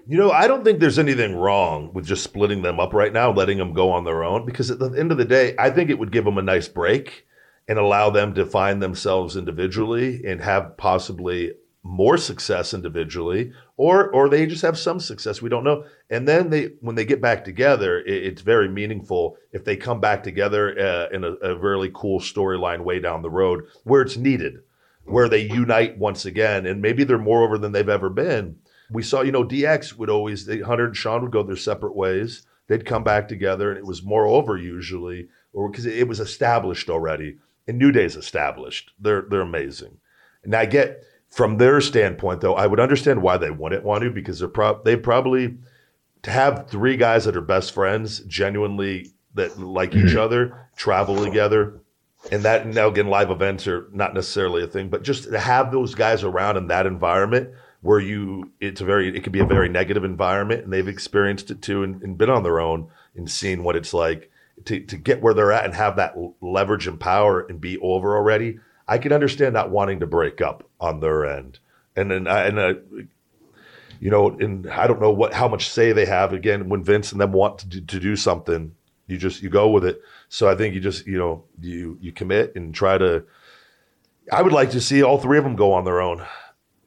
you 0.06 0.16
know 0.16 0.30
I 0.30 0.46
don't 0.46 0.64
think 0.64 0.80
there's 0.80 0.98
anything 0.98 1.34
wrong 1.34 1.92
with 1.92 2.06
just 2.06 2.22
splitting 2.22 2.62
them 2.62 2.78
up 2.78 2.92
right 2.94 3.12
now 3.12 3.32
letting 3.32 3.58
them 3.58 3.72
go 3.72 3.90
on 3.90 4.04
their 4.04 4.24
own 4.24 4.46
because 4.46 4.70
at 4.70 4.78
the 4.78 4.90
end 4.90 5.10
of 5.10 5.18
the 5.18 5.24
day 5.24 5.54
I 5.58 5.70
think 5.70 5.90
it 5.90 5.98
would 5.98 6.12
give 6.12 6.24
them 6.24 6.38
a 6.38 6.42
nice 6.42 6.68
break 6.68 7.26
and 7.68 7.78
allow 7.78 8.10
them 8.10 8.34
to 8.34 8.46
find 8.46 8.80
themselves 8.80 9.36
individually 9.36 10.24
and 10.24 10.40
have 10.40 10.76
possibly 10.76 11.52
more 11.82 12.16
success 12.16 12.74
individually 12.74 13.52
or 13.76 14.08
or 14.10 14.28
they 14.28 14.46
just 14.46 14.62
have 14.62 14.78
some 14.78 14.98
success 15.00 15.42
we 15.42 15.48
don't 15.48 15.64
know. 15.64 15.84
And 16.10 16.26
then 16.26 16.50
they 16.50 16.70
when 16.80 16.94
they 16.94 17.04
get 17.04 17.20
back 17.20 17.44
together 17.44 18.00
it, 18.00 18.24
it's 18.24 18.42
very 18.42 18.68
meaningful 18.68 19.36
if 19.52 19.64
they 19.64 19.76
come 19.76 20.00
back 20.00 20.22
together 20.22 20.78
uh, 20.78 21.14
in 21.14 21.24
a, 21.24 21.34
a 21.42 21.56
really 21.56 21.90
cool 21.94 22.20
storyline 22.20 22.84
way 22.84 23.00
down 23.00 23.22
the 23.22 23.30
road 23.30 23.64
where 23.84 24.02
it's 24.02 24.16
needed 24.16 24.58
where 25.04 25.28
they 25.28 25.42
unite 25.42 25.96
once 25.98 26.24
again 26.24 26.66
and 26.66 26.82
maybe 26.82 27.04
they're 27.04 27.18
more 27.18 27.44
over 27.44 27.58
than 27.58 27.70
they've 27.70 27.88
ever 27.88 28.10
been 28.10 28.56
we 28.90 29.02
saw 29.02 29.22
you 29.22 29.32
know 29.32 29.44
dx 29.44 29.94
would 29.94 30.10
always 30.10 30.46
they, 30.46 30.60
hunter 30.60 30.86
and 30.86 30.96
shawn 30.96 31.22
would 31.22 31.32
go 31.32 31.42
their 31.42 31.56
separate 31.56 31.96
ways. 31.96 32.46
They'd 32.68 32.84
come 32.84 33.04
back 33.04 33.28
together 33.28 33.70
and 33.70 33.78
it 33.78 33.86
was 33.86 34.02
more 34.02 34.26
over 34.26 34.56
usually 34.56 35.28
or 35.52 35.70
because 35.70 35.86
it 35.86 36.08
was 36.08 36.20
established 36.20 36.90
already. 36.90 37.38
And 37.68 37.78
new 37.78 37.92
day's 37.92 38.16
established. 38.16 38.92
They're 38.98 39.22
they're 39.28 39.40
amazing. 39.40 39.98
And 40.44 40.54
i 40.54 40.64
get 40.66 41.02
from 41.28 41.58
their 41.58 41.80
standpoint, 41.80 42.40
though, 42.40 42.54
I 42.54 42.66
would 42.66 42.80
understand 42.80 43.22
why 43.22 43.36
they 43.36 43.50
wouldn't 43.50 43.84
want 43.84 44.04
to 44.04 44.10
because 44.10 44.38
they're 44.38 44.48
pro- 44.48 44.82
they 44.82 44.96
probably 44.96 45.58
to 46.22 46.30
have 46.30 46.68
three 46.68 46.96
guys 46.96 47.24
that 47.24 47.36
are 47.36 47.42
best 47.42 47.72
friends, 47.72 48.20
genuinely 48.20 49.12
that 49.34 49.58
like 49.58 49.94
each 49.94 50.06
mm-hmm. 50.06 50.18
other, 50.18 50.68
travel 50.76 51.22
together, 51.22 51.80
and 52.32 52.42
that 52.42 52.66
now 52.66 52.88
again 52.88 53.08
live 53.08 53.30
events 53.30 53.66
are 53.66 53.88
not 53.92 54.14
necessarily 54.14 54.62
a 54.62 54.66
thing, 54.66 54.88
but 54.88 55.02
just 55.02 55.24
to 55.24 55.38
have 55.38 55.70
those 55.70 55.94
guys 55.94 56.24
around 56.24 56.56
in 56.56 56.68
that 56.68 56.86
environment 56.86 57.50
where 57.80 58.00
you 58.00 58.50
it's 58.60 58.80
a 58.80 58.84
very 58.84 59.16
it 59.16 59.22
can 59.22 59.32
be 59.32 59.40
a 59.40 59.46
very 59.46 59.68
negative 59.68 60.04
environment, 60.04 60.64
and 60.64 60.72
they've 60.72 60.88
experienced 60.88 61.50
it 61.50 61.62
too 61.62 61.82
and, 61.82 62.02
and 62.02 62.18
been 62.18 62.30
on 62.30 62.42
their 62.42 62.60
own 62.60 62.88
and 63.14 63.30
seen 63.30 63.64
what 63.64 63.76
it's 63.76 63.94
like 63.94 64.30
to 64.64 64.80
to 64.80 64.96
get 64.96 65.22
where 65.22 65.34
they're 65.34 65.52
at 65.52 65.64
and 65.64 65.74
have 65.74 65.96
that 65.96 66.16
leverage 66.40 66.86
and 66.86 66.98
power 66.98 67.40
and 67.40 67.60
be 67.60 67.78
over 67.78 68.16
already. 68.16 68.58
I 68.88 68.98
can 68.98 69.12
understand 69.12 69.52
not 69.52 69.70
wanting 69.70 70.00
to 70.00 70.06
break 70.06 70.40
up 70.40 70.68
on 70.80 71.00
their 71.00 71.26
end, 71.26 71.58
and 71.94 72.10
then 72.10 72.26
and 72.26 72.58
uh, 72.58 72.74
you 74.00 74.10
know, 74.10 74.28
and 74.28 74.68
I 74.70 74.86
don't 74.86 75.00
know 75.00 75.10
what 75.10 75.32
how 75.32 75.48
much 75.48 75.68
say 75.68 75.92
they 75.92 76.06
have. 76.06 76.32
Again, 76.32 76.68
when 76.68 76.82
Vince 76.82 77.12
and 77.12 77.20
them 77.20 77.32
want 77.32 77.58
to 77.58 77.66
do, 77.66 77.80
to 77.80 78.00
do 78.00 78.16
something, 78.16 78.74
you 79.06 79.16
just 79.16 79.42
you 79.42 79.48
go 79.48 79.68
with 79.68 79.84
it. 79.84 80.00
So 80.28 80.48
I 80.48 80.54
think 80.54 80.74
you 80.74 80.80
just 80.80 81.06
you 81.06 81.18
know 81.18 81.44
you 81.60 81.98
you 82.00 82.12
commit 82.12 82.54
and 82.56 82.74
try 82.74 82.98
to. 82.98 83.24
I 84.32 84.42
would 84.42 84.52
like 84.52 84.70
to 84.72 84.80
see 84.80 85.02
all 85.02 85.18
three 85.18 85.38
of 85.38 85.44
them 85.44 85.54
go 85.54 85.72
on 85.72 85.84
their 85.84 86.00
own 86.00 86.26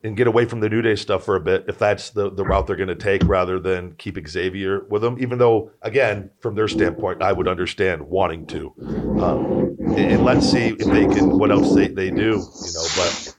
and 0.04 0.16
get 0.16 0.28
away 0.28 0.46
from 0.46 0.62
the 0.62 0.70
New 0.70 0.82
Day 0.82 0.96
stuff 0.96 1.26
for 1.26 1.36
a 1.36 1.40
bit 1.40 1.66
if 1.68 1.78
that's 1.78 2.12
the, 2.12 2.30
the 2.32 2.44
route 2.44 2.68
they're 2.68 2.76
going 2.76 2.90
to 2.90 2.96
take 2.96 3.24
rather 3.26 3.60
than 3.60 3.94
keep 3.94 4.18
Xavier 4.28 4.86
with 4.90 5.02
them. 5.02 5.18
Even 5.20 5.38
though, 5.38 5.72
again, 5.82 6.30
from 6.40 6.56
their 6.56 6.68
standpoint, 6.68 7.22
I 7.22 7.34
would 7.34 7.48
understand 7.48 8.04
wanting 8.04 8.46
to. 8.48 8.74
Um, 9.22 9.78
and, 9.80 9.98
and, 9.98 10.26
let's 10.26 10.50
see 10.50 10.68
if 10.68 10.78
they 10.78 11.06
can, 11.06 11.38
what 11.38 11.52
else 11.52 11.76
they, 11.76 11.88
they 11.88 12.10
do, 12.10 12.16
you 12.16 12.74
know. 12.74 12.88
But 12.96 13.36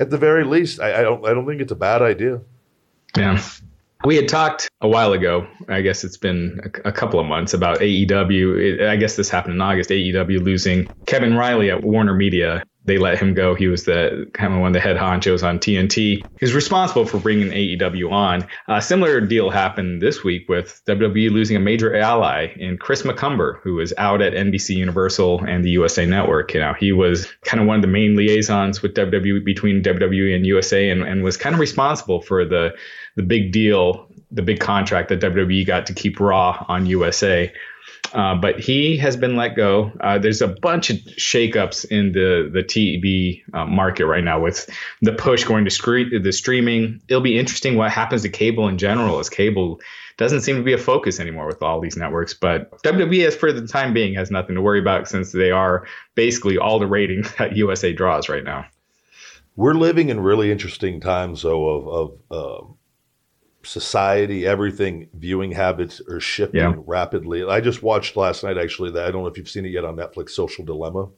at 0.00 0.10
the 0.10 0.18
very 0.18 0.44
least, 0.44 0.80
I, 0.80 1.00
I 1.00 1.02
don't 1.02 1.26
I 1.26 1.34
don't 1.34 1.46
think 1.46 1.60
it's 1.60 1.72
a 1.72 1.76
bad 1.76 2.00
idea. 2.02 2.40
Yeah. 3.16 3.42
We 4.04 4.16
had 4.16 4.28
talked 4.28 4.68
a 4.80 4.88
while 4.88 5.12
ago, 5.12 5.46
I 5.68 5.80
guess 5.80 6.02
it's 6.02 6.16
been 6.16 6.60
a, 6.64 6.88
a 6.88 6.92
couple 6.92 7.20
of 7.20 7.26
months, 7.26 7.54
about 7.54 7.78
AEW. 7.78 8.58
It, 8.58 8.80
I 8.80 8.96
guess 8.96 9.14
this 9.14 9.28
happened 9.28 9.54
in 9.54 9.60
August, 9.60 9.90
AEW 9.90 10.42
losing 10.42 10.88
Kevin 11.06 11.36
Reilly 11.36 11.70
at 11.70 11.84
Warner 11.84 12.14
Media 12.14 12.64
they 12.84 12.98
let 12.98 13.18
him 13.18 13.34
go. 13.34 13.54
He 13.54 13.68
was 13.68 13.84
the 13.84 14.28
kind 14.34 14.52
of 14.52 14.60
one 14.60 14.68
of 14.68 14.72
the 14.72 14.80
head 14.80 14.96
honchos 14.96 15.46
on 15.46 15.58
TNT. 15.58 16.24
He's 16.38 16.52
responsible 16.52 17.06
for 17.06 17.18
bringing 17.18 17.48
AEW 17.48 18.10
on. 18.10 18.46
A 18.66 18.82
similar 18.82 19.20
deal 19.20 19.50
happened 19.50 20.02
this 20.02 20.24
week 20.24 20.48
with 20.48 20.82
WWE 20.88 21.30
losing 21.30 21.56
a 21.56 21.60
major 21.60 21.94
ally 21.94 22.48
in 22.56 22.78
Chris 22.78 23.02
McCumber, 23.02 23.60
who 23.62 23.74
was 23.74 23.92
out 23.98 24.20
at 24.20 24.32
NBC 24.32 24.76
Universal 24.76 25.44
and 25.44 25.64
the 25.64 25.70
USA 25.70 26.06
Network. 26.06 26.54
You 26.54 26.60
know, 26.60 26.74
he 26.74 26.90
was 26.90 27.28
kind 27.44 27.60
of 27.60 27.68
one 27.68 27.76
of 27.76 27.82
the 27.82 27.88
main 27.88 28.16
liaisons 28.16 28.82
with 28.82 28.94
WWE 28.94 29.44
between 29.44 29.82
WWE 29.82 30.34
and 30.34 30.44
USA, 30.44 30.90
and, 30.90 31.02
and 31.02 31.22
was 31.22 31.36
kind 31.36 31.54
of 31.54 31.60
responsible 31.60 32.20
for 32.20 32.44
the 32.44 32.74
the 33.14 33.22
big 33.22 33.52
deal, 33.52 34.08
the 34.30 34.42
big 34.42 34.58
contract 34.58 35.10
that 35.10 35.20
WWE 35.20 35.66
got 35.66 35.86
to 35.86 35.94
keep 35.94 36.18
Raw 36.18 36.64
on 36.68 36.86
USA. 36.86 37.52
Uh, 38.12 38.34
but 38.34 38.60
he 38.60 38.96
has 38.98 39.16
been 39.16 39.36
let 39.36 39.56
go. 39.56 39.90
Uh, 40.00 40.18
there's 40.18 40.42
a 40.42 40.48
bunch 40.48 40.90
of 40.90 40.96
shakeups 40.98 41.86
in 41.86 42.12
the 42.12 42.50
the 42.52 42.62
TV 42.62 43.42
uh, 43.54 43.64
market 43.64 44.06
right 44.06 44.24
now 44.24 44.38
with 44.38 44.68
the 45.00 45.12
push 45.12 45.44
going 45.44 45.64
to 45.64 45.70
the 46.20 46.32
streaming. 46.32 47.00
It'll 47.08 47.22
be 47.22 47.38
interesting 47.38 47.76
what 47.76 47.90
happens 47.90 48.22
to 48.22 48.28
cable 48.28 48.68
in 48.68 48.78
general, 48.78 49.18
as 49.18 49.30
cable 49.30 49.80
doesn't 50.18 50.42
seem 50.42 50.56
to 50.56 50.62
be 50.62 50.72
a 50.72 50.78
focus 50.78 51.20
anymore 51.20 51.46
with 51.46 51.62
all 51.62 51.80
these 51.80 51.96
networks. 51.96 52.34
But 52.34 52.70
WWE, 52.82 53.26
as 53.26 53.34
for 53.34 53.52
the 53.52 53.66
time 53.66 53.94
being, 53.94 54.14
has 54.14 54.30
nothing 54.30 54.56
to 54.56 54.62
worry 54.62 54.78
about 54.78 55.08
since 55.08 55.32
they 55.32 55.50
are 55.50 55.86
basically 56.14 56.58
all 56.58 56.78
the 56.78 56.86
ratings 56.86 57.34
that 57.36 57.56
USA 57.56 57.92
draws 57.92 58.28
right 58.28 58.44
now. 58.44 58.66
We're 59.56 59.74
living 59.74 60.08
in 60.08 60.20
really 60.20 60.50
interesting 60.50 61.00
times, 61.00 61.42
though, 61.42 61.68
of, 61.68 62.18
of 62.30 62.60
um, 62.62 62.76
society, 63.64 64.46
everything, 64.46 65.08
viewing 65.14 65.52
habits 65.52 66.00
are 66.08 66.20
shifting 66.20 66.60
Yeah. 66.60 66.74
rapidly. 66.86 67.44
I 67.44 67.60
just 67.60 67.82
watched 67.82 68.16
last 68.16 68.42
night, 68.44 68.58
actually, 68.58 68.90
that 68.92 69.04
I 69.04 69.10
don't 69.10 69.22
know 69.22 69.28
if 69.28 69.38
you've 69.38 69.48
seen 69.48 69.64
it 69.66 69.70
yet 69.70 69.84
on 69.84 69.96
Netflix, 69.96 70.30
Social 70.30 70.64
Dilemma. 70.64 71.08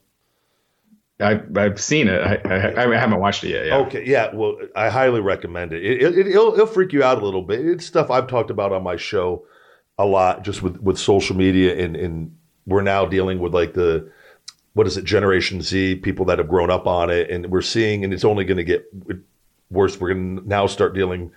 I, 1.19 1.39
I've 1.55 1.79
seen 1.79 2.07
it. 2.09 2.19
I, 2.21 2.35
I, 2.75 2.91
I 2.93 2.97
haven't 2.97 3.19
watched 3.19 3.43
it 3.45 3.49
yet. 3.49 3.67
Yeah. 3.67 3.77
Okay, 3.77 4.05
yeah, 4.05 4.35
well, 4.35 4.57
I 4.75 4.89
highly 4.89 5.21
recommend 5.21 5.71
it. 5.71 5.83
It, 5.85 6.01
it, 6.17 6.27
it'll, 6.27 6.53
it'll 6.53 6.65
freak 6.67 6.91
you 6.91 7.03
out 7.03 7.21
a 7.21 7.25
little 7.25 7.41
bit. 7.41 7.65
It's 7.65 7.85
stuff 7.85 8.11
I've 8.11 8.27
talked 8.27 8.49
about 8.51 8.73
on 8.73 8.83
my 8.83 8.97
show 8.97 9.45
a 9.97 10.05
lot, 10.05 10.43
just 10.43 10.61
with, 10.61 10.77
with 10.81 10.97
social 10.99 11.35
media, 11.37 11.81
and, 11.83 11.95
and 11.95 12.35
we're 12.65 12.81
now 12.81 13.05
dealing 13.05 13.39
with 13.39 13.53
like 13.53 13.73
the 13.73 14.11
what 14.73 14.87
is 14.87 14.97
it, 14.97 15.05
Generation 15.05 15.61
Z, 15.61 15.95
people 15.97 16.25
that 16.25 16.37
have 16.37 16.49
grown 16.49 16.69
up 16.69 16.85
on 16.85 17.09
it, 17.09 17.29
and 17.29 17.49
we're 17.49 17.61
seeing, 17.61 18.03
and 18.03 18.13
it's 18.13 18.25
only 18.25 18.43
going 18.43 18.57
to 18.57 18.63
get 18.65 18.85
worse. 19.71 19.97
We're 19.97 20.13
going 20.13 20.35
to 20.41 20.45
now 20.49 20.67
start 20.67 20.93
dealing, 20.93 21.31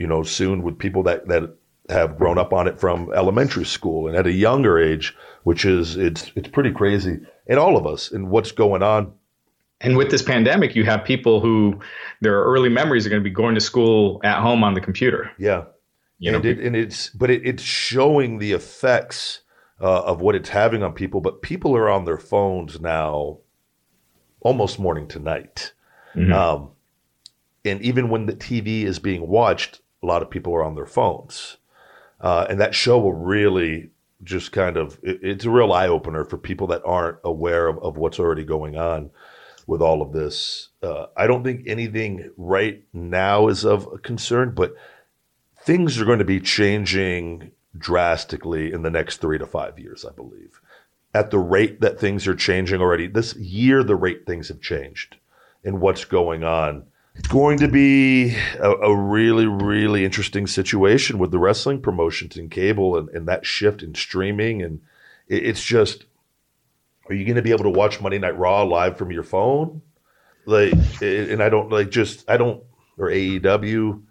you 0.00 0.06
know, 0.06 0.22
soon 0.22 0.62
with 0.62 0.78
people 0.78 1.02
that 1.04 1.28
that 1.28 1.54
have 1.90 2.16
grown 2.16 2.38
up 2.38 2.52
on 2.52 2.66
it 2.66 2.80
from 2.80 3.12
elementary 3.12 3.66
school 3.66 4.08
and 4.08 4.16
at 4.16 4.26
a 4.26 4.32
younger 4.32 4.78
age, 4.78 5.14
which 5.44 5.64
is 5.66 5.96
it's 5.96 6.32
it's 6.34 6.48
pretty 6.48 6.72
crazy, 6.72 7.18
and 7.46 7.58
all 7.58 7.76
of 7.76 7.86
us, 7.86 8.10
and 8.10 8.30
what's 8.30 8.50
going 8.50 8.82
on. 8.82 9.12
And 9.82 9.96
with 9.96 10.10
this 10.10 10.22
pandemic, 10.22 10.74
you 10.74 10.84
have 10.84 11.04
people 11.04 11.40
who 11.40 11.78
their 12.20 12.42
early 12.42 12.68
memories 12.70 13.06
are 13.06 13.10
going 13.10 13.22
to 13.22 13.28
be 13.28 13.34
going 13.34 13.54
to 13.54 13.60
school 13.60 14.20
at 14.24 14.40
home 14.40 14.64
on 14.64 14.74
the 14.74 14.80
computer. 14.80 15.30
Yeah, 15.38 15.64
You 16.18 16.32
know, 16.32 16.36
and, 16.38 16.46
it, 16.46 16.60
and 16.60 16.74
it's 16.74 17.10
but 17.10 17.30
it, 17.30 17.46
it's 17.46 17.62
showing 17.62 18.38
the 18.38 18.52
effects 18.52 19.42
uh, 19.80 20.02
of 20.02 20.22
what 20.22 20.34
it's 20.34 20.48
having 20.48 20.82
on 20.82 20.94
people. 20.94 21.20
But 21.20 21.42
people 21.42 21.76
are 21.76 21.90
on 21.90 22.06
their 22.06 22.18
phones 22.18 22.80
now, 22.80 23.38
almost 24.40 24.78
morning 24.78 25.08
to 25.08 25.18
night. 25.18 25.74
Mhm. 26.14 26.32
Um, 26.32 26.70
and 27.66 27.82
even 27.82 28.08
when 28.08 28.24
the 28.24 28.32
TV 28.32 28.84
is 28.84 28.98
being 28.98 29.28
watched, 29.28 29.80
a 30.02 30.06
lot 30.06 30.22
of 30.22 30.30
people 30.30 30.54
are 30.54 30.64
on 30.64 30.74
their 30.74 30.86
phones, 30.86 31.58
uh, 32.20 32.46
and 32.48 32.60
that 32.60 32.74
show 32.74 32.98
will 32.98 33.12
really 33.12 33.90
just 34.22 34.52
kind 34.52 34.76
of 34.76 34.98
it, 35.02 35.20
it's 35.22 35.44
a 35.44 35.50
real 35.50 35.72
eye 35.72 35.88
opener 35.88 36.24
for 36.24 36.36
people 36.36 36.66
that 36.68 36.82
aren't 36.84 37.18
aware 37.24 37.68
of, 37.68 37.78
of 37.78 37.96
what's 37.96 38.18
already 38.18 38.44
going 38.44 38.76
on 38.76 39.10
with 39.66 39.80
all 39.80 40.02
of 40.02 40.12
this. 40.12 40.68
Uh, 40.82 41.06
I 41.16 41.26
don't 41.26 41.44
think 41.44 41.62
anything 41.66 42.30
right 42.36 42.82
now 42.92 43.48
is 43.48 43.64
of 43.64 44.02
concern, 44.02 44.52
but 44.54 44.74
things 45.62 46.00
are 46.00 46.04
going 46.04 46.18
to 46.18 46.24
be 46.24 46.40
changing 46.40 47.52
drastically 47.76 48.72
in 48.72 48.82
the 48.82 48.90
next 48.90 49.18
three 49.18 49.38
to 49.38 49.46
five 49.46 49.78
years, 49.78 50.04
I 50.04 50.12
believe. 50.12 50.60
At 51.14 51.30
the 51.30 51.38
rate 51.38 51.80
that 51.80 51.98
things 51.98 52.26
are 52.26 52.34
changing 52.34 52.80
already, 52.80 53.06
this 53.06 53.36
year, 53.36 53.82
the 53.82 53.96
rate 53.96 54.26
things 54.26 54.48
have 54.48 54.60
changed 54.60 55.16
and 55.64 55.80
what's 55.80 56.04
going 56.04 56.44
on. 56.44 56.84
It's 57.20 57.28
going 57.28 57.58
to 57.58 57.68
be 57.68 58.34
a, 58.58 58.70
a 58.70 58.96
really, 58.96 59.46
really 59.46 60.06
interesting 60.06 60.46
situation 60.46 61.18
with 61.18 61.30
the 61.30 61.38
wrestling 61.38 61.82
promotions 61.82 62.38
and 62.38 62.50
cable 62.50 62.96
and, 62.96 63.10
and 63.10 63.28
that 63.28 63.44
shift 63.44 63.82
in 63.82 63.94
streaming. 63.94 64.62
And 64.62 64.80
it, 65.28 65.44
it's 65.44 65.62
just, 65.62 66.06
are 67.10 67.14
you 67.14 67.26
going 67.26 67.36
to 67.36 67.42
be 67.42 67.50
able 67.50 67.64
to 67.64 67.78
watch 67.78 68.00
Monday 68.00 68.18
Night 68.18 68.38
Raw 68.38 68.62
live 68.62 68.96
from 68.96 69.12
your 69.12 69.22
phone? 69.22 69.82
Like, 70.46 70.72
and 71.02 71.42
I 71.42 71.50
don't 71.50 71.70
like 71.70 71.90
just, 71.90 72.24
I 72.26 72.38
don't, 72.38 72.64
or 72.96 73.10
AEW. 73.10 74.02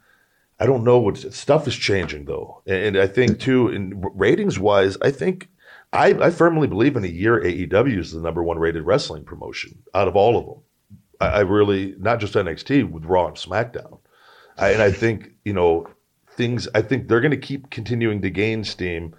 I 0.59 0.67
don't 0.67 0.83
know 0.83 0.99
what 0.99 1.17
stuff 1.17 1.67
is 1.67 1.75
changing 1.75 2.25
though, 2.25 2.61
and 2.67 2.95
I 2.95 3.07
think 3.07 3.39
too, 3.39 3.69
in 3.69 4.03
ratings 4.13 4.59
wise, 4.59 4.97
I 5.01 5.09
think 5.09 5.49
I, 5.91 6.09
I 6.09 6.29
firmly 6.29 6.67
believe 6.67 6.95
in 6.95 7.03
a 7.03 7.07
year 7.07 7.41
AEW 7.41 7.97
is 7.97 8.11
the 8.11 8.21
number 8.21 8.43
one 8.43 8.59
rated 8.59 8.83
wrestling 8.83 9.23
promotion 9.23 9.79
out 9.95 10.07
of 10.07 10.15
all 10.15 10.37
of 10.37 10.45
them. 10.45 10.63
I, 11.19 11.27
I 11.27 11.39
really 11.41 11.95
not 11.97 12.19
just 12.19 12.34
NXT 12.34 12.89
with 12.89 13.05
Raw 13.05 13.27
and 13.27 13.36
SmackDown, 13.36 13.99
I, 14.58 14.71
and 14.71 14.82
I 14.82 14.91
think 14.91 15.32
you 15.45 15.53
know 15.53 15.88
things. 16.32 16.67
I 16.73 16.82
think 16.82 17.08
they're 17.08 17.21
going 17.21 17.32
to 17.32 17.38
keep 17.38 17.69
continuing 17.69 18.21
to 18.21 18.29
gain 18.29 18.63
steam, 18.63 19.15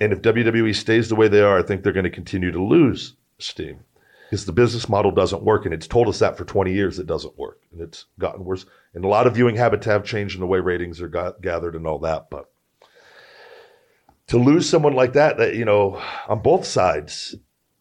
and 0.00 0.12
if 0.12 0.22
WWE 0.22 0.74
stays 0.74 1.08
the 1.08 1.16
way 1.16 1.28
they 1.28 1.40
are, 1.40 1.58
I 1.58 1.62
think 1.62 1.82
they're 1.82 1.92
going 1.92 2.04
to 2.04 2.10
continue 2.10 2.52
to 2.52 2.62
lose 2.62 3.14
steam 3.38 3.80
because 4.28 4.44
the 4.44 4.52
business 4.52 4.88
model 4.88 5.12
doesn't 5.12 5.42
work, 5.42 5.64
and 5.64 5.74
it's 5.74 5.86
told 5.86 6.08
us 6.08 6.18
that 6.18 6.36
for 6.36 6.44
20 6.44 6.72
years 6.72 6.98
it 6.98 7.06
doesn't 7.06 7.38
work, 7.38 7.60
and 7.72 7.80
it's 7.80 8.06
gotten 8.18 8.44
worse. 8.44 8.66
And 8.94 9.04
a 9.04 9.08
lot 9.08 9.26
of 9.26 9.34
viewing 9.34 9.56
habits 9.56 9.86
have 9.86 10.04
changed 10.04 10.34
in 10.34 10.40
the 10.40 10.46
way 10.46 10.58
ratings 10.58 11.00
are 11.00 11.08
got, 11.08 11.40
gathered 11.40 11.76
and 11.76 11.86
all 11.86 11.98
that. 12.00 12.28
But 12.30 12.50
to 14.28 14.38
lose 14.38 14.68
someone 14.68 14.94
like 14.94 15.12
that, 15.12 15.38
that 15.38 15.54
you 15.54 15.64
know, 15.64 16.02
on 16.28 16.42
both 16.42 16.64
sides, 16.64 17.36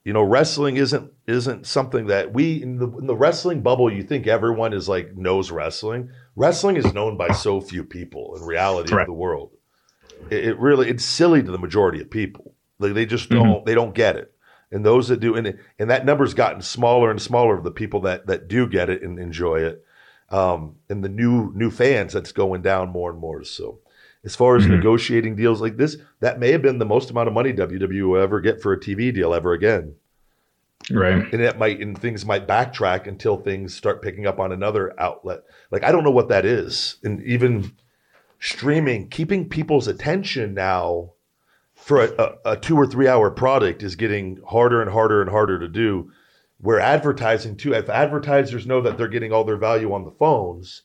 you 0.05 0.13
know, 0.13 0.23
wrestling 0.23 0.77
isn't 0.77 1.11
isn't 1.27 1.65
something 1.67 2.05
that 2.07 2.31
we 2.31 2.61
in 2.61 2.77
the, 2.77 2.87
in 2.99 3.07
the 3.07 3.15
wrestling 3.15 3.61
bubble. 3.61 3.91
You 3.91 4.03
think 4.03 4.27
everyone 4.27 4.71
is 4.71 4.87
like 4.87 5.17
knows 5.17 5.51
wrestling. 5.51 6.11
Wrestling 6.35 6.77
is 6.77 6.93
known 6.93 7.17
by 7.17 7.33
so 7.33 7.59
few 7.59 7.83
people 7.83 8.35
in 8.37 8.43
reality 8.43 8.93
Right. 8.93 9.01
of 9.01 9.07
the 9.07 9.13
world. 9.13 9.51
It, 10.29 10.45
it 10.45 10.59
really 10.59 10.89
it's 10.89 11.03
silly 11.03 11.41
to 11.43 11.51
the 11.51 11.57
majority 11.57 11.99
of 12.01 12.09
people. 12.09 12.53
Like 12.79 12.93
they 12.93 13.05
just 13.05 13.29
don't 13.29 13.65
they 13.65 13.73
don't 13.73 13.95
get 13.95 14.15
it. 14.15 14.31
And 14.71 14.85
those 14.85 15.07
that 15.07 15.19
do, 15.19 15.35
and, 15.35 15.57
and 15.79 15.89
that 15.89 16.05
number's 16.05 16.33
gotten 16.33 16.61
smaller 16.61 17.09
and 17.09 17.21
smaller 17.21 17.57
of 17.57 17.63
the 17.63 17.71
people 17.71 18.01
that 18.01 18.27
that 18.27 18.47
do 18.47 18.67
get 18.67 18.89
it 18.89 19.01
and 19.03 19.19
enjoy 19.19 19.61
it, 19.61 19.85
um, 20.29 20.75
and 20.89 21.03
the 21.03 21.09
new 21.09 21.51
new 21.55 21.71
fans 21.71 22.13
that's 22.13 22.31
going 22.31 22.61
down 22.61 22.89
more 22.89 23.09
and 23.11 23.19
more. 23.19 23.43
So, 23.43 23.79
as 24.25 24.35
far 24.35 24.55
as 24.55 24.63
mm-hmm. 24.63 24.73
negotiating 24.73 25.35
deals 25.35 25.61
like 25.61 25.77
this, 25.77 25.97
that 26.19 26.39
may 26.39 26.51
have 26.51 26.63
been 26.63 26.79
the 26.79 26.85
most 26.85 27.11
amount 27.11 27.27
of 27.27 27.33
money 27.33 27.53
WWE 27.53 28.09
will 28.09 28.21
ever 28.21 28.41
get 28.41 28.61
for 28.61 28.73
a 28.73 28.79
TV 28.79 29.13
deal 29.13 29.33
ever 29.33 29.53
again, 29.53 29.95
right. 30.89 31.31
and 31.31 31.43
that 31.43 31.59
might 31.59 31.79
and 31.79 31.99
things 31.99 32.25
might 32.25 32.47
backtrack 32.47 33.07
until 33.07 33.37
things 33.37 33.75
start 33.75 34.01
picking 34.01 34.25
up 34.25 34.39
on 34.39 34.51
another 34.51 34.99
outlet. 34.99 35.41
Like 35.71 35.83
I 35.83 35.91
don't 35.91 36.03
know 36.03 36.11
what 36.11 36.29
that 36.29 36.45
is, 36.45 36.97
and 37.03 37.21
even 37.23 37.73
streaming, 38.39 39.09
keeping 39.09 39.47
people's 39.47 39.87
attention 39.87 40.55
now 40.55 41.11
for 41.75 42.03
a, 42.03 42.11
a, 42.17 42.51
a 42.53 42.57
two 42.57 42.75
or 42.75 42.87
three 42.87 43.07
hour 43.07 43.29
product 43.29 43.83
is 43.83 43.95
getting 43.95 44.39
harder 44.47 44.81
and 44.81 44.89
harder 44.89 45.21
and 45.21 45.29
harder 45.29 45.59
to 45.59 45.67
do. 45.67 46.11
Where 46.59 46.79
advertising 46.79 47.57
too, 47.57 47.73
if 47.73 47.89
advertisers 47.89 48.65
know 48.65 48.81
that 48.81 48.97
they're 48.97 49.07
getting 49.07 49.31
all 49.31 49.43
their 49.43 49.57
value 49.57 49.93
on 49.93 50.03
the 50.05 50.11
phones, 50.11 50.83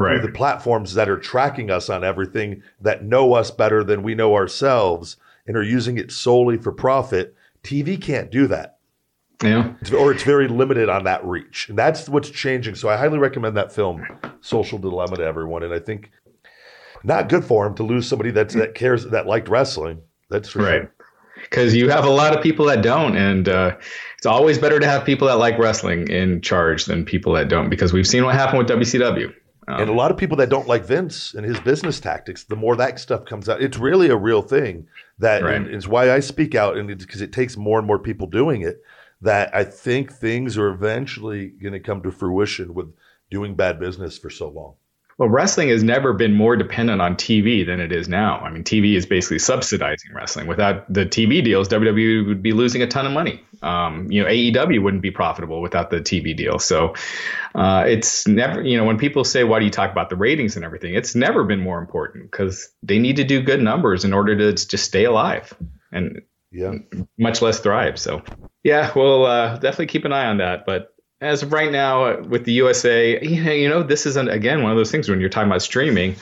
Right. 0.00 0.18
through 0.20 0.26
the 0.30 0.36
platforms 0.36 0.94
that 0.94 1.08
are 1.08 1.18
tracking 1.18 1.70
us 1.70 1.90
on 1.90 2.02
everything, 2.04 2.62
that 2.80 3.04
know 3.04 3.34
us 3.34 3.50
better 3.50 3.84
than 3.84 4.02
we 4.02 4.14
know 4.14 4.34
ourselves, 4.34 5.16
and 5.46 5.56
are 5.56 5.62
using 5.62 5.98
it 5.98 6.10
solely 6.10 6.56
for 6.56 6.72
profit, 6.72 7.34
TV 7.62 8.00
can't 8.00 8.30
do 8.30 8.46
that. 8.46 8.78
Yeah. 9.42 9.72
It's- 9.82 9.92
or 9.92 10.12
it's 10.12 10.22
very 10.22 10.48
limited 10.48 10.88
on 10.88 11.04
that 11.04 11.24
reach. 11.24 11.68
And 11.68 11.78
that's 11.78 12.08
what's 12.08 12.30
changing. 12.30 12.74
So 12.76 12.88
I 12.88 12.96
highly 12.96 13.18
recommend 13.18 13.56
that 13.56 13.72
film, 13.72 14.06
Social 14.40 14.78
Dilemma, 14.78 15.16
to 15.16 15.24
everyone. 15.24 15.62
And 15.62 15.72
I 15.72 15.78
think 15.78 16.10
not 17.04 17.28
good 17.28 17.44
for 17.44 17.66
him 17.66 17.74
to 17.76 17.82
lose 17.82 18.06
somebody 18.06 18.30
that's, 18.30 18.54
that 18.54 18.74
cares, 18.74 19.06
that 19.06 19.26
liked 19.26 19.48
wrestling. 19.48 20.00
That's 20.28 20.54
Right. 20.54 20.82
sure. 20.82 20.92
Because 21.42 21.74
you 21.74 21.88
have 21.88 22.04
a 22.04 22.10
lot 22.10 22.36
of 22.36 22.42
people 22.42 22.66
that 22.66 22.82
don't, 22.82 23.16
and 23.16 23.48
uh, 23.48 23.74
it's 24.18 24.26
always 24.26 24.58
better 24.58 24.78
to 24.78 24.86
have 24.86 25.06
people 25.06 25.26
that 25.28 25.38
like 25.38 25.58
wrestling 25.58 26.08
in 26.08 26.42
charge 26.42 26.84
than 26.84 27.02
people 27.06 27.32
that 27.32 27.48
don't. 27.48 27.70
Because 27.70 27.94
we've 27.94 28.06
seen 28.06 28.24
what 28.26 28.34
happened 28.34 28.58
with 28.58 28.68
WCW. 28.68 29.32
Um, 29.74 29.80
And 29.80 29.90
a 29.90 29.94
lot 29.94 30.10
of 30.10 30.16
people 30.16 30.36
that 30.38 30.48
don't 30.48 30.66
like 30.66 30.84
Vince 30.84 31.34
and 31.34 31.44
his 31.46 31.60
business 31.60 32.00
tactics, 32.00 32.44
the 32.44 32.56
more 32.56 32.76
that 32.76 32.98
stuff 32.98 33.24
comes 33.24 33.48
out, 33.48 33.62
it's 33.62 33.78
really 33.78 34.08
a 34.08 34.16
real 34.16 34.42
thing. 34.42 34.86
That 35.18 35.42
Right. 35.42 35.54
and 35.56 35.66
it's 35.68 35.86
why 35.86 36.10
I 36.12 36.20
speak 36.20 36.54
out, 36.54 36.76
and 36.76 36.90
it's 36.90 37.04
because 37.04 37.20
it 37.20 37.32
takes 37.32 37.56
more 37.56 37.78
and 37.78 37.86
more 37.86 37.98
people 37.98 38.26
doing 38.26 38.62
it. 38.62 38.82
That 39.22 39.54
I 39.54 39.64
think 39.64 40.12
things 40.12 40.56
are 40.56 40.68
eventually 40.68 41.48
going 41.48 41.74
to 41.74 41.80
come 41.80 42.02
to 42.02 42.10
fruition 42.10 42.74
with 42.74 42.92
doing 43.30 43.54
bad 43.54 43.78
business 43.78 44.18
for 44.18 44.30
so 44.30 44.48
long. 44.48 44.74
Well, 45.20 45.28
wrestling 45.28 45.68
has 45.68 45.82
never 45.82 46.14
been 46.14 46.32
more 46.32 46.56
dependent 46.56 47.02
on 47.02 47.14
TV 47.14 47.66
than 47.66 47.78
it 47.78 47.92
is 47.92 48.08
now. 48.08 48.38
I 48.38 48.48
mean, 48.50 48.64
TV 48.64 48.96
is 48.96 49.04
basically 49.04 49.38
subsidizing 49.38 50.14
wrestling. 50.14 50.46
Without 50.46 50.90
the 50.90 51.04
TV 51.04 51.44
deals, 51.44 51.68
WWE 51.68 52.26
would 52.26 52.42
be 52.42 52.54
losing 52.54 52.80
a 52.80 52.86
ton 52.86 53.04
of 53.04 53.12
money. 53.12 53.42
Um, 53.60 54.10
you 54.10 54.22
know, 54.22 54.28
AEW 54.30 54.82
wouldn't 54.82 55.02
be 55.02 55.10
profitable 55.10 55.60
without 55.60 55.90
the 55.90 55.98
TV 55.98 56.34
deal. 56.34 56.58
So 56.58 56.94
uh, 57.54 57.84
it's 57.86 58.26
never, 58.26 58.62
you 58.62 58.78
know, 58.78 58.84
when 58.84 58.96
people 58.96 59.22
say, 59.24 59.44
why 59.44 59.58
do 59.58 59.66
you 59.66 59.70
talk 59.70 59.92
about 59.92 60.08
the 60.08 60.16
ratings 60.16 60.56
and 60.56 60.64
everything? 60.64 60.94
It's 60.94 61.14
never 61.14 61.44
been 61.44 61.60
more 61.60 61.78
important 61.78 62.30
because 62.30 62.70
they 62.82 62.98
need 62.98 63.16
to 63.16 63.24
do 63.24 63.42
good 63.42 63.60
numbers 63.60 64.06
in 64.06 64.14
order 64.14 64.34
to 64.38 64.54
just 64.54 64.86
stay 64.86 65.04
alive 65.04 65.52
and 65.92 66.22
Yeah. 66.50 66.76
much 67.18 67.42
less 67.42 67.60
thrive. 67.60 67.98
So, 67.98 68.22
yeah, 68.64 68.90
we'll 68.96 69.26
uh, 69.26 69.58
definitely 69.58 69.88
keep 69.88 70.06
an 70.06 70.14
eye 70.14 70.28
on 70.28 70.38
that. 70.38 70.64
But 70.64 70.89
as 71.20 71.42
of 71.42 71.52
right 71.52 71.70
now, 71.70 72.04
uh, 72.04 72.22
with 72.28 72.44
the 72.44 72.52
USA, 72.52 73.20
you 73.22 73.68
know, 73.68 73.82
this 73.82 74.06
isn't 74.06 74.28
again 74.28 74.62
one 74.62 74.72
of 74.72 74.78
those 74.78 74.90
things 74.90 75.08
when 75.08 75.20
you're 75.20 75.28
talking 75.28 75.50
about 75.50 75.62
streaming. 75.62 76.16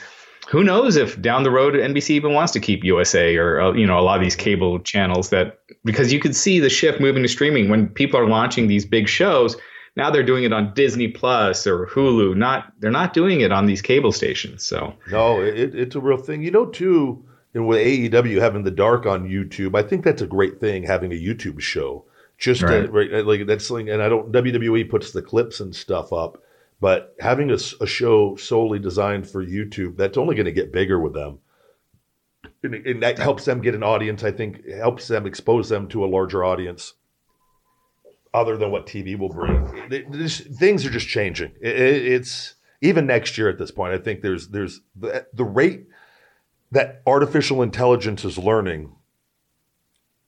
Who 0.49 0.63
knows 0.63 0.95
if 0.95 1.21
down 1.21 1.43
the 1.43 1.51
road 1.51 1.75
NBC 1.75 2.11
even 2.11 2.33
wants 2.33 2.53
to 2.53 2.59
keep 2.59 2.83
USA 2.83 3.35
or 3.35 3.61
uh, 3.61 3.73
you 3.73 3.85
know 3.85 3.99
a 3.99 4.01
lot 4.01 4.17
of 4.17 4.23
these 4.23 4.35
cable 4.35 4.79
channels 4.79 5.29
that 5.29 5.59
because 5.85 6.11
you 6.11 6.19
could 6.19 6.35
see 6.35 6.59
the 6.59 6.69
shift 6.69 6.99
moving 6.99 7.21
to 7.23 7.29
streaming 7.29 7.69
when 7.69 7.87
people 7.87 8.19
are 8.19 8.27
launching 8.27 8.67
these 8.67 8.85
big 8.85 9.07
shows. 9.07 9.55
Now 9.95 10.09
they're 10.09 10.23
doing 10.23 10.43
it 10.43 10.53
on 10.53 10.73
Disney 10.73 11.07
Plus 11.07 11.67
or 11.67 11.87
Hulu. 11.87 12.35
Not 12.35 12.73
they're 12.79 12.89
not 12.89 13.13
doing 13.13 13.41
it 13.41 13.51
on 13.51 13.67
these 13.67 13.81
cable 13.81 14.11
stations. 14.11 14.65
So 14.65 14.95
No, 15.11 15.39
it, 15.41 15.75
it's 15.75 15.95
a 15.95 15.99
real 15.99 16.17
thing. 16.17 16.41
You 16.41 16.51
know, 16.51 16.65
too, 16.65 17.23
with 17.53 17.85
AEW 17.85 18.39
having 18.39 18.63
the 18.63 18.71
dark 18.71 19.05
on 19.05 19.29
YouTube, 19.29 19.77
I 19.77 19.83
think 19.83 20.03
that's 20.03 20.21
a 20.21 20.27
great 20.27 20.59
thing 20.59 20.83
having 20.83 21.11
a 21.11 21.15
YouTube 21.15 21.59
show. 21.59 22.05
Just 22.39 22.61
to- 22.61 22.67
Right. 22.67 22.91
right, 22.91 23.13
uh, 23.13 23.23
like 23.23 23.45
that's 23.45 23.67
something, 23.67 23.89
and 23.89 24.01
I 24.01 24.07
don't. 24.09 24.31
WWE 24.31 24.89
puts 24.89 25.11
the 25.11 25.21
clips 25.21 25.59
and 25.59 25.75
stuff 25.75 26.13
up, 26.13 26.41
but 26.79 27.13
having 27.19 27.51
a 27.51 27.57
show 27.57 28.35
solely 28.37 28.79
designed 28.79 29.27
for 29.29 29.45
YouTube, 29.45 29.97
that's 29.97 30.17
only 30.17 30.35
going 30.35 30.45
to 30.45 30.51
get 30.53 30.71
bigger 30.71 30.99
with 30.99 31.13
them. 31.13 31.39
And, 32.63 32.73
and 32.75 33.03
that 33.03 33.17
helps 33.19 33.43
them 33.45 33.61
get 33.61 33.75
an 33.75 33.83
audience. 33.83 34.23
I 34.23 34.31
think 34.31 34.61
it 34.65 34.77
helps 34.77 35.07
them 35.09 35.25
expose 35.25 35.67
them 35.69 35.87
to 35.89 36.05
a 36.05 36.07
larger 36.07 36.43
audience, 36.45 36.93
other 38.33 38.55
than 38.57 38.71
what 38.71 38.85
TV 38.87 39.17
will 39.19 39.29
bring. 39.29 39.89
This- 40.09 40.39
things 40.39 40.85
are 40.85 40.89
just 40.89 41.07
changing. 41.09 41.51
It- 41.61 41.75
it- 41.79 42.05
it's 42.13 42.55
even 42.81 43.05
next 43.05 43.37
year 43.37 43.49
at 43.49 43.57
this 43.57 43.71
point. 43.71 43.93
I 43.93 43.97
think 43.97 44.21
there's 44.21 44.47
there's 44.47 44.79
the, 44.95 45.25
the 45.33 45.43
rate 45.43 45.87
that 46.71 47.01
artificial 47.05 47.61
intelligence 47.61 48.23
is 48.23 48.37
learning 48.37 48.93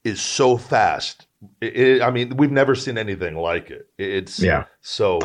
is 0.03 0.21
so 0.21 0.57
fast. 0.57 1.27
It, 1.59 1.75
it- 1.77 2.01
I 2.01 2.11
mean, 2.11 2.37
we've 2.37 2.51
never 2.51 2.75
seen 2.75 2.97
anything 2.97 3.35
like 3.35 3.71
it. 3.71 3.87
It's 3.97 4.39
Yeah. 4.39 4.65
So 4.81 5.19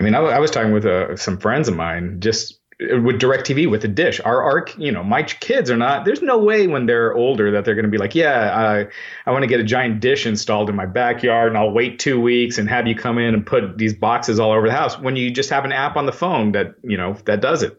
I 0.00 0.04
mean, 0.04 0.14
I, 0.14 0.20
I 0.20 0.38
was 0.38 0.50
talking 0.50 0.72
with 0.72 0.86
uh, 0.86 1.16
some 1.16 1.38
friends 1.38 1.68
of 1.68 1.76
mine 1.76 2.20
just 2.20 2.60
uh, 2.80 3.00
with 3.00 3.20
DirecTV 3.20 3.68
with 3.68 3.82
the 3.82 3.88
dish. 3.88 4.20
Our, 4.24 4.40
our, 4.42 4.66
you 4.76 4.92
know, 4.92 5.02
my 5.02 5.24
kids 5.24 5.70
are 5.70 5.76
not. 5.76 6.04
There's 6.04 6.22
no 6.22 6.38
way 6.38 6.68
when 6.68 6.86
they're 6.86 7.12
older 7.14 7.50
that 7.50 7.64
they're 7.64 7.74
going 7.74 7.84
to 7.84 7.90
be 7.90 7.98
like, 7.98 8.14
yeah, 8.14 8.56
I, 8.56 8.86
I 9.28 9.32
want 9.32 9.42
to 9.42 9.48
get 9.48 9.58
a 9.58 9.64
giant 9.64 10.00
dish 10.00 10.24
installed 10.26 10.70
in 10.70 10.76
my 10.76 10.86
backyard, 10.86 11.48
and 11.48 11.58
I'll 11.58 11.72
wait 11.72 11.98
two 11.98 12.20
weeks 12.20 12.58
and 12.58 12.68
have 12.68 12.86
you 12.86 12.94
come 12.94 13.18
in 13.18 13.34
and 13.34 13.44
put 13.44 13.76
these 13.76 13.94
boxes 13.94 14.38
all 14.38 14.52
over 14.52 14.68
the 14.68 14.72
house. 14.72 14.98
When 14.98 15.16
you 15.16 15.30
just 15.32 15.50
have 15.50 15.64
an 15.64 15.72
app 15.72 15.96
on 15.96 16.06
the 16.06 16.12
phone 16.12 16.52
that 16.52 16.74
you 16.84 16.96
know 16.96 17.16
that 17.24 17.40
does 17.40 17.62
it. 17.64 17.76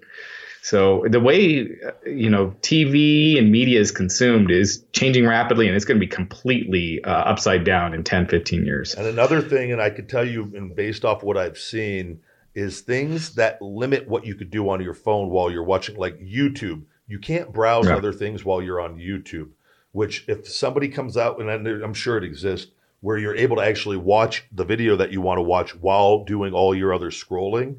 So 0.61 1.05
the 1.09 1.19
way 1.19 1.69
you 2.05 2.29
know 2.29 2.53
TV 2.61 3.37
and 3.37 3.51
media 3.51 3.79
is 3.79 3.91
consumed 3.91 4.51
is 4.51 4.83
changing 4.93 5.25
rapidly, 5.25 5.67
and 5.67 5.75
it's 5.75 5.85
going 5.85 5.99
to 5.99 6.05
be 6.05 6.11
completely 6.11 7.03
uh, 7.03 7.09
upside 7.11 7.63
down 7.63 7.93
in 7.93 8.03
10, 8.03 8.27
15 8.27 8.65
years. 8.65 8.93
And 8.95 9.07
another 9.07 9.41
thing, 9.41 9.71
and 9.71 9.81
I 9.81 9.89
could 9.89 10.09
tell 10.09 10.27
you, 10.27 10.51
and 10.55 10.75
based 10.75 11.05
off 11.05 11.23
what 11.23 11.37
I've 11.37 11.57
seen, 11.57 12.19
is 12.55 12.81
things 12.81 13.35
that 13.35 13.61
limit 13.61 14.07
what 14.07 14.25
you 14.25 14.35
could 14.35 14.51
do 14.51 14.69
on 14.69 14.81
your 14.81 14.93
phone 14.93 15.29
while 15.29 15.49
you're 15.49 15.63
watching, 15.63 15.95
like 15.95 16.19
YouTube. 16.19 16.83
You 17.07 17.19
can't 17.19 17.53
browse 17.53 17.87
Yeah. 17.87 17.95
other 17.95 18.11
things 18.13 18.43
while 18.43 18.61
you're 18.61 18.81
on 18.81 18.97
YouTube. 18.97 19.49
Which, 19.91 20.25
if 20.27 20.47
somebody 20.47 20.89
comes 20.89 21.17
out, 21.17 21.41
and 21.41 21.49
I'm 21.49 21.93
sure 21.95 22.17
it 22.17 22.23
exists, 22.23 22.71
where 23.01 23.17
you're 23.17 23.35
able 23.35 23.55
to 23.55 23.63
actually 23.63 23.97
watch 23.97 24.43
the 24.51 24.65
video 24.65 24.95
that 24.97 25.11
you 25.11 25.21
want 25.21 25.37
to 25.37 25.41
watch 25.41 25.73
while 25.75 26.25
doing 26.25 26.53
all 26.53 26.75
your 26.75 26.93
other 26.93 27.09
scrolling. 27.09 27.77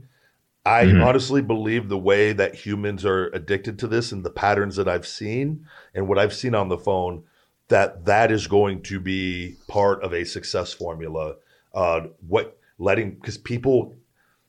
I 0.65 0.85
Mhm. 0.85 1.05
honestly 1.05 1.41
believe 1.41 1.89
the 1.89 1.99
way 1.99 2.33
that 2.33 2.55
humans 2.55 3.05
are 3.05 3.29
addicted 3.29 3.79
to 3.79 3.87
this 3.87 4.13
and 4.13 4.23
the 4.25 4.31
patterns 4.31 4.77
that 4.77 4.89
I've 4.89 5.07
seen 5.07 5.67
and 5.95 6.07
what 6.07 6.19
I've 6.19 6.35
seen 6.35 6.55
on 6.55 6.69
the 6.69 6.79
phone, 6.79 7.23
that 7.69 8.05
that 8.05 8.31
is 8.31 8.47
going 8.47 8.83
to 8.83 9.01
be 9.01 9.57
part 9.69 10.03
of 10.03 10.13
a 10.13 10.25
success 10.25 10.73
formula. 10.73 11.37
Uh, 11.73 12.09
what 12.27 12.59
letting 12.79 13.13
because 13.13 13.39
people, 13.39 13.95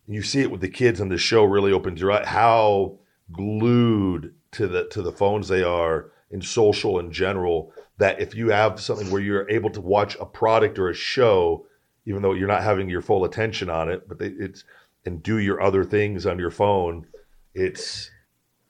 you 0.07 0.21
see 0.21 0.41
it 0.41 0.51
with 0.51 0.61
the 0.61 0.69
kids 0.69 0.99
on 0.99 1.09
the 1.09 1.17
show 1.17 1.43
really 1.43 1.71
opens 1.71 2.01
your 2.01 2.11
eye 2.11 2.25
how 2.25 2.97
glued 3.31 4.33
to 4.51 4.67
the 4.67 4.85
to 4.89 5.01
the 5.01 5.11
phones 5.11 5.47
they 5.47 5.63
are 5.63 6.11
in 6.29 6.41
social 6.41 6.99
in 6.99 7.11
general. 7.11 7.73
That 7.99 8.19
if 8.19 8.35
you 8.35 8.49
have 8.49 8.81
something 8.81 9.11
where 9.11 9.21
you're 9.21 9.49
able 9.49 9.69
to 9.69 9.81
watch 9.81 10.17
a 10.19 10.25
product 10.25 10.77
or 10.79 10.89
a 10.89 10.93
show, 10.93 11.67
even 12.05 12.21
though 12.21 12.33
you're 12.33 12.47
not 12.47 12.63
having 12.63 12.89
your 12.89 13.01
full 13.01 13.23
attention 13.23 13.69
on 13.69 13.89
it, 13.89 14.07
but 14.09 14.17
they, 14.17 14.27
it's 14.27 14.63
and 15.05 15.23
do 15.23 15.37
your 15.37 15.61
other 15.61 15.83
things 15.83 16.25
on 16.25 16.39
your 16.39 16.51
phone, 16.51 17.07
it's 17.53 18.09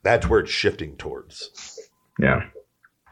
that's 0.03 0.27
where 0.27 0.39
it's 0.39 0.51
shifting 0.51 0.95
towards. 0.97 1.79
Yeah. 2.19 2.43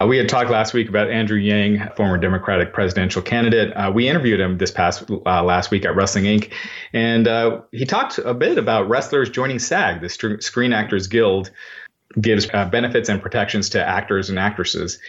Uh, 0.02 0.08
we 0.08 0.18
had 0.18 0.30
talked 0.30 0.50
last 0.50 0.74
week 0.74 0.88
about 0.88 1.10
Andrew 1.10 1.38
Yang, 1.38 1.90
former 1.98 2.18
Democratic 2.18 2.74
presidential 2.74 3.22
candidate. 3.22 3.74
Uh, 3.74 3.92
we 3.94 4.08
interviewed 4.08 4.40
him 4.40 4.58
this 4.58 4.72
past 4.72 5.10
uh, 5.12 5.44
last 5.44 5.72
week 5.72 5.84
at 5.84 5.96
Wrestling 5.96 6.24
Inc. 6.24 6.52
And 6.94 7.28
uh, 7.28 7.62
he 7.72 7.86
talked 7.86 8.18
a 8.18 8.34
bit 8.34 8.58
about 8.58 8.88
wrestlers 8.88 9.30
joining 9.30 9.60
SAG, 9.60 10.02
the 10.02 10.10
Screen 10.40 10.72
Actors 10.72 11.08
Guild, 11.08 11.52
gives 12.20 12.48
uh, 12.54 12.66
benefits 12.66 13.10
and 13.10 13.22
protections 13.22 13.70
to 13.70 13.86
actors 13.86 14.30
and 14.30 14.40
actresses. 14.40 15.00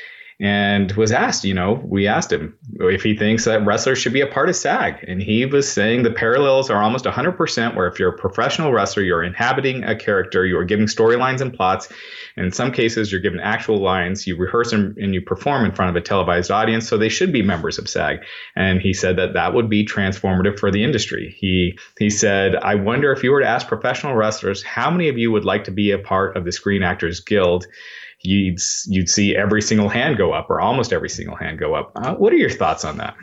And 0.41 0.91
was 0.93 1.13
asked, 1.13 1.45
you 1.45 1.53
know, 1.53 1.83
we 1.85 2.07
asked 2.07 2.33
him 2.33 2.57
if 2.79 3.03
he 3.03 3.15
thinks 3.15 3.45
that 3.45 3.67
wrestlers 3.67 3.99
should 3.99 4.15
be 4.15 4.23
a 4.23 4.27
part 4.27 4.49
of 4.49 4.57
SAG. 4.57 5.05
And 5.07 5.21
he 5.21 5.45
was 5.45 5.71
saying 5.71 6.03
the 6.03 6.11
parallels 6.11 6.71
are 6.71 6.83
almost 6.83 7.05
100%, 7.05 7.77
where 7.77 7.87
if 7.87 7.99
you're 7.99 8.15
a 8.15 8.19
professional 8.19 8.73
wrestler, 8.73 9.03
you're 9.03 9.23
inhabiting 9.23 9.85
a 9.85 9.95
character, 9.95 10.47
you 10.47 10.57
are 10.57 10.65
giving 10.65 10.87
storylines 10.87 11.43
and 11.43 11.53
plots. 11.53 11.93
And 12.37 12.47
in 12.47 12.53
some 12.53 12.73
cases, 12.73 13.13
you're 13.13 13.21
given 13.21 13.39
actual 13.39 13.83
lines, 13.83 14.27
you 14.27 14.35
rehearse 14.35 14.73
and, 14.73 14.97
and 14.97 15.13
you 15.13 15.21
perform 15.21 15.67
in 15.67 15.73
front 15.73 15.91
of 15.91 15.97
a 15.97 16.05
televised 16.05 16.51
audience. 16.51 16.89
So 16.89 16.97
they 16.97 17.11
should 17.11 17.33
be 17.33 17.43
members 17.43 17.79
of 17.79 17.87
SAG. 17.87 18.21
And 18.57 18.81
he 18.81 18.95
said 18.95 19.17
that 19.17 19.35
that 19.35 19.53
would 19.53 19.69
be 19.69 19.85
transformative 19.85 20.59
for 20.59 20.71
the 20.71 20.83
industry. 20.83 21.37
He, 21.39 21.79
he 21.99 22.09
said, 22.09 22.57
I 22.57 22.77
wonder 22.77 23.13
if 23.13 23.23
you 23.23 23.33
were 23.33 23.41
to 23.41 23.47
ask 23.47 23.69
professional 23.69 24.15
wrestlers, 24.15 24.63
how 24.63 24.91
many 24.91 25.11
of 25.11 25.19
you 25.19 25.31
would 25.33 25.45
like 25.45 25.65
to 25.65 25.71
be 25.71 25.91
a 25.91 25.99
part 25.99 26.39
of 26.39 26.47
the 26.47 26.53
Screen 26.53 26.83
Actors 26.83 27.21
Guild? 27.21 27.67
You'd, 28.23 28.59
you'd 28.87 29.09
see 29.09 29.35
every 29.35 29.63
single 29.63 29.89
hand 29.89 30.19
go 30.19 30.33
up, 30.33 30.51
or 30.51 30.61
almost 30.61 30.93
every 30.93 31.09
single 31.09 31.37
hand 31.37 31.59
go 31.59 31.75
up. 31.75 31.93
Uh, 31.97 32.15
what 32.15 32.33
are 32.33 32.37
your 32.37 32.51
thoughts 32.51 32.85
on 32.85 32.99
that? 32.99 33.17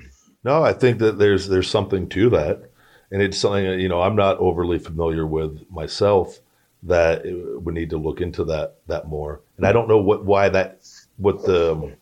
No, 0.43 0.63
I 0.63 0.73
think 0.73 0.99
that 0.99 1.19
there's 1.19 1.47
there's 1.47 1.69
something 1.69 2.07
to 2.10 2.29
that, 2.31 2.71
and 3.12 3.21
it's 3.21 3.38
something 3.38 3.79
you 3.79 3.89
know 3.89 4.01
I'm 4.01 4.15
not 4.15 4.38
overly 4.38 4.79
familiar 4.79 5.27
with 5.27 5.69
myself. 5.69 6.39
That 6.83 7.25
we 7.25 7.73
need 7.73 7.89
to 7.89 7.97
look 7.97 8.21
into 8.21 8.45
that 8.45 8.75
that 8.88 9.07
more, 9.07 9.41
and 9.57 9.65
I 9.65 9.71
don't 9.71 9.88
know 9.88 9.97
what 9.97 10.23
why 10.23 10.47
that 10.49 10.88
what 11.17 11.43
the 11.43 11.95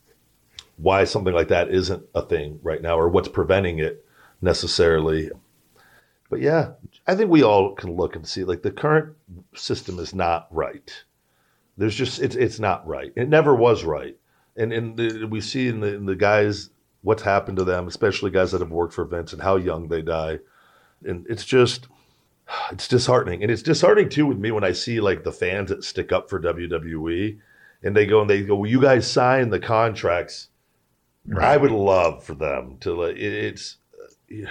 why 0.78 1.06
something 1.06 1.34
like 1.34 1.48
that 1.48 1.70
isn't 1.70 2.06
a 2.14 2.22
thing 2.22 2.60
right 2.62 2.82
now, 2.82 3.00
or 3.00 3.10
what's 3.10 3.30
preventing 3.30 3.80
it 3.80 4.06
necessarily. 4.42 5.32
But 6.30 6.42
yeah, 6.42 6.72
I 7.08 7.16
think 7.16 7.30
we 7.30 7.44
all 7.44 7.74
can 7.74 7.96
look 7.96 8.16
and 8.16 8.28
see 8.28 8.44
like 8.44 8.62
the 8.62 8.72
current 8.72 9.16
system 9.56 9.98
is 9.98 10.14
not 10.14 10.48
right. 10.52 11.04
There's 11.78 11.96
just 11.96 12.22
it's 12.22 12.36
it's 12.36 12.60
not 12.60 12.88
right. 12.88 13.12
It 13.16 13.30
never 13.30 13.54
was 13.54 13.84
right, 13.84 14.18
and 14.56 14.72
and 14.72 14.98
the, 14.98 15.26
we 15.26 15.42
see 15.42 15.68
in 15.68 15.80
the 15.82 15.94
in 15.96 16.06
the 16.06 16.16
guys 16.16 16.70
what's 17.02 17.24
happened 17.24 17.58
to 17.58 17.64
them, 17.64 17.88
especially 17.88 18.32
guys 18.32 18.52
that 18.52 18.62
have 18.62 18.72
worked 18.72 18.94
for 18.94 19.06
Vince 19.06 19.34
and 19.34 19.42
how 19.42 19.58
young 19.58 19.88
they 19.88 20.02
die, 20.02 20.40
and 21.04 21.26
it's 21.30 21.46
just 21.46 21.88
it's 22.72 22.88
disheartening, 22.88 23.42
and 23.44 23.52
it's 23.52 23.62
disheartening 23.62 24.10
too 24.10 24.26
with 24.26 24.38
me 24.38 24.52
when 24.52 24.64
I 24.64 24.72
see 24.72 25.00
like 25.00 25.24
the 25.24 25.32
fans 25.32 25.70
that 25.70 25.84
stick 25.84 26.12
up 26.12 26.30
for 26.30 26.40
WWE, 26.40 27.38
and 27.84 27.96
they 27.96 28.06
go 28.06 28.22
and 28.22 28.30
they 28.30 28.44
go, 28.44 28.56
well, 28.56 28.70
you 28.70 28.82
guys 28.82 29.10
signed 29.10 29.52
the 29.52 29.60
contracts. 29.60 30.50
I 31.40 31.58
would 31.58 31.72
love 31.72 32.24
for 32.24 32.36
them 32.36 32.78
to 32.82 32.94
like 32.94 33.18
it, 33.18 33.34
it's. 33.34 33.78
uh, 34.32 34.48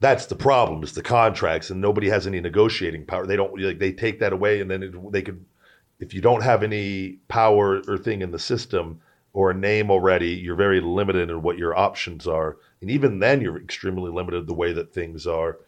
that's 0.00 0.26
the 0.26 0.34
problem 0.34 0.82
is 0.82 0.94
the 0.94 1.02
contracts 1.02 1.70
and 1.70 1.80
nobody 1.80 2.08
has 2.08 2.26
any 2.26 2.40
negotiating 2.40 3.04
power. 3.04 3.26
They 3.26 3.36
don't 3.36 3.58
like 3.60 3.78
they 3.78 3.92
take 3.92 4.18
that 4.20 4.32
away 4.32 4.60
and 4.60 4.70
then 4.70 4.82
it, 4.82 5.12
they 5.12 5.22
could 5.22 5.44
if 6.00 6.14
you 6.14 6.22
don't 6.22 6.42
have 6.42 6.62
any 6.62 7.18
power 7.28 7.82
or 7.86 7.98
thing 7.98 8.22
in 8.22 8.30
the 8.30 8.38
system 8.38 9.00
or 9.34 9.50
a 9.50 9.54
name 9.54 9.90
already 9.90 10.30
you're 10.30 10.56
very 10.56 10.80
limited 10.80 11.28
in 11.28 11.42
what 11.42 11.58
your 11.58 11.78
options 11.78 12.26
are. 12.26 12.56
And 12.80 12.90
even 12.90 13.18
then 13.18 13.42
you're 13.42 13.60
extremely 13.60 14.10
limited 14.10 14.46
the 14.46 14.54
way 14.54 14.72
that 14.72 14.94
things 14.94 15.26
are. 15.26 15.58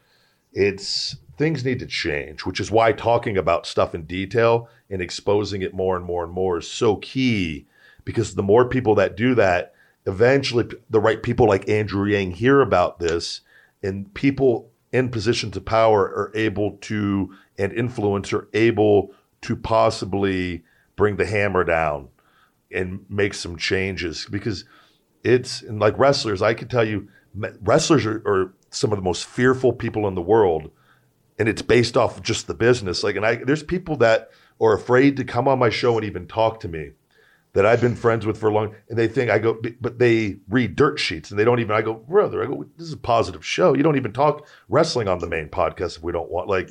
It's 0.51 1.15
things 1.37 1.65
need 1.65 1.79
to 1.79 1.85
change 1.85 2.45
which 2.45 2.59
is 2.59 2.71
why 2.71 2.91
talking 2.91 3.37
about 3.37 3.65
stuff 3.65 3.95
in 3.95 4.03
detail 4.03 4.69
and 4.89 5.01
exposing 5.01 5.61
it 5.61 5.73
more 5.73 5.95
and 5.95 6.05
more 6.05 6.23
and 6.23 6.33
more 6.33 6.59
is 6.59 6.69
so 6.69 6.95
key 6.97 7.65
because 8.05 8.35
the 8.35 8.43
more 8.43 8.67
people 8.67 8.93
that 8.95 9.17
do 9.17 9.33
that 9.33 9.73
eventually 10.05 10.67
the 10.91 10.99
right 10.99 11.23
people 11.23 11.47
like 11.47 11.67
andrew 11.67 12.05
yang 12.05 12.29
hear 12.29 12.61
about 12.61 12.99
this 12.99 13.41
and 13.83 14.13
people 14.13 14.71
in 14.91 15.09
positions 15.09 15.57
of 15.57 15.65
power 15.65 16.01
are 16.01 16.31
able 16.35 16.77
to 16.77 17.33
and 17.57 17.73
influence 17.73 18.33
are 18.33 18.47
able 18.53 19.13
to 19.41 19.55
possibly 19.55 20.63
bring 20.95 21.17
the 21.17 21.25
hammer 21.25 21.63
down 21.63 22.07
and 22.71 23.05
make 23.09 23.33
some 23.33 23.57
changes 23.57 24.25
because 24.31 24.65
it's 25.23 25.61
and 25.61 25.79
like 25.79 25.97
wrestlers 25.97 26.41
i 26.41 26.53
can 26.53 26.67
tell 26.67 26.83
you 26.83 27.07
wrestlers 27.61 28.05
are, 28.05 28.21
are 28.25 28.53
some 28.69 28.91
of 28.91 28.97
the 28.97 29.03
most 29.03 29.25
fearful 29.25 29.73
people 29.73 30.07
in 30.07 30.15
the 30.15 30.21
world 30.21 30.71
and 31.39 31.49
it's 31.49 31.61
based 31.61 31.97
off 31.97 32.21
just 32.21 32.47
the 32.47 32.53
business. 32.53 33.03
Like 33.03 33.15
and 33.15 33.25
i 33.25 33.35
there's 33.35 33.63
people 33.63 33.97
that 33.97 34.31
are 34.61 34.73
afraid 34.73 35.17
to 35.17 35.23
come 35.23 35.47
on 35.47 35.59
my 35.59 35.69
show 35.69 35.97
and 35.97 36.05
even 36.05 36.27
talk 36.27 36.59
to 36.61 36.67
me 36.67 36.91
that 37.53 37.65
I've 37.65 37.81
been 37.81 37.95
friends 37.95 38.25
with 38.25 38.37
for 38.37 38.49
a 38.49 38.53
long, 38.53 38.75
and 38.89 38.97
they 38.97 39.07
think 39.07 39.29
I 39.29 39.37
go, 39.39 39.61
but 39.79 39.99
they 39.99 40.37
read 40.49 40.75
dirt 40.75 40.99
sheets 40.99 41.29
and 41.29 41.39
they 41.39 41.45
don't 41.45 41.59
even. 41.59 41.75
I 41.75 41.81
go, 41.81 41.93
brother, 41.93 42.43
I 42.43 42.47
go, 42.47 42.65
this 42.77 42.87
is 42.87 42.93
a 42.93 42.97
positive 42.97 43.45
show. 43.45 43.75
You 43.75 43.83
don't 43.83 43.95
even 43.95 44.11
talk 44.11 44.47
wrestling 44.69 45.07
on 45.07 45.19
the 45.19 45.27
main 45.27 45.49
podcast 45.49 45.97
if 45.97 46.03
we 46.03 46.11
don't 46.11 46.31
want 46.31 46.49
like, 46.49 46.69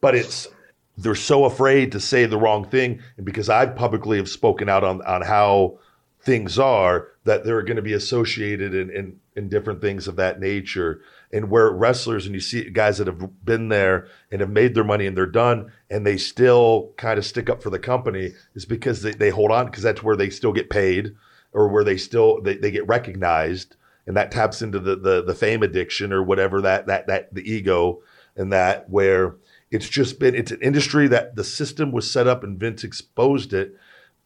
but 0.00 0.14
it's 0.14 0.48
they're 0.96 1.14
so 1.14 1.44
afraid 1.44 1.92
to 1.92 2.00
say 2.00 2.26
the 2.26 2.38
wrong 2.38 2.64
thing, 2.64 3.00
and 3.16 3.26
because 3.26 3.48
I 3.48 3.66
publicly 3.66 4.18
have 4.18 4.28
spoken 4.28 4.68
out 4.68 4.84
on 4.84 5.02
on 5.02 5.22
how 5.22 5.78
things 6.22 6.58
are, 6.58 7.08
that 7.30 7.44
they're 7.44 7.62
going 7.62 7.76
to 7.76 7.82
be 7.82 7.92
associated 7.92 8.74
in, 8.74 8.90
in 8.90 9.20
in 9.36 9.48
different 9.48 9.80
things 9.80 10.08
of 10.08 10.16
that 10.16 10.40
nature. 10.40 11.00
And 11.32 11.48
where 11.48 11.70
wrestlers 11.70 12.26
and 12.26 12.34
you 12.34 12.40
see 12.40 12.68
guys 12.70 12.98
that 12.98 13.06
have 13.06 13.44
been 13.44 13.68
there 13.68 14.08
and 14.32 14.40
have 14.40 14.50
made 14.50 14.74
their 14.74 14.82
money 14.82 15.06
and 15.06 15.16
they're 15.16 15.26
done 15.26 15.70
and 15.88 16.04
they 16.04 16.16
still 16.16 16.92
kind 16.96 17.18
of 17.18 17.24
stick 17.24 17.48
up 17.48 17.62
for 17.62 17.70
the 17.70 17.78
company 17.78 18.32
is 18.56 18.64
because 18.64 19.02
they, 19.02 19.12
they 19.12 19.30
hold 19.30 19.52
on 19.52 19.66
because 19.66 19.84
that's 19.84 20.02
where 20.02 20.16
they 20.16 20.28
still 20.28 20.52
get 20.52 20.70
paid 20.70 21.14
or 21.52 21.68
where 21.68 21.84
they 21.84 21.96
still 21.96 22.42
they, 22.42 22.56
they 22.56 22.72
get 22.72 22.88
recognized 22.88 23.76
and 24.08 24.16
that 24.16 24.32
taps 24.32 24.60
into 24.60 24.80
the, 24.80 24.96
the 24.96 25.22
the 25.22 25.34
fame 25.34 25.62
addiction 25.62 26.12
or 26.12 26.24
whatever 26.24 26.60
that 26.60 26.88
that 26.88 27.06
that 27.06 27.32
the 27.32 27.48
ego 27.48 28.02
and 28.34 28.52
that 28.52 28.90
where 28.90 29.36
it's 29.70 29.88
just 29.88 30.18
been 30.18 30.34
it's 30.34 30.50
an 30.50 30.60
industry 30.62 31.06
that 31.06 31.36
the 31.36 31.44
system 31.44 31.92
was 31.92 32.10
set 32.10 32.26
up 32.26 32.42
and 32.42 32.58
Vince 32.58 32.82
exposed 32.82 33.52
it 33.52 33.76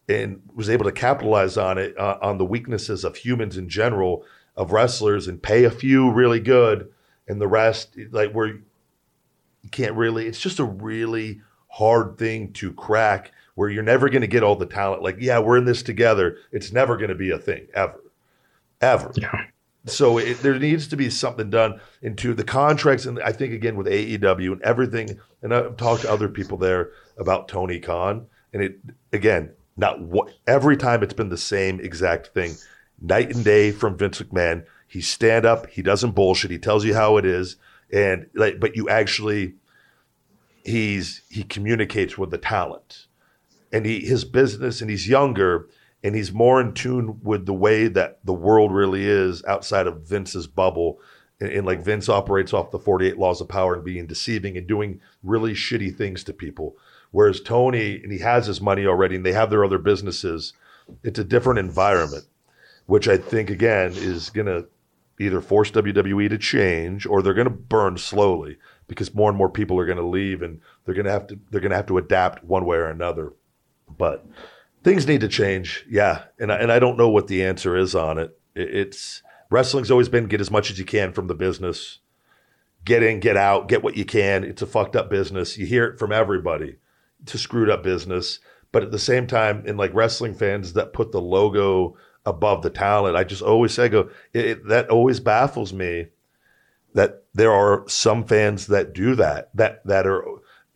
and 0.07 0.41
was 0.53 0.69
able 0.69 0.85
to 0.85 0.91
capitalize 0.91 1.57
on 1.57 1.77
it 1.77 1.97
uh, 1.97 2.17
on 2.21 2.37
the 2.37 2.45
weaknesses 2.45 3.03
of 3.03 3.15
humans 3.15 3.57
in 3.57 3.67
general 3.69 4.23
of 4.55 4.71
wrestlers 4.71 5.27
and 5.27 5.41
pay 5.41 5.63
a 5.63 5.71
few 5.71 6.11
really 6.11 6.39
good 6.39 6.91
and 7.27 7.41
the 7.41 7.47
rest 7.47 7.95
like 8.11 8.31
where 8.31 8.47
you 8.47 9.69
can't 9.71 9.95
really 9.95 10.27
it's 10.27 10.39
just 10.39 10.59
a 10.59 10.63
really 10.63 11.41
hard 11.67 12.17
thing 12.17 12.53
to 12.53 12.71
crack 12.73 13.31
where 13.55 13.69
you're 13.69 13.83
never 13.83 14.09
going 14.09 14.21
to 14.21 14.27
get 14.27 14.43
all 14.43 14.55
the 14.55 14.65
talent. 14.65 15.01
Like 15.01 15.17
yeah 15.19 15.39
we're 15.39 15.57
in 15.57 15.65
this 15.65 15.83
together. 15.83 16.37
It's 16.51 16.71
never 16.71 16.97
going 16.97 17.09
to 17.09 17.15
be 17.15 17.31
a 17.31 17.39
thing 17.39 17.67
ever 17.73 18.01
ever. 18.81 19.11
Yeah. 19.15 19.45
so 19.85 20.17
it, 20.17 20.39
there 20.39 20.57
needs 20.59 20.87
to 20.87 20.97
be 20.97 21.09
something 21.09 21.49
done 21.49 21.79
into 22.01 22.33
the 22.33 22.43
contracts 22.43 23.05
and 23.05 23.19
i 23.21 23.31
think 23.31 23.53
again 23.53 23.75
with 23.75 23.87
aew 23.87 24.51
and 24.51 24.61
everything 24.61 25.19
and 25.41 25.53
i've 25.53 25.77
talked 25.77 26.01
to 26.01 26.11
other 26.11 26.27
people 26.27 26.57
there 26.57 26.91
about 27.17 27.47
tony 27.47 27.79
khan 27.79 28.25
and 28.53 28.63
it 28.63 28.79
again 29.13 29.51
not 29.77 30.01
what 30.01 30.33
every 30.47 30.77
time 30.77 31.03
it's 31.03 31.13
been 31.13 31.29
the 31.29 31.37
same 31.37 31.79
exact 31.79 32.27
thing. 32.27 32.55
Night 33.01 33.35
and 33.35 33.43
day 33.43 33.71
from 33.71 33.97
vince 33.97 34.21
mcmahon. 34.21 34.65
He 34.87 35.01
stand 35.01 35.45
up 35.45 35.69
he 35.69 35.81
doesn't 35.81 36.11
bullshit 36.11 36.51
he 36.51 36.57
tells 36.57 36.85
you 36.85 36.93
how 36.93 37.17
it 37.17 37.25
is. 37.25 37.57
And 37.91 38.27
like 38.33 38.59
but 38.59 38.75
you 38.75 38.89
actually 38.89 39.55
he's 40.63 41.21
he 41.29 41.43
communicates 41.43 42.17
with 42.17 42.31
the 42.31 42.37
talent. 42.37 43.07
And 43.71 43.85
he 43.85 43.99
his 44.01 44.23
business 44.23 44.81
and 44.81 44.89
he's 44.89 45.09
younger 45.09 45.67
and 46.03 46.15
he's 46.15 46.31
more 46.31 46.61
in 46.61 46.73
tune 46.73 47.19
with 47.23 47.45
the 47.45 47.53
way 47.53 47.87
that 47.87 48.19
the 48.23 48.33
world 48.33 48.71
really 48.71 49.05
is 49.05 49.43
outside 49.45 49.87
of 49.87 50.03
Vince's 50.03 50.47
bubble. 50.47 50.99
And, 51.41 51.51
and 51.51 51.65
like 51.65 51.83
Vince 51.83 52.07
operates 52.07 52.53
off 52.53 52.71
the 52.71 52.79
48 52.79 53.17
laws 53.17 53.41
of 53.41 53.49
power 53.49 53.73
and 53.73 53.83
being 53.83 54.05
deceiving 54.05 54.55
and 54.55 54.67
doing 54.67 55.01
really 55.23 55.53
shitty 55.53 55.93
things 55.93 56.23
to 56.25 56.33
people 56.33 56.77
whereas 57.11 57.41
Tony 57.41 58.01
and 58.01 58.11
he 58.11 58.19
has 58.19 58.47
his 58.47 58.61
money 58.61 58.85
already 58.85 59.15
and 59.15 59.25
they 59.25 59.33
have 59.33 59.49
their 59.49 59.63
other 59.65 59.77
businesses 59.77 60.53
it's 61.03 61.19
a 61.19 61.23
different 61.23 61.59
environment 61.59 62.25
which 62.85 63.07
I 63.07 63.17
think 63.17 63.49
again 63.49 63.91
is 63.95 64.29
going 64.29 64.45
to 64.47 64.67
either 65.19 65.41
force 65.41 65.71
WWE 65.71 66.29
to 66.29 66.37
change 66.37 67.05
or 67.05 67.21
they're 67.21 67.33
going 67.33 67.45
to 67.45 67.49
burn 67.49 67.97
slowly 67.97 68.57
because 68.87 69.15
more 69.15 69.29
and 69.29 69.37
more 69.37 69.49
people 69.49 69.79
are 69.79 69.85
going 69.85 69.97
to 69.97 70.05
leave 70.05 70.41
and 70.41 70.59
they're 70.85 70.93
going 70.93 71.05
to 71.05 71.11
have 71.11 71.25
to 71.27 71.39
they're 71.49 71.61
going 71.61 71.71
to 71.71 71.75
have 71.77 71.87
to 71.87 71.97
adapt 71.97 72.43
one 72.43 72.65
way 72.65 72.77
or 72.77 72.85
another. 72.89 73.33
But 73.97 74.25
things 74.83 75.07
need 75.07 75.21
to 75.21 75.27
change, 75.27 75.85
yeah. 75.89 76.23
And 76.37 76.51
I, 76.51 76.57
and 76.57 76.71
I 76.71 76.79
don't 76.79 76.97
know 76.97 77.09
what 77.09 77.27
the 77.27 77.43
answer 77.43 77.75
is 77.77 77.95
on 77.95 78.17
it. 78.19 78.37
It- 78.53 78.75
It's 78.75 79.23
wrestling's 79.49 79.89
always 79.89 80.09
been 80.09 80.27
get 80.27 80.41
as 80.41 80.51
much 80.51 80.69
as 80.69 80.77
you 80.77 80.85
can 80.85 81.13
from 81.13 81.27
the 81.27 81.33
business, 81.33 81.99
get 82.83 83.01
in, 83.01 83.19
get 83.19 83.37
out, 83.37 83.67
get 83.69 83.83
what 83.83 83.97
you 83.97 84.05
can. 84.05 84.43
It's 84.43 84.61
a 84.61 84.67
fucked 84.67 84.95
up 84.95 85.09
business. 85.09 85.57
You 85.57 85.65
hear 85.65 85.85
it 85.85 85.97
from 85.97 86.11
everybody. 86.11 86.75
A 87.33 87.37
screwed 87.37 87.69
up 87.69 87.83
business. 87.83 88.39
But 88.71 88.83
at 88.83 88.91
the 88.91 88.99
same 88.99 89.25
time, 89.27 89.63
in 89.65 89.77
like 89.77 89.93
wrestling 89.93 90.33
fans 90.33 90.73
that 90.73 90.93
put 90.93 91.11
the 91.11 91.21
logo 91.21 91.95
above 92.25 92.61
the 92.61 92.69
talent, 92.69 93.15
I 93.15 93.23
just 93.23 93.41
always 93.41 93.73
say, 93.73 93.85
I 93.85 93.87
go, 93.87 94.09
it, 94.33 94.45
it- 94.45 94.67
that 94.67 94.89
always 94.89 95.19
baffles 95.19 95.71
me 95.73 96.07
that 96.93 97.23
there 97.33 97.51
are 97.51 97.83
some 97.87 98.23
fans 98.25 98.67
that 98.67 98.93
do 98.93 99.15
that, 99.15 99.49
that 99.55 99.85
that 99.85 100.07
are 100.07 100.23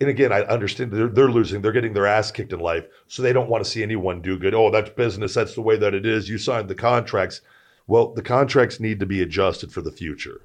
and 0.02 0.10
again, 0.10 0.32
I 0.32 0.42
understand 0.44 0.92
they're, 0.94 1.08
they're 1.10 1.30
losing, 1.30 1.62
they're 1.62 1.74
getting 1.74 1.94
their 1.94 2.06
ass 2.06 2.32
kicked 2.32 2.54
in 2.54 2.60
life, 2.62 2.86
so 3.10 3.22
they 3.22 3.34
don't 3.34 3.50
want 3.50 3.66
to 3.66 3.70
see 3.70 3.84
anyone 3.84 4.22
do 4.22 4.40
good. 4.40 4.54
Oh, 4.54 4.72
that's 4.72 4.90
business, 4.92 5.34
that's 5.34 5.56
the 5.56 5.62
way 5.62 5.76
that 5.76 5.94
it 5.94 6.06
is. 6.06 6.30
You 6.30 6.38
signed 6.38 6.70
the 6.70 6.76
contracts. 6.76 7.42
Well, 7.86 8.14
the 8.14 8.22
contracts 8.22 8.80
need 8.80 9.02
to 9.02 9.06
be 9.06 9.22
adjusted 9.22 9.74
for 9.74 9.82
the 9.82 9.92
future. 9.92 10.42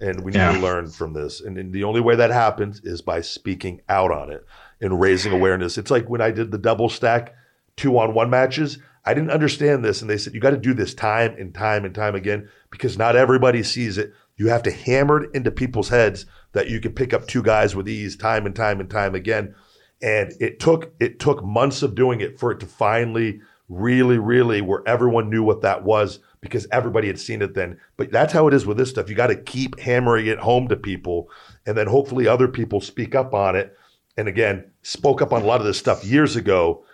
And 0.00 0.20
we 0.24 0.32
need 0.32 0.38
Yeah. 0.38 0.52
to 0.54 0.58
learn 0.58 0.88
from 0.88 1.12
this. 1.12 1.42
And, 1.42 1.58
and 1.58 1.70
the 1.72 1.84
only 1.84 2.00
way 2.00 2.16
that 2.16 2.30
happens 2.30 2.80
is 2.82 3.02
by 3.02 3.20
speaking 3.20 3.82
out 3.90 4.10
on 4.10 4.30
it 4.32 4.46
and 4.80 5.00
raising 5.00 5.32
awareness. 5.32 5.78
It's 5.78 5.90
like 5.90 6.08
when 6.08 6.20
I 6.20 6.30
did 6.30 6.50
the 6.50 6.58
double 6.58 6.88
stack 6.88 7.34
two 7.76 7.98
on 7.98 8.14
one 8.14 8.30
matches, 8.30 8.78
I 9.04 9.14
didn't 9.14 9.30
understand 9.30 9.84
this. 9.84 10.00
And 10.00 10.08
they 10.08 10.18
said, 10.18 10.34
you 10.34 10.40
got 10.40 10.50
to 10.50 10.56
do 10.56 10.74
this 10.74 10.94
time 10.94 11.34
and 11.38 11.54
time 11.54 11.84
and 11.84 11.94
time 11.94 12.14
again 12.14 12.48
because 12.70 12.96
not 12.96 13.16
everybody 13.16 13.62
sees 13.62 13.98
it. 13.98 14.12
You 14.36 14.48
have 14.48 14.62
to 14.64 14.70
hammer 14.70 15.24
it 15.24 15.34
into 15.34 15.50
people's 15.50 15.88
heads 15.88 16.26
that 16.52 16.68
you 16.68 16.80
can 16.80 16.92
pick 16.92 17.12
up 17.12 17.26
two 17.26 17.42
guys 17.42 17.76
with 17.76 17.88
ease 17.88 18.16
time 18.16 18.46
and 18.46 18.54
time 18.54 18.80
and 18.80 18.90
time 18.90 19.14
again. 19.14 19.54
And 20.02 20.32
it 20.40 20.60
took 20.60 20.92
it 21.00 21.20
took 21.20 21.44
months 21.44 21.82
of 21.82 21.94
doing 21.94 22.20
it 22.20 22.38
for 22.38 22.50
it 22.50 22.60
to 22.60 22.66
finally 22.66 23.40
really, 23.68 24.18
really 24.18 24.60
where 24.60 24.82
everyone 24.86 25.30
knew 25.30 25.42
what 25.42 25.62
that 25.62 25.84
was 25.84 26.18
because 26.40 26.66
everybody 26.70 27.06
had 27.06 27.18
seen 27.18 27.42
it 27.42 27.54
then. 27.54 27.78
But 27.96 28.10
that's 28.10 28.32
how 28.32 28.46
it 28.46 28.54
is 28.54 28.66
with 28.66 28.76
this 28.76 28.90
stuff. 28.90 29.08
You 29.08 29.14
got 29.14 29.28
to 29.28 29.36
keep 29.36 29.78
hammering 29.78 30.26
it 30.26 30.38
home 30.38 30.68
to 30.68 30.76
people, 30.76 31.30
and 31.66 31.76
then 31.76 31.86
hopefully 31.86 32.26
other 32.26 32.48
people 32.48 32.80
speak 32.80 33.14
up 33.14 33.32
on 33.32 33.56
it. 33.56 33.76
And 34.16 34.28
again, 34.28 34.70
spoke 34.82 35.20
up 35.22 35.32
on 35.32 35.42
a 35.42 35.46
lot 35.46 35.60
of 35.60 35.66
this 35.66 35.78
stuff 35.78 36.04
years 36.04 36.36
ago. 36.36 36.84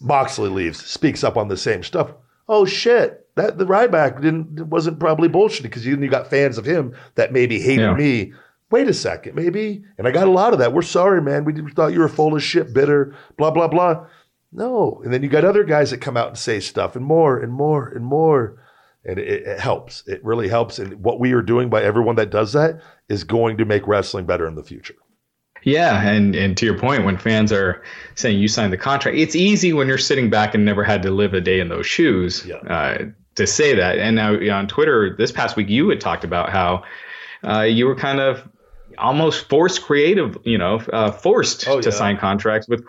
Moxley 0.00 0.48
leaves, 0.50 0.84
speaks 0.84 1.22
up 1.22 1.36
on 1.36 1.48
the 1.48 1.56
same 1.56 1.82
stuff. 1.82 2.12
Oh 2.48 2.64
shit, 2.66 3.26
that 3.36 3.58
the 3.58 3.64
Ryback 3.64 4.20
didn't 4.20 4.68
wasn't 4.68 4.98
probably 5.00 5.28
bullshit 5.28 5.62
because 5.62 5.86
you, 5.86 5.96
you 5.98 6.08
got 6.08 6.28
fans 6.28 6.58
of 6.58 6.64
him 6.64 6.94
that 7.14 7.32
maybe 7.32 7.60
hated 7.60 7.82
Yeah. 7.82 7.94
me. 7.94 8.32
Wait 8.70 8.88
a 8.88 8.94
second, 8.94 9.36
maybe, 9.36 9.84
and 9.98 10.08
I 10.08 10.10
got 10.10 10.26
a 10.26 10.30
lot 10.32 10.52
of 10.52 10.58
that. 10.58 10.72
We're 10.72 10.82
sorry, 10.82 11.22
man. 11.22 11.44
We 11.44 11.52
thought 11.72 11.92
you 11.92 12.00
were 12.00 12.08
full 12.08 12.34
of 12.34 12.42
shit, 12.42 12.74
bitter, 12.74 13.14
blah 13.36 13.50
blah 13.52 13.68
blah. 13.68 14.06
No, 14.52 15.00
and 15.04 15.12
then 15.12 15.22
you 15.22 15.28
got 15.28 15.44
other 15.44 15.64
guys 15.64 15.90
that 15.90 15.98
come 16.00 16.16
out 16.16 16.28
and 16.28 16.38
say 16.38 16.60
stuff, 16.60 16.96
and 16.96 17.04
more 17.04 17.38
and 17.40 17.52
more 17.52 17.88
and 17.88 18.04
more, 18.04 18.60
and 19.04 19.18
it, 19.18 19.46
it 19.46 19.60
helps. 19.60 20.02
It 20.06 20.24
really 20.24 20.48
helps. 20.48 20.78
And 20.78 21.02
what 21.04 21.20
we 21.20 21.32
are 21.32 21.42
doing 21.42 21.70
by 21.70 21.82
everyone 21.82 22.16
that 22.16 22.30
does 22.30 22.52
that 22.54 22.80
is 23.08 23.22
going 23.24 23.58
to 23.58 23.64
make 23.64 23.86
wrestling 23.86 24.26
better 24.26 24.46
in 24.46 24.54
the 24.56 24.62
future. 24.64 24.94
Yeah, 25.64 26.00
and 26.08 26.34
and 26.36 26.56
to 26.58 26.66
your 26.66 26.78
point, 26.78 27.04
when 27.04 27.16
fans 27.18 27.52
are 27.52 27.82
saying 28.14 28.38
you 28.38 28.48
signed 28.48 28.72
the 28.72 28.76
contract, 28.78 29.16
it's 29.18 29.34
easy 29.34 29.72
when 29.72 29.88
you're 29.88 29.98
sitting 29.98 30.30
back 30.30 30.54
and 30.54 30.64
never 30.64 30.84
had 30.84 31.02
to 31.02 31.10
live 31.10 31.34
a 31.34 31.40
day 31.40 31.58
in 31.60 31.68
those 31.68 31.86
shoes 31.86 32.44
Yeah. 32.46 32.56
uh, 32.56 33.06
to 33.34 33.46
say 33.46 33.74
that. 33.74 33.98
And 33.98 34.16
now 34.16 34.34
on 34.56 34.68
Twitter 34.68 35.14
this 35.16 35.32
past 35.32 35.56
week, 35.56 35.68
you 35.68 35.88
had 35.88 36.00
talked 36.00 36.22
about 36.24 36.50
how 36.50 36.84
uh, 37.42 37.62
you 37.62 37.86
were 37.86 37.96
kind 37.96 38.20
of 38.20 38.46
almost 38.98 39.48
forced 39.48 39.82
creative, 39.82 40.38
you 40.44 40.56
know, 40.56 40.76
uh, 40.92 41.10
forced 41.10 41.66
Oh, 41.66 41.80
to 41.80 41.88
yeah. 41.90 41.94
sign 41.94 42.16
contracts 42.16 42.68
with 42.68 42.84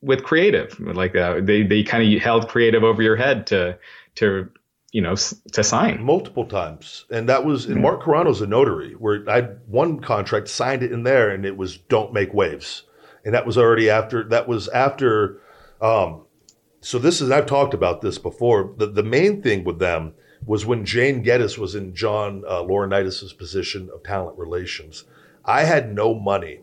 with 0.00 0.24
creative, 0.24 0.78
like 0.80 1.14
uh, 1.14 1.40
they 1.40 1.62
they 1.62 1.82
kind 1.82 2.02
of 2.14 2.20
held 2.20 2.48
creative 2.48 2.82
over 2.82 3.02
your 3.02 3.16
head 3.16 3.46
to 3.48 3.78
to 4.16 4.48
you 4.96 5.02
know 5.02 5.14
to 5.14 5.62
sign. 5.62 6.02
multiple 6.02 6.46
times, 6.46 7.04
and 7.10 7.28
that 7.28 7.44
was 7.44 7.66
and 7.66 7.82
Mark 7.82 8.02
Carrano's 8.02 8.40
a 8.40 8.46
notary 8.46 8.94
where 8.94 9.28
I 9.28 9.34
had 9.42 9.60
one 9.66 10.00
contract 10.00 10.48
signed 10.48 10.82
it 10.82 10.90
in 10.90 11.02
there, 11.02 11.28
and 11.28 11.44
it 11.44 11.58
was 11.58 11.76
don't 11.76 12.14
make 12.14 12.32
waves, 12.32 12.84
and 13.22 13.34
that 13.34 13.44
was 13.44 13.58
already 13.58 13.90
after 13.90 14.26
that 14.30 14.48
was 14.48 14.68
after. 14.68 15.38
Um, 15.82 16.24
so 16.80 16.98
this 16.98 17.20
is 17.20 17.30
I've 17.30 17.44
talked 17.44 17.74
about 17.74 18.00
this 18.00 18.16
before. 18.16 18.72
The 18.78 18.86
the 18.86 19.02
main 19.02 19.42
thing 19.42 19.64
with 19.64 19.80
them 19.80 20.14
was 20.46 20.64
when 20.64 20.86
Jane 20.86 21.20
Geddes 21.20 21.58
was 21.58 21.74
in 21.74 21.94
John 21.94 22.42
uh, 22.48 22.62
Laurinaitis' 22.62 23.36
position 23.36 23.90
of 23.92 24.02
talent 24.02 24.38
relations. 24.38 25.04
I 25.44 25.64
had 25.64 25.94
no 25.94 26.14
money. 26.14 26.60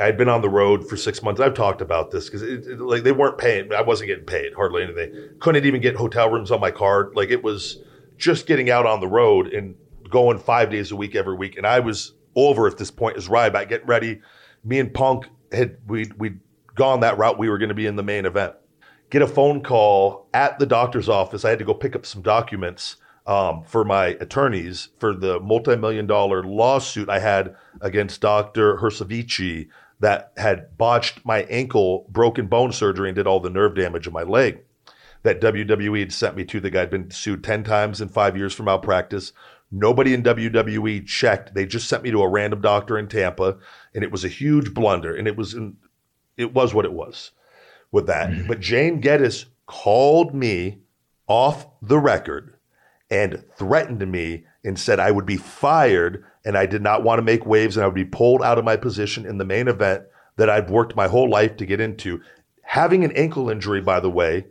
I'd 0.00 0.16
been 0.16 0.28
on 0.28 0.40
the 0.40 0.48
road 0.48 0.88
for 0.88 0.96
six 0.96 1.22
months. 1.22 1.40
I've 1.40 1.54
talked 1.54 1.80
about 1.80 2.10
this 2.10 2.28
because 2.28 2.42
like 2.80 3.02
they 3.02 3.12
weren't 3.12 3.38
paying. 3.38 3.72
I 3.72 3.82
wasn't 3.82 4.08
getting 4.08 4.24
paid 4.24 4.54
hardly 4.54 4.82
anything. 4.82 5.30
Couldn't 5.38 5.64
even 5.66 5.80
get 5.80 5.96
hotel 5.96 6.30
rooms 6.30 6.50
on 6.50 6.60
my 6.60 6.70
card. 6.70 7.14
Like 7.14 7.30
it 7.30 7.42
was 7.42 7.78
just 8.16 8.46
getting 8.46 8.70
out 8.70 8.86
on 8.86 9.00
the 9.00 9.08
road 9.08 9.48
and 9.48 9.74
going 10.08 10.38
five 10.38 10.70
days 10.70 10.92
a 10.92 10.96
week 10.96 11.14
every 11.14 11.34
week. 11.34 11.56
And 11.56 11.66
I 11.66 11.80
was 11.80 12.14
over 12.34 12.66
at 12.66 12.78
this 12.78 12.90
point 12.90 13.16
is 13.16 13.28
Ryback 13.28 13.68
getting 13.68 13.86
ready. 13.86 14.20
Me 14.64 14.78
and 14.78 14.92
Punk 14.92 15.26
had 15.52 15.76
we 15.86 16.10
we'd 16.16 16.40
gone 16.74 17.00
that 17.00 17.18
route. 17.18 17.38
We 17.38 17.50
were 17.50 17.58
going 17.58 17.68
to 17.68 17.74
be 17.74 17.86
in 17.86 17.96
the 17.96 18.02
main 18.02 18.24
event. 18.24 18.54
Get 19.10 19.20
a 19.20 19.26
phone 19.26 19.62
call 19.62 20.28
at 20.32 20.58
the 20.58 20.66
doctor's 20.66 21.08
office. 21.08 21.44
I 21.44 21.50
had 21.50 21.58
to 21.58 21.66
go 21.66 21.74
pick 21.74 21.94
up 21.94 22.06
some 22.06 22.22
documents 22.22 22.96
um, 23.26 23.62
for 23.64 23.84
my 23.84 24.06
attorneys 24.20 24.88
for 24.98 25.14
the 25.14 25.38
multi-million 25.40 26.06
dollar 26.06 26.42
lawsuit 26.42 27.08
I 27.08 27.18
had 27.18 27.54
against 27.80 28.20
Dr. 28.20 28.78
Hersavici 28.78 29.68
that 30.02 30.32
had 30.36 30.76
botched 30.76 31.24
my 31.24 31.42
ankle, 31.44 32.06
broken 32.10 32.48
bone 32.48 32.72
surgery, 32.72 33.08
and 33.08 33.14
did 33.14 33.28
all 33.28 33.38
the 33.38 33.48
nerve 33.48 33.76
damage 33.76 34.08
in 34.08 34.12
my 34.12 34.24
leg. 34.24 34.60
That 35.22 35.40
WWE 35.40 36.00
had 36.00 36.12
sent 36.12 36.36
me 36.36 36.44
to. 36.46 36.58
The 36.58 36.70
guy 36.70 36.80
had 36.80 36.90
been 36.90 37.12
sued 37.12 37.44
10 37.44 37.62
times 37.62 38.00
in 38.00 38.08
five 38.08 38.36
years 38.36 38.52
for 38.52 38.64
malpractice. 38.64 39.32
Nobody 39.70 40.12
in 40.12 40.24
WWE 40.24 41.06
checked. 41.06 41.54
They 41.54 41.66
just 41.66 41.88
sent 41.88 42.02
me 42.02 42.10
to 42.10 42.20
a 42.20 42.28
random 42.28 42.60
doctor 42.60 42.98
in 42.98 43.06
Tampa, 43.06 43.58
and 43.94 44.02
it 44.02 44.10
was 44.10 44.24
a 44.24 44.28
huge 44.28 44.74
blunder. 44.74 45.14
And 45.14 45.28
it 45.28 45.36
was, 45.36 45.54
it 46.36 46.52
was 46.52 46.74
what 46.74 46.84
it 46.84 46.92
was 46.92 47.30
with 47.92 48.08
that. 48.08 48.30
Mm-hmm. 48.30 48.48
But 48.48 48.58
Jane 48.58 49.00
Geddes 49.00 49.46
called 49.66 50.34
me 50.34 50.80
off 51.28 51.68
the 51.80 52.00
record 52.00 52.56
and 53.08 53.44
threatened 53.56 54.10
me 54.10 54.46
and 54.64 54.76
said 54.76 54.98
I 54.98 55.12
would 55.12 55.26
be 55.26 55.36
fired 55.36 56.24
and 56.44 56.56
I 56.56 56.66
did 56.66 56.82
not 56.82 57.02
want 57.02 57.18
to 57.18 57.22
make 57.22 57.46
waves 57.46 57.76
and 57.76 57.84
I 57.84 57.86
would 57.86 57.94
be 57.94 58.04
pulled 58.04 58.42
out 58.42 58.58
of 58.58 58.64
my 58.64 58.76
position 58.76 59.26
in 59.26 59.38
the 59.38 59.44
main 59.44 59.68
event 59.68 60.04
that 60.36 60.50
I'd 60.50 60.70
worked 60.70 60.96
my 60.96 61.08
whole 61.08 61.30
life 61.30 61.56
to 61.58 61.66
get 61.66 61.80
into. 61.80 62.20
Having 62.62 63.04
an 63.04 63.12
ankle 63.12 63.50
injury, 63.50 63.80
by 63.80 64.00
the 64.00 64.10
way, 64.10 64.46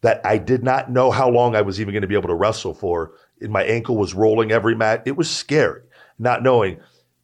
that 0.00 0.20
I 0.24 0.38
did 0.38 0.62
not 0.62 0.90
know 0.90 1.10
how 1.10 1.28
long 1.28 1.56
I 1.56 1.62
was 1.62 1.80
even 1.80 1.92
going 1.92 2.02
to 2.02 2.08
be 2.08 2.14
able 2.14 2.28
to 2.28 2.34
wrestle 2.34 2.74
for. 2.74 3.12
And 3.40 3.50
my 3.50 3.64
ankle 3.64 3.96
was 3.96 4.14
rolling 4.14 4.52
every 4.52 4.74
mat. 4.74 5.02
It 5.06 5.16
was 5.16 5.30
scary, 5.30 5.82
not 6.18 6.42
knowing. 6.42 6.78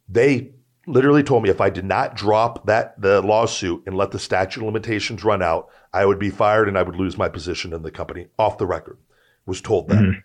They 0.09 0.51
literally 0.87 1.23
told 1.23 1.43
me 1.43 1.49
if 1.49 1.61
I 1.61 1.69
did 1.69 1.85
not 1.85 2.15
drop 2.15 2.65
that 2.65 2.99
the 2.99 3.21
lawsuit 3.21 3.83
and 3.85 3.95
let 3.95 4.11
the 4.11 4.19
statute 4.19 4.61
of 4.61 4.65
limitations 4.65 5.23
run 5.23 5.41
out, 5.41 5.69
I 5.93 6.05
would 6.05 6.19
be 6.19 6.29
fired 6.29 6.67
and 6.67 6.77
I 6.77 6.83
would 6.83 6.95
lose 6.95 7.17
my 7.17 7.29
position 7.29 7.73
in 7.73 7.83
the 7.83 7.91
company. 7.91 8.27
Off 8.37 8.57
the 8.57 8.65
record, 8.65 8.97
was 9.45 9.61
told 9.61 9.89
that. 9.89 9.99
Mm-hmm. 9.99 10.19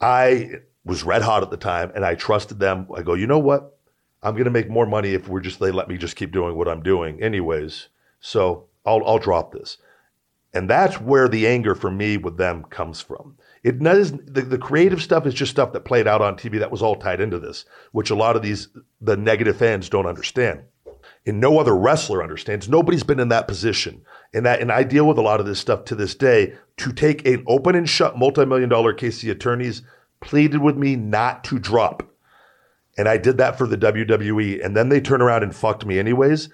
I 0.00 0.50
was 0.90 1.04
red 1.04 1.22
hot 1.22 1.44
at 1.44 1.50
the 1.50 1.56
time 1.56 1.92
and 1.94 2.04
I 2.04 2.16
trusted 2.16 2.58
them. 2.58 2.88
I 2.94 3.02
go, 3.02 3.14
you 3.14 3.28
know 3.28 3.38
what? 3.38 3.78
I'm 4.22 4.34
going 4.34 4.44
to 4.44 4.50
make 4.50 4.68
more 4.68 4.86
money 4.86 5.14
if 5.14 5.28
we're 5.28 5.40
just, 5.40 5.60
they 5.60 5.70
let 5.70 5.88
me 5.88 5.96
just 5.96 6.16
keep 6.16 6.32
doing 6.32 6.56
what 6.56 6.68
I'm 6.68 6.82
doing 6.82 7.22
anyways. 7.22 7.88
So 8.18 8.66
I'll, 8.84 9.02
I'll 9.06 9.18
drop 9.18 9.52
this. 9.52 9.78
And 10.52 10.68
that's 10.68 11.00
where 11.00 11.28
the 11.28 11.46
anger 11.46 11.76
for 11.76 11.92
me 11.92 12.16
with 12.16 12.36
them 12.36 12.64
comes 12.64 13.00
from. 13.00 13.36
It 13.62 13.78
does 13.78 14.10
the, 14.12 14.42
the 14.42 14.58
creative 14.58 15.00
stuff 15.00 15.26
is 15.26 15.34
just 15.34 15.52
stuff 15.52 15.72
that 15.72 15.84
played 15.84 16.08
out 16.08 16.22
on 16.22 16.36
TV 16.36 16.58
that 16.58 16.72
was 16.72 16.82
all 16.82 16.96
tied 16.96 17.20
into 17.20 17.38
this, 17.38 17.66
which 17.92 18.10
a 18.10 18.16
lot 18.16 18.34
of 18.34 18.42
these 18.42 18.68
the 19.00 19.16
negative 19.16 19.56
fans 19.56 19.88
don't 19.88 20.06
understand. 20.06 20.62
And 21.24 21.38
no 21.38 21.60
other 21.60 21.76
wrestler 21.76 22.22
understands. 22.22 22.68
Nobody's 22.68 23.04
been 23.04 23.20
in 23.20 23.28
that 23.28 23.46
position. 23.46 24.02
And 24.34 24.44
that 24.44 24.60
and 24.60 24.72
I 24.72 24.82
deal 24.82 25.06
with 25.06 25.18
a 25.18 25.22
lot 25.22 25.38
of 25.38 25.46
this 25.46 25.60
stuff 25.60 25.84
to 25.84 25.94
this 25.94 26.14
day. 26.14 26.54
To 26.78 26.92
take 26.92 27.26
an 27.26 27.44
open 27.46 27.76
and 27.76 27.88
shut 27.88 28.18
multi-million 28.18 28.70
dollar 28.70 28.92
case, 28.92 29.20
the 29.20 29.30
attorneys 29.30 29.82
pleaded 30.20 30.60
with 30.60 30.76
me 30.76 30.96
not 30.96 31.44
to 31.44 31.58
drop. 31.58 32.08
And 32.98 33.08
I 33.08 33.16
did 33.16 33.38
that 33.38 33.56
for 33.56 33.66
the 33.66 33.78
WWE. 33.78 34.64
And 34.64 34.76
then 34.76 34.88
they 34.88 35.00
turn 35.00 35.22
around 35.22 35.42
and 35.42 35.54
fucked 35.54 35.86
me 35.86 35.98
anyways. 35.98 36.48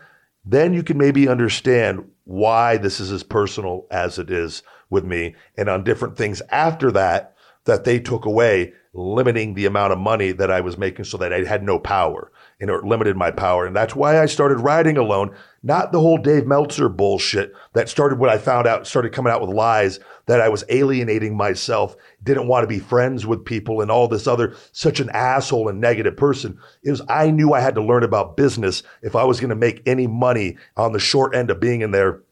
Then 0.44 0.72
you 0.72 0.82
can 0.82 0.96
maybe 0.96 1.28
understand 1.28 2.08
why 2.24 2.76
this 2.76 3.00
is 3.00 3.10
as 3.10 3.22
personal 3.22 3.86
as 3.90 4.18
it 4.18 4.30
is 4.30 4.62
with 4.90 5.04
me 5.04 5.34
and 5.56 5.68
on 5.68 5.84
different 5.84 6.16
things 6.16 6.40
after 6.50 6.92
that 6.92 7.34
that 7.64 7.84
they 7.84 7.98
took 7.98 8.24
away, 8.24 8.72
limiting 8.92 9.54
the 9.54 9.66
amount 9.66 9.92
of 9.92 9.98
money 9.98 10.32
that 10.32 10.50
I 10.50 10.60
was 10.60 10.78
making 10.78 11.04
so 11.04 11.16
that 11.18 11.32
I 11.32 11.44
had 11.44 11.62
no 11.62 11.78
power 11.78 12.30
and 12.60 12.70
it 12.70 12.84
limited 12.84 13.16
my 13.16 13.30
power. 13.30 13.66
And 13.66 13.76
that's 13.76 13.94
why 13.94 14.20
I 14.20 14.26
started 14.26 14.60
riding 14.60 14.96
alone, 14.96 15.34
not 15.62 15.92
the 15.92 16.00
whole 16.00 16.16
Dave 16.16 16.46
Meltzer 16.46 16.88
bullshit 16.88 17.52
that 17.74 17.88
started 17.88 18.18
when 18.18 18.30
I 18.30 18.38
found 18.38 18.66
out, 18.66 18.86
started 18.86 19.12
coming 19.12 19.32
out 19.32 19.42
with 19.42 19.50
lies 19.50 20.00
that 20.26 20.40
I 20.40 20.48
was 20.48 20.64
alienating 20.70 21.36
myself, 21.36 21.96
didn't 22.22 22.48
want 22.48 22.62
to 22.62 22.68
be 22.68 22.78
friends 22.78 23.26
with 23.26 23.44
people 23.44 23.82
and 23.82 23.90
all 23.90 24.08
this 24.08 24.26
other, 24.26 24.54
such 24.72 25.00
an 25.00 25.10
asshole 25.10 25.68
and 25.68 25.80
negative 25.80 26.16
person. 26.16 26.58
It 26.82 26.90
was, 26.90 27.02
I 27.08 27.30
knew 27.30 27.52
I 27.52 27.60
had 27.60 27.74
to 27.74 27.82
learn 27.82 28.04
about 28.04 28.36
business 28.36 28.82
if 29.02 29.14
I 29.14 29.24
was 29.24 29.38
going 29.38 29.50
to 29.50 29.56
make 29.56 29.82
any 29.86 30.06
money 30.06 30.56
on 30.76 30.92
the 30.92 30.98
short 30.98 31.34
end 31.34 31.50
of 31.50 31.60
being 31.60 31.82
in 31.82 31.90
there, 31.90 32.22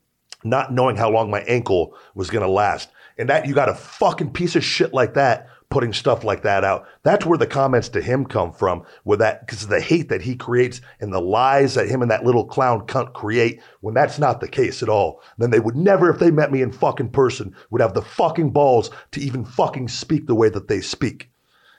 not 0.42 0.72
knowing 0.72 0.96
how 0.96 1.10
long 1.10 1.30
my 1.30 1.40
ankle 1.42 1.94
was 2.14 2.30
going 2.30 2.44
to 2.44 2.50
last. 2.50 2.88
And 3.18 3.28
that 3.28 3.46
you 3.46 3.54
got 3.54 3.68
a 3.68 3.74
fucking 3.74 4.32
piece 4.32 4.56
of 4.56 4.64
shit 4.64 4.92
like 4.92 5.14
that 5.14 5.48
putting 5.74 5.92
stuff 5.92 6.22
like 6.22 6.42
that 6.42 6.62
out. 6.62 6.86
That's 7.02 7.26
where 7.26 7.36
the 7.36 7.48
comments 7.48 7.88
to 7.88 8.00
him 8.00 8.26
come 8.26 8.52
from, 8.52 8.84
with 9.04 9.18
that 9.18 9.44
because 9.44 9.66
the 9.66 9.80
hate 9.80 10.08
that 10.08 10.22
he 10.22 10.36
creates 10.36 10.80
and 11.00 11.12
the 11.12 11.20
lies 11.20 11.74
that 11.74 11.88
him 11.88 12.00
and 12.00 12.12
that 12.12 12.24
little 12.24 12.44
clown 12.44 12.86
cunt 12.86 13.12
create. 13.12 13.60
When 13.80 13.92
that's 13.92 14.20
not 14.20 14.40
the 14.40 14.46
case 14.46 14.84
at 14.84 14.88
all, 14.88 15.20
then 15.36 15.50
they 15.50 15.58
would 15.58 15.74
never, 15.74 16.08
if 16.08 16.20
they 16.20 16.30
met 16.30 16.52
me 16.52 16.62
in 16.62 16.70
fucking 16.70 17.08
person, 17.08 17.56
would 17.70 17.80
have 17.80 17.92
the 17.92 18.02
fucking 18.02 18.50
balls 18.50 18.92
to 19.10 19.20
even 19.20 19.44
fucking 19.44 19.88
speak 19.88 20.28
the 20.28 20.36
way 20.36 20.48
that 20.48 20.68
they 20.68 20.80
speak. 20.80 21.28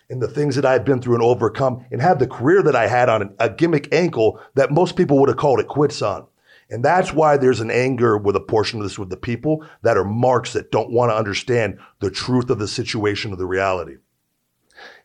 And 0.10 0.22
the 0.22 0.28
things 0.28 0.58
that 0.58 0.66
I've 0.66 0.84
been 0.84 1.02
through 1.02 1.16
and 1.16 1.24
overcome, 1.24 1.86
and 1.90 2.02
have 2.02 2.20
the 2.20 2.28
career 2.28 2.62
that 2.64 2.76
I 2.76 2.88
had 2.88 3.08
on 3.08 3.34
a 3.40 3.50
gimmick 3.50 3.88
ankle 3.94 4.42
that 4.56 4.72
most 4.72 4.98
people 4.98 5.20
would 5.20 5.30
have 5.30 5.38
called 5.38 5.62
it 5.62 5.70
quits 5.70 6.02
on. 6.02 6.28
And 6.70 6.84
that's 6.84 7.14
why 7.14 7.38
there's 7.38 7.60
an 7.60 7.70
anger 7.70 8.18
with 8.18 8.36
a 8.36 8.42
portion 8.42 8.80
of 8.80 8.86
this 8.86 8.98
with 8.98 9.10
the 9.10 9.18
people 9.18 9.66
that 9.84 9.98
are 9.98 10.04
marks 10.04 10.54
that 10.54 10.72
don't 10.72 10.92
want 10.92 11.12
to 11.12 11.16
understand 11.16 11.80
the 12.00 12.10
truth 12.10 12.50
of 12.50 12.60
the 12.60 12.68
situation 12.68 13.32
of 13.32 13.38
the 13.38 13.46
reality. 13.46 13.98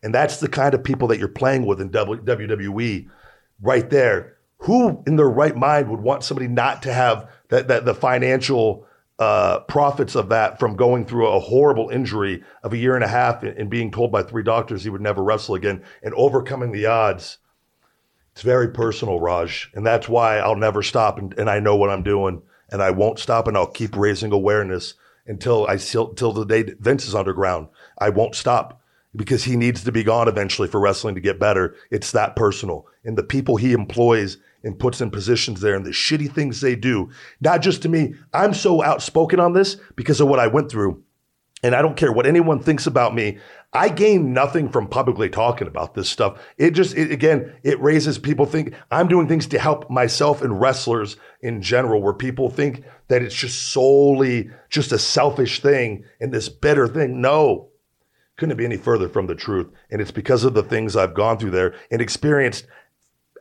And 0.03 0.15
that's 0.15 0.39
the 0.39 0.49
kind 0.49 0.75
of 0.75 0.83
people 0.83 1.09
that 1.09 1.19
you're 1.19 1.29
playing 1.29 1.67
with 1.67 1.81
in 1.81 1.91
WWE 1.91 3.09
right 3.61 3.91
there. 3.91 4.37
Who 4.65 5.03
in 5.07 5.17
their 5.17 5.29
right 5.29 5.57
mind 5.57 5.89
would 5.91 6.01
want 6.01 6.25
somebody 6.25 6.49
not 6.49 6.83
to 6.83 6.93
have 6.93 7.31
that, 7.49 7.69
that 7.69 7.85
the 7.85 7.95
financial 7.95 8.87
uh, 9.19 9.61
profits 9.61 10.15
of 10.15 10.31
that 10.31 10.59
from 10.59 10.77
going 10.77 11.05
through 11.05 11.29
a 11.29 11.39
horrible 11.39 11.91
injury 11.91 12.43
of 12.63 12.73
a 12.73 12.77
year 12.79 12.95
and 12.95 13.05
a 13.05 13.09
half 13.09 13.43
and, 13.43 13.57
and 13.59 13.71
being 13.71 13.91
told 13.91 14.11
by 14.11 14.23
three 14.23 14.43
doctors 14.43 14.83
he 14.83 14.91
would 14.91 15.03
never 15.03 15.23
wrestle 15.23 15.55
again 15.55 15.83
and 16.03 16.15
overcoming 16.15 16.73
the 16.73 16.87
odds 16.87 17.39
it's 18.41 18.45
very 18.47 18.69
personal, 18.69 19.21
Raj. 19.21 19.71
And 19.75 19.85
that's 19.85 20.09
why 20.09 20.39
I'll 20.39 20.57
never 20.57 20.83
stop. 20.83 21.19
And, 21.19 21.35
and 21.39 21.51
I 21.51 21.61
know 21.61 21.77
what 21.77 21.91
I'm 21.91 22.03
doing. 22.03 22.41
And 22.71 22.83
I 22.83 22.91
won't 22.91 23.19
stop. 23.19 23.47
And 23.47 23.55
I'll 23.55 23.67
keep 23.67 23.95
raising 23.95 24.33
awareness 24.33 24.95
until 25.27 25.67
I 25.67 25.77
till 25.77 26.15
the 26.15 26.47
day 26.47 26.63
Vince 26.81 27.07
is 27.07 27.15
underground. 27.15 27.69
I 27.99 28.09
won't 28.09 28.35
stop 28.35 28.81
because 29.15 29.45
he 29.45 29.57
needs 29.57 29.85
to 29.85 29.93
be 29.93 30.03
gone 30.03 30.27
eventually 30.27 30.69
for 30.69 30.81
wrestling 30.81 31.17
to 31.17 31.21
get 31.21 31.39
better. 31.39 31.77
It's 31.91 32.13
that 32.13 32.35
personal. 32.35 32.87
And 33.05 33.19
the 33.19 33.23
people 33.23 33.57
he 33.57 33.75
employs 33.75 34.39
and 34.65 34.79
puts 34.79 35.03
in 35.03 35.11
positions 35.11 35.61
there 35.61 35.75
and 35.75 35.85
the 35.85 35.91
shitty 35.91 36.33
things 36.33 36.63
they 36.63 36.77
do, 36.77 37.11
not 37.43 37.61
just 37.61 37.83
to 37.83 37.91
me. 37.91 38.15
I'm 38.33 38.55
so 38.55 38.83
outspoken 38.83 39.39
on 39.39 39.53
this 39.53 39.77
because 39.97 40.19
of 40.19 40.29
what 40.29 40.41
I 40.41 40.47
went 40.47 40.71
through. 40.71 41.05
And 41.63 41.75
I 41.75 41.83
don't 41.83 41.97
care 41.97 42.11
what 42.11 42.27
anyone 42.27 42.61
thinks 42.61 42.87
about 42.87 43.15
me. 43.15 43.39
I 43.73 43.89
gain 43.89 44.33
nothing 44.33 44.69
from 44.69 44.89
publicly 44.89 45.29
talking 45.29 45.69
about 45.69 45.95
this 45.95 46.09
stuff. 46.09 46.41
It 46.57 46.73
just, 46.73 46.97
it, 46.97 47.13
again, 47.13 47.55
it 47.63 47.81
raises 47.81 48.19
people 48.19 48.47
think 48.47 48.75
I'm 48.91 49.09
doing 49.09 49.29
things 49.29 49.47
to 49.49 49.59
help 49.59 49.91
myself 49.91 50.43
and 50.43 50.61
wrestlers 50.61 51.17
in 51.41 51.63
general, 51.63 52.03
where 52.03 52.15
people 52.15 52.51
think 52.51 52.85
that 53.09 53.23
it's 53.23 53.35
just 53.35 53.71
solely 53.71 54.51
just 54.71 54.91
a 54.93 54.99
selfish 54.99 55.61
thing 55.61 56.05
and 56.21 56.33
this 56.33 56.49
bitter 56.49 56.89
thing. 56.89 57.21
No, 57.21 57.69
couldn't 58.37 58.57
be 58.57 58.65
any 58.65 58.79
further 58.79 59.09
from 59.09 59.27
the 59.27 59.35
truth. 59.35 59.69
And 59.91 60.01
it's 60.01 60.11
because 60.11 60.45
of 60.45 60.55
the 60.55 60.63
things 60.63 60.97
I've 60.97 61.15
gone 61.15 61.39
through 61.39 61.51
there 61.51 61.75
and 61.91 62.01
experienced 62.01 62.67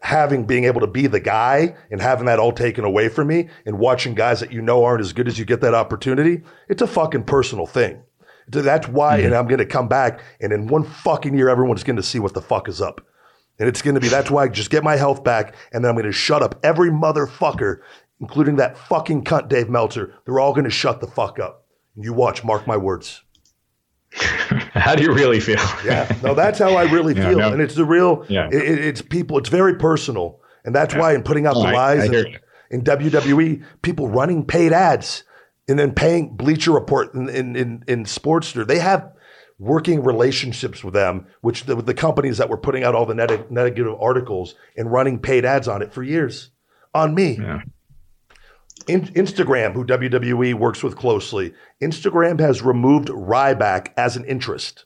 having 0.02 0.46
being 0.46 0.66
able 0.66 0.82
to 0.82 0.88
be 0.88 1.08
the 1.08 1.20
guy 1.20 1.76
and 1.92 2.02
having 2.02 2.26
that 2.26 2.40
all 2.40 2.52
taken 2.52 2.84
away 2.84 3.10
from 3.10 3.28
me 3.28 3.50
and 3.66 3.80
watching 3.80 4.14
guys 4.14 4.40
that 4.40 4.52
you 4.52 4.62
know 4.62 4.84
aren't 4.84 5.02
as 5.02 5.14
good 5.14 5.28
as 5.28 5.40
you 5.40 5.46
get 5.46 5.62
that 5.62 5.74
opportunity. 5.74 6.42
It's 6.68 6.82
a 6.82 6.88
fucking 6.88 7.24
personal 7.24 7.66
thing. 7.66 8.04
That's 8.50 8.88
why, 8.88 9.18
mm-hmm. 9.18 9.28
and 9.28 9.36
I'm 9.36 9.48
going 9.48 9.60
to 9.60 9.66
come 9.66 9.88
back, 9.88 10.22
and 10.42 10.52
in 10.52 10.68
one 10.68 10.84
fucking 10.84 11.38
year, 11.38 11.50
everyone's 11.50 11.84
going 11.84 11.98
to 11.98 12.04
see 12.04 12.20
what 12.20 12.34
the 12.34 12.42
fuck 12.42 12.68
is 12.68 12.82
up. 12.82 13.06
And 13.60 13.68
it's 13.68 13.82
going 13.82 13.96
to 13.96 14.02
be, 14.02 14.08
that's 14.08 14.32
why 14.32 14.44
I 14.44 14.48
just 14.48 14.70
get 14.70 14.84
my 14.84 14.96
health 14.96 15.24
back, 15.24 15.54
and 15.72 15.84
then 15.84 15.90
I'm 15.90 15.96
going 15.96 16.06
to 16.06 16.12
shut 16.12 16.42
up 16.42 16.60
every 16.64 16.90
motherfucker, 16.90 17.80
including 18.22 18.56
that 18.56 18.78
fucking 18.78 19.26
cunt 19.26 19.50
Dave 19.50 19.70
Meltzer. 19.70 20.16
They're 20.26 20.40
all 20.40 20.54
going 20.54 20.64
to 20.64 20.70
shut 20.70 21.02
the 21.02 21.08
fuck 21.08 21.40
up. 21.40 21.66
And 21.96 22.06
you 22.06 22.14
watch, 22.14 22.44
mark 22.44 22.66
my 22.66 22.78
words. 22.78 23.22
how 24.14 24.96
do 24.96 25.04
you 25.04 25.14
really 25.14 25.40
feel? 25.40 25.60
yeah, 25.86 26.12
no, 26.24 26.34
that's 26.34 26.58
how 26.58 26.76
I 26.76 26.84
really 26.84 27.14
yeah, 27.18 27.30
feel. 27.30 27.38
No. 27.38 27.52
And 27.52 27.62
it's 27.62 27.76
the 27.76 27.86
real, 27.86 28.26
yeah. 28.30 28.48
It, 28.48 28.80
it's 28.80 29.02
people, 29.02 29.38
it's 29.38 29.50
very 29.50 29.76
personal. 29.76 30.40
And 30.64 30.74
that's 30.74 30.94
yeah. 30.94 31.02
why 31.02 31.14
in 31.14 31.24
putting 31.24 31.46
out 31.46 31.56
oh, 31.56 31.64
the 31.64 31.72
lies 31.72 32.10
I, 32.10 32.14
I 32.14 32.20
in, 32.20 32.40
in 32.72 32.82
WWE, 32.84 33.64
people 33.82 34.08
running 34.08 34.46
paid 34.46 34.74
ads 34.74 35.24
and 35.70 35.78
then 35.78 35.94
paying 35.94 36.36
Bleacher 36.36 36.72
Report 36.72 37.14
in, 37.14 37.30
in, 37.30 37.56
in, 37.56 37.84
in 37.88 38.04
Sportster. 38.04 38.66
They 38.66 38.80
have 38.80 39.14
working 39.60 40.04
relationships 40.04 40.84
with 40.84 40.96
them, 40.96 41.28
which 41.42 41.66
the, 41.66 41.76
the 41.76 41.94
companies 41.94 42.40
that 42.40 42.50
were 42.50 42.58
putting 42.58 42.84
out 42.84 42.96
all 42.96 43.06
the 43.06 43.14
negative 43.14 43.96
articles 44.02 44.56
and 44.76 44.92
running 44.92 45.20
paid 45.20 45.46
ads 45.46 45.68
on 45.68 45.82
it 45.82 45.94
for 45.94 46.02
years 46.02 46.50
on 46.94 47.14
me. 47.14 47.38
Yeah. 47.40 47.62
In, 48.88 49.02
Instagram, 49.10 49.74
who 49.74 49.86
WWE 49.86 50.56
works 50.56 50.82
with 50.82 50.96
closely, 50.96 51.54
Instagram 51.82 52.40
has 52.40 52.64
removed 52.64 53.10
Ryback 53.10 53.90
as 53.96 54.18
an 54.18 54.26
interest 54.26 54.86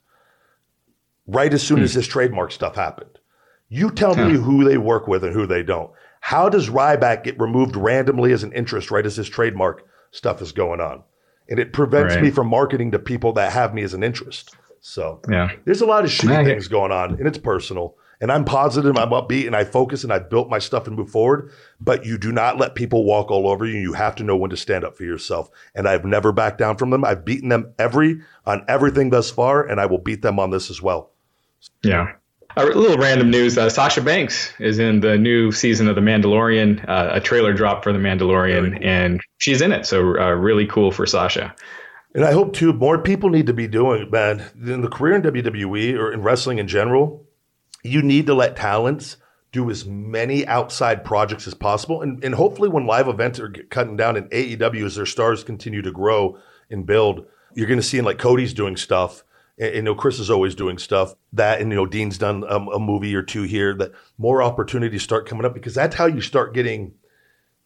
right 1.25 1.53
as 1.53 1.63
soon 1.63 1.77
hmm. 1.77 1.83
as 1.85 1.93
this 1.93 2.07
trademark 2.07 2.51
stuff 2.51 2.75
happened. 2.75 3.19
You 3.69 3.89
tell 3.89 4.15
me 4.15 4.33
who 4.33 4.65
they 4.65 4.77
work 4.77 5.07
with 5.07 5.23
and 5.23 5.33
who 5.33 5.47
they 5.47 5.63
don't. 5.63 5.89
How 6.19 6.49
does 6.49 6.69
Ryback 6.69 7.23
get 7.23 7.39
removed 7.39 7.75
randomly 7.75 8.33
as 8.33 8.43
an 8.43 8.51
interest 8.51 8.91
right 8.91 9.05
as 9.05 9.15
his 9.15 9.29
trademark 9.29 9.83
stuff 10.13 10.41
is 10.41 10.53
going 10.53 10.79
on? 10.79 11.03
And 11.49 11.59
it 11.59 11.73
prevents 11.73 12.13
Right. 12.15 12.23
me 12.23 12.31
from 12.31 12.47
marketing 12.47 12.91
to 12.91 12.99
people 12.99 13.33
that 13.33 13.51
have 13.51 13.73
me 13.73 13.83
as 13.83 13.93
an 13.93 14.03
interest. 14.03 14.55
So 14.79 15.21
Yeah. 15.29 15.49
there's 15.65 15.81
a 15.81 15.85
lot 15.85 16.05
of 16.05 16.09
shitty 16.09 16.29
Yeah, 16.29 16.43
things 16.43 16.67
going 16.69 16.91
on, 16.91 17.15
and 17.15 17.27
it's 17.27 17.37
personal. 17.37 17.95
And 18.21 18.31
I'm 18.31 18.45
positive, 18.45 18.95
I'm 18.97 19.09
upbeat, 19.09 19.47
and 19.47 19.55
I 19.55 19.65
focus, 19.65 20.03
and 20.05 20.13
I 20.13 20.19
built 20.19 20.49
my 20.49 20.59
stuff 20.59 20.87
and 20.87 20.95
move 20.95 21.09
forward. 21.09 21.49
But 21.81 22.05
you 22.05 22.17
do 22.17 22.31
not 22.31 22.57
let 22.57 22.73
people 22.75 23.03
walk 23.03 23.29
all 23.29 23.49
over 23.49 23.65
you. 23.65 23.77
You 23.77 23.93
have 23.93 24.15
to 24.15 24.23
know 24.23 24.37
when 24.37 24.49
to 24.51 24.55
stand 24.55 24.85
up 24.85 24.95
for 24.95 25.03
yourself. 25.03 25.49
And 25.75 25.89
I've 25.89 26.05
never 26.05 26.31
backed 26.31 26.57
down 26.57 26.77
from 26.77 26.89
them. 26.91 27.03
I've 27.03 27.25
beaten 27.25 27.49
them 27.49 27.73
every 27.77 28.21
on 28.45 28.63
everything 28.69 29.09
thus 29.09 29.29
far, 29.29 29.61
and 29.63 29.81
I 29.81 29.87
will 29.87 29.97
beat 29.97 30.21
them 30.21 30.39
on 30.39 30.51
this 30.51 30.69
as 30.69 30.81
well. 30.81 31.11
Yeah. 31.81 32.13
A 32.55 32.65
little 32.65 32.97
random 32.97 33.31
news: 33.31 33.57
uh, 33.57 33.69
Sasha 33.69 34.01
Banks 34.01 34.53
is 34.59 34.77
in 34.77 34.99
the 34.99 35.17
new 35.17 35.51
season 35.51 35.87
of 35.87 35.95
The 35.95 36.01
Mandalorian. 36.01 36.87
Uh, 36.87 37.09
a 37.13 37.19
trailer 37.19 37.51
dropped 37.51 37.83
for 37.83 37.91
The 37.91 37.99
Mandalorian, 37.99 38.83
and 38.85 39.21
she's 39.39 39.61
in 39.61 39.71
it. 39.71 39.87
So 39.87 40.19
uh, 40.19 40.31
really 40.31 40.67
cool 40.67 40.91
for 40.91 41.07
Sasha. 41.07 41.55
And 42.13 42.23
I 42.23 42.31
hope 42.31 42.53
too 42.53 42.71
more 42.71 42.99
people 42.99 43.31
need 43.31 43.47
to 43.47 43.53
be 43.53 43.67
doing 43.67 44.03
it, 44.03 44.11
man. 44.11 44.43
In 44.61 44.81
the 44.81 44.87
career 44.87 45.15
in 45.15 45.23
WWE 45.23 45.97
or 45.97 46.13
in 46.13 46.21
wrestling 46.21 46.59
in 46.59 46.67
general, 46.67 47.25
you 47.83 48.03
need 48.03 48.27
to 48.27 48.35
let 48.35 48.55
talents 48.55 49.17
do 49.51 49.69
as 49.71 49.85
many 49.85 50.45
outside 50.45 51.03
projects 51.03 51.47
as 51.47 51.55
possible. 51.55 52.03
And, 52.03 52.23
and 52.23 52.35
hopefully 52.35 52.69
when 52.69 52.85
live 52.85 53.07
events 53.07 53.39
are 53.39 53.49
cutting 53.49 53.97
down 53.97 54.15
in 54.15 54.25
AEW 54.29 54.85
as 54.85 54.95
their 54.95 55.07
stars 55.07 55.43
continue 55.43 55.81
to 55.81 55.91
grow 55.91 56.37
and 56.69 56.85
build, 56.85 57.25
you're 57.55 57.67
going 57.67 57.79
to 57.79 57.85
see 57.85 58.01
like 58.01 58.19
Cody's 58.19 58.53
doing 58.53 58.77
stuff. 58.77 59.23
And, 59.59 59.75
you 59.75 59.81
know, 59.83 59.95
Chris 59.95 60.19
is 60.19 60.29
always 60.29 60.55
doing 60.55 60.77
stuff 60.77 61.13
that, 61.33 61.61
and 61.61 61.69
you 61.71 61.75
know, 61.75 61.85
Dean's 61.85 62.17
done 62.17 62.43
um, 62.49 62.67
a 62.69 62.79
movie 62.79 63.15
or 63.15 63.21
two 63.23 63.43
here 63.43 63.73
that 63.75 63.91
more 64.17 64.41
opportunities 64.41 65.03
start 65.03 65.27
coming 65.27 65.45
up 65.45 65.53
because 65.53 65.75
that's 65.75 65.95
how 65.95 66.05
you 66.07 66.21
start 66.21 66.53
getting 66.53 66.93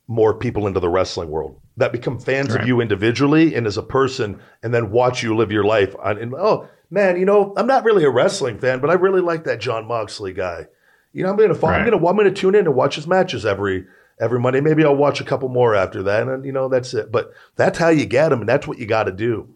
more 0.10 0.34
people 0.34 0.68
into 0.68 0.80
the 0.80 0.88
wrestling 0.90 1.30
world 1.30 1.60
that 1.76 1.92
become 1.92 2.18
fans 2.18 2.52
Right. 2.54 2.62
of 2.62 2.68
you 2.68 2.80
individually 2.80 3.54
and 3.56 3.68
as 3.68 3.76
a 3.78 3.84
person 3.84 4.40
and 4.64 4.74
then 4.74 4.90
watch 4.90 5.22
you 5.22 5.36
live 5.36 5.52
your 5.52 5.66
life. 5.66 5.94
On 6.02 6.18
and 6.18 6.34
oh 6.34 6.70
man 6.90 7.20
you 7.20 7.26
know 7.26 7.54
i'm 7.58 7.68
not 7.68 7.84
really 7.84 8.06
a 8.06 8.10
wrestling 8.10 8.58
fan 8.58 8.80
but 8.80 8.90
i 8.90 8.94
really 8.94 9.20
like 9.20 9.44
that 9.44 9.60
Jon 9.60 9.86
Moxley 9.86 10.32
guy. 10.32 10.68
You 11.12 11.24
know 11.24 11.30
i'm 11.32 11.36
gonna 11.36 11.54
follow, 11.56 11.74
i'm 11.74 11.84
gonna 11.84 11.98
i'm 12.08 12.16
gonna 12.16 12.32
tune 12.32 12.56
in 12.56 12.66
and 12.68 12.74
watch 12.74 12.96
his 12.96 13.06
matches 13.06 13.46
every 13.46 13.86
every 14.18 14.40
monday. 14.40 14.62
Maybe 14.62 14.86
i'll 14.86 14.96
watch 14.96 15.20
a 15.20 15.26
couple 15.26 15.50
more 15.50 15.76
after 15.76 16.04
that 16.04 16.26
and 16.30 16.46
you 16.46 16.54
know 16.54 16.70
that's 16.70 16.94
it. 16.94 17.12
But 17.12 17.34
that's 17.58 17.78
how 17.78 17.90
you 17.90 18.06
get 18.06 18.30
them 18.30 18.40
and 18.40 18.48
that's 18.48 18.66
what 18.66 18.78
you 18.80 18.86
got 18.86 19.04
to 19.04 19.12
do. 19.12 19.50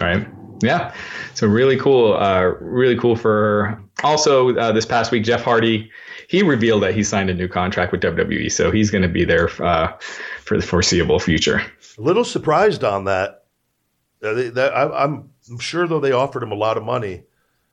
Right. 0.00 0.26
Yeah. 0.62 0.94
So 1.34 1.46
really 1.46 1.76
cool. 1.76 2.14
Uh, 2.14 2.42
really 2.60 2.96
cool 2.96 3.16
for 3.16 3.30
her. 3.30 3.82
Also, 4.04 4.56
uh, 4.56 4.72
this 4.72 4.86
past 4.86 5.10
week, 5.12 5.24
Jeff 5.24 5.42
Hardy, 5.42 5.90
he 6.28 6.42
revealed 6.42 6.82
that 6.82 6.94
he 6.94 7.02
signed 7.04 7.30
a 7.30 7.34
new 7.34 7.48
contract 7.48 7.92
with 7.92 8.00
WWE. 8.02 8.50
So 8.52 8.70
he's 8.70 8.90
going 8.90 9.02
to 9.02 9.08
be 9.08 9.24
there 9.24 9.48
uh, 9.62 9.92
for 10.42 10.56
the 10.56 10.62
foreseeable 10.66 11.18
future. 11.18 11.60
a 11.98 12.00
little 12.02 12.24
surprised 12.24 12.84
on 12.84 13.04
that 13.04 13.44
Uh, 14.22 14.32
they- 14.34 14.48
that 14.50 14.74
I, 14.74 15.04
i'm 15.04 15.30
I'm 15.50 15.58
sure 15.58 15.86
though 15.86 16.00
they 16.00 16.12
offered 16.12 16.42
him 16.42 16.50
a 16.52 16.56
lot 16.56 16.76
of 16.76 16.82
money 16.84 17.22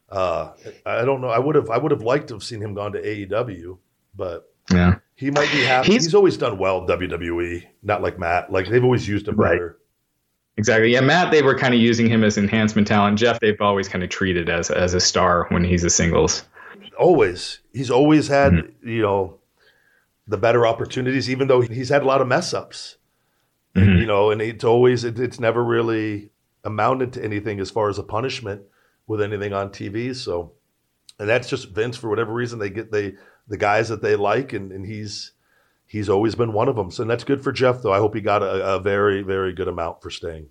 uh, 0.09 0.51
i 0.85 1.03
don't 1.05 1.21
know 1.21 1.29
i 1.29 1.39
would 1.39 1.55
have 1.55 1.69
i 1.69 1.77
would 1.77 1.91
have 1.91 2.01
liked 2.03 2.27
to 2.27 2.35
have 2.35 2.43
seen 2.43 2.61
him 2.61 2.73
gone 2.75 2.91
to 2.93 3.01
aew 3.01 3.77
but 4.15 4.49
Yeah. 4.71 4.95
He 5.15 5.29
might 5.31 5.51
be 5.51 5.63
happy. 5.63 5.91
He's- 5.91 6.03
He's, 6.05 6.15
always 6.15 6.37
done 6.37 6.57
well 6.57 6.85
WWE, 6.87 7.63
not 7.83 8.01
like 8.01 8.17
Matt. 8.19 8.51
Like 8.51 8.67
they've 8.69 8.83
always 8.83 9.07
used 9.07 9.27
him 9.27 9.35
Right. 9.35 9.53
better. 9.53 9.77
Exactly. 10.57 10.91
Yeah, 10.91 11.01
Matt, 11.01 11.31
they 11.31 11.41
were 11.41 11.57
kind 11.57 11.73
of 11.73 11.79
using 11.79 12.07
him 12.07 12.23
as 12.23 12.37
enhancement 12.37 12.87
talent. 12.87 13.17
Jeff, 13.17 13.39
they've 13.39 13.59
always 13.59 13.87
kind 13.87 14.03
of 14.03 14.09
treated 14.09 14.49
as 14.49 14.69
as 14.69 14.93
a 14.93 14.99
star 15.01 15.47
when 15.49 15.63
he's 15.63 15.83
a 15.83 15.89
singles. 15.89 16.43
Always. 16.97 17.59
He's 17.73 17.89
always 17.89 18.27
had, 18.27 18.53
Mm-hmm. 18.53 18.87
you 18.89 19.01
know, 19.01 19.39
the 20.27 20.37
better 20.37 20.65
opportunities, 20.67 21.29
even 21.29 21.47
though 21.47 21.61
he's 21.61 21.89
had 21.89 22.03
a 22.03 22.05
lot 22.05 22.21
of 22.21 22.27
mess 22.27 22.53
ups. 22.53 22.97
Mhm. 23.75 23.99
You 24.01 24.05
know, 24.05 24.29
and 24.29 24.41
it's 24.41 24.63
always 24.63 25.03
it, 25.03 25.19
it's 25.19 25.39
never 25.39 25.63
really 25.63 26.29
amounted 26.63 27.11
to 27.13 27.23
anything 27.23 27.59
as 27.59 27.71
far 27.71 27.89
as 27.89 27.97
a 27.97 28.03
punishment 28.03 28.61
with 29.07 29.21
anything 29.21 29.51
on 29.53 29.69
TV. 29.69 30.15
So 30.15 30.53
and 31.19 31.27
that's 31.27 31.49
just 31.49 31.69
Vince 31.71 31.97
for 31.97 32.09
whatever 32.09 32.31
reason 32.31 32.59
they 32.59 32.69
get 32.69 32.91
they 32.91 33.15
the 33.47 33.57
guys 33.57 33.89
that 33.89 34.01
they 34.03 34.15
like 34.15 34.53
and, 34.53 34.71
and 34.71 34.85
he's 34.85 35.32
he's 35.93 36.09
always 36.09 36.33
been 36.33 36.53
one 36.53 36.67
of 36.67 36.75
them. 36.75 36.89
So 36.89 37.03
that's 37.03 37.23
good 37.23 37.43
for 37.43 37.51
Jeff 37.51 37.83
though. 37.83 37.93
I 37.93 37.99
hope 37.99 38.15
he 38.15 38.21
got 38.21 38.41
a, 38.41 38.75
a 38.75 38.79
very, 38.79 39.21
very 39.21 39.53
good 39.53 39.67
amount 39.67 40.01
for 40.01 40.09
staying. 40.09 40.47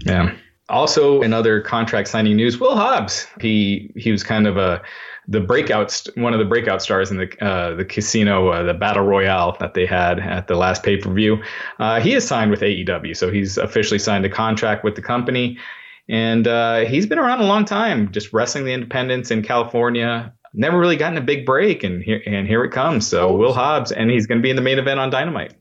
Yeah. 0.00 0.36
Also, 0.68 1.22
in 1.22 1.32
other 1.32 1.62
contract 1.62 2.08
signing 2.08 2.36
news, 2.36 2.60
Will 2.60 2.76
Hobbs. 2.76 3.26
He 3.40 3.90
he 3.96 4.12
was 4.12 4.22
kind 4.22 4.46
of 4.46 4.58
a 4.58 4.82
the 5.26 5.40
breakout 5.40 6.06
one 6.16 6.34
of 6.34 6.38
the 6.38 6.44
breakout 6.44 6.82
stars 6.82 7.10
in 7.10 7.16
the 7.16 7.44
uh, 7.44 7.74
the 7.74 7.86
casino 7.86 8.48
uh, 8.48 8.62
the 8.62 8.74
battle 8.74 9.02
royale 9.02 9.56
that 9.60 9.72
they 9.72 9.86
had 9.86 10.20
at 10.20 10.46
the 10.46 10.56
last 10.56 10.82
pay 10.82 10.98
per 10.98 11.10
view. 11.10 11.38
Uh, 11.78 12.00
he 12.00 12.12
is 12.12 12.28
signed 12.28 12.50
with 12.50 12.60
AEW, 12.60 13.16
so 13.16 13.32
he's 13.32 13.56
officially 13.56 13.98
signed 13.98 14.26
a 14.26 14.28
contract 14.28 14.84
with 14.84 14.94
the 14.94 15.02
company, 15.02 15.58
and 16.06 16.46
uh, 16.46 16.80
he's 16.80 17.06
been 17.06 17.18
around 17.18 17.40
a 17.40 17.46
long 17.46 17.64
time, 17.64 18.12
just 18.12 18.34
wrestling 18.34 18.66
the 18.66 18.74
independents 18.74 19.30
in 19.30 19.42
California. 19.42 20.34
Never 20.54 20.78
really 20.78 20.96
gotten 20.96 21.18
a 21.18 21.22
big 21.22 21.44
break, 21.44 21.84
and 21.84 22.02
here 22.02 22.22
and 22.26 22.46
here 22.46 22.64
it 22.64 22.70
comes. 22.70 23.06
So 23.06 23.36
Will 23.36 23.52
Hobbs, 23.52 23.92
and 23.92 24.10
he's 24.10 24.26
going 24.26 24.38
to 24.38 24.42
be 24.42 24.50
in 24.50 24.56
the 24.56 24.62
main 24.62 24.78
event 24.78 24.98
on 25.00 25.10
Dynamite. 25.10 25.54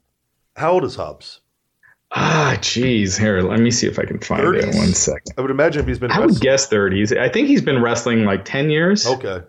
How 0.56 0.72
old 0.72 0.84
is 0.84 0.96
Hobbs? 0.96 1.42
Ah, 2.12 2.56
jeez. 2.60 3.20
Here, 3.20 3.42
let 3.42 3.60
me 3.60 3.70
see 3.70 3.88
if 3.88 4.00
I 4.00 4.06
can 4.06 4.20
find 4.20 4.42
it. 4.42 4.64
30s? 4.64 4.76
One 4.78 4.94
second. 4.94 5.34
I 5.38 5.42
would 5.42 5.52
imagine 5.52 5.82
if 5.82 5.88
he's 5.88 6.00
been 6.00 6.12
I 6.12 6.26
would 6.26 6.40
guess 6.40 6.70
30s. 6.70 7.16
I 7.18 7.30
think 7.30 7.48
he's 7.48 7.62
been 7.62 7.82
wrestling 7.82 8.24
like 8.24 8.46
10 8.46 8.70
years. 8.70 9.06
Okay. 9.06 9.42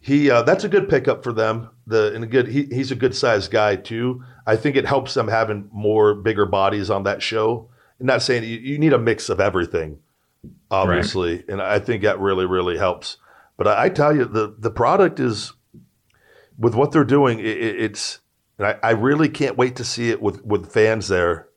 He 0.00 0.30
uh, 0.30 0.42
that's 0.42 0.64
a 0.64 0.68
good 0.68 0.88
pickup 0.88 1.24
for 1.24 1.32
them. 1.32 1.70
The 1.86 2.14
and 2.14 2.22
a 2.22 2.26
good 2.26 2.48
he, 2.48 2.64
he's 2.64 2.92
a 2.92 2.94
good 2.94 3.14
sized 3.14 3.50
guy 3.50 3.76
too. 3.76 4.22
I 4.46 4.56
think 4.56 4.76
it 4.76 4.86
helps 4.86 5.14
them 5.14 5.28
having 5.28 5.68
more 5.72 6.14
bigger 6.14 6.46
bodies 6.46 6.88
on 6.88 7.02
that 7.02 7.20
show. 7.20 7.68
I'm 7.98 8.06
not 8.06 8.22
saying 8.22 8.44
you, 8.44 8.58
you 8.58 8.78
need 8.78 8.92
a 8.92 8.98
mix 8.98 9.28
of 9.28 9.40
everything, 9.40 9.98
obviously, 10.70 11.44
and 11.48 11.60
I 11.60 11.80
think 11.80 12.04
that 12.04 12.20
really 12.20 12.46
really 12.46 12.78
helps. 12.78 13.16
But 13.58 13.68
I, 13.68 13.84
I 13.84 13.88
tell 13.90 14.16
you, 14.16 14.24
the 14.24 14.54
the 14.58 14.70
product 14.70 15.20
is 15.20 15.52
with 16.58 16.74
what 16.74 16.92
they're 16.92 17.04
doing. 17.04 17.40
It, 17.40 17.46
it, 17.46 17.80
it's 17.82 18.20
and 18.56 18.66
I, 18.68 18.76
I 18.82 18.90
really 18.92 19.28
can't 19.28 19.58
wait 19.58 19.76
to 19.76 19.84
see 19.84 20.08
it 20.08 20.22
with 20.22 20.42
with 20.44 20.72
fans 20.72 21.08
there, 21.08 21.48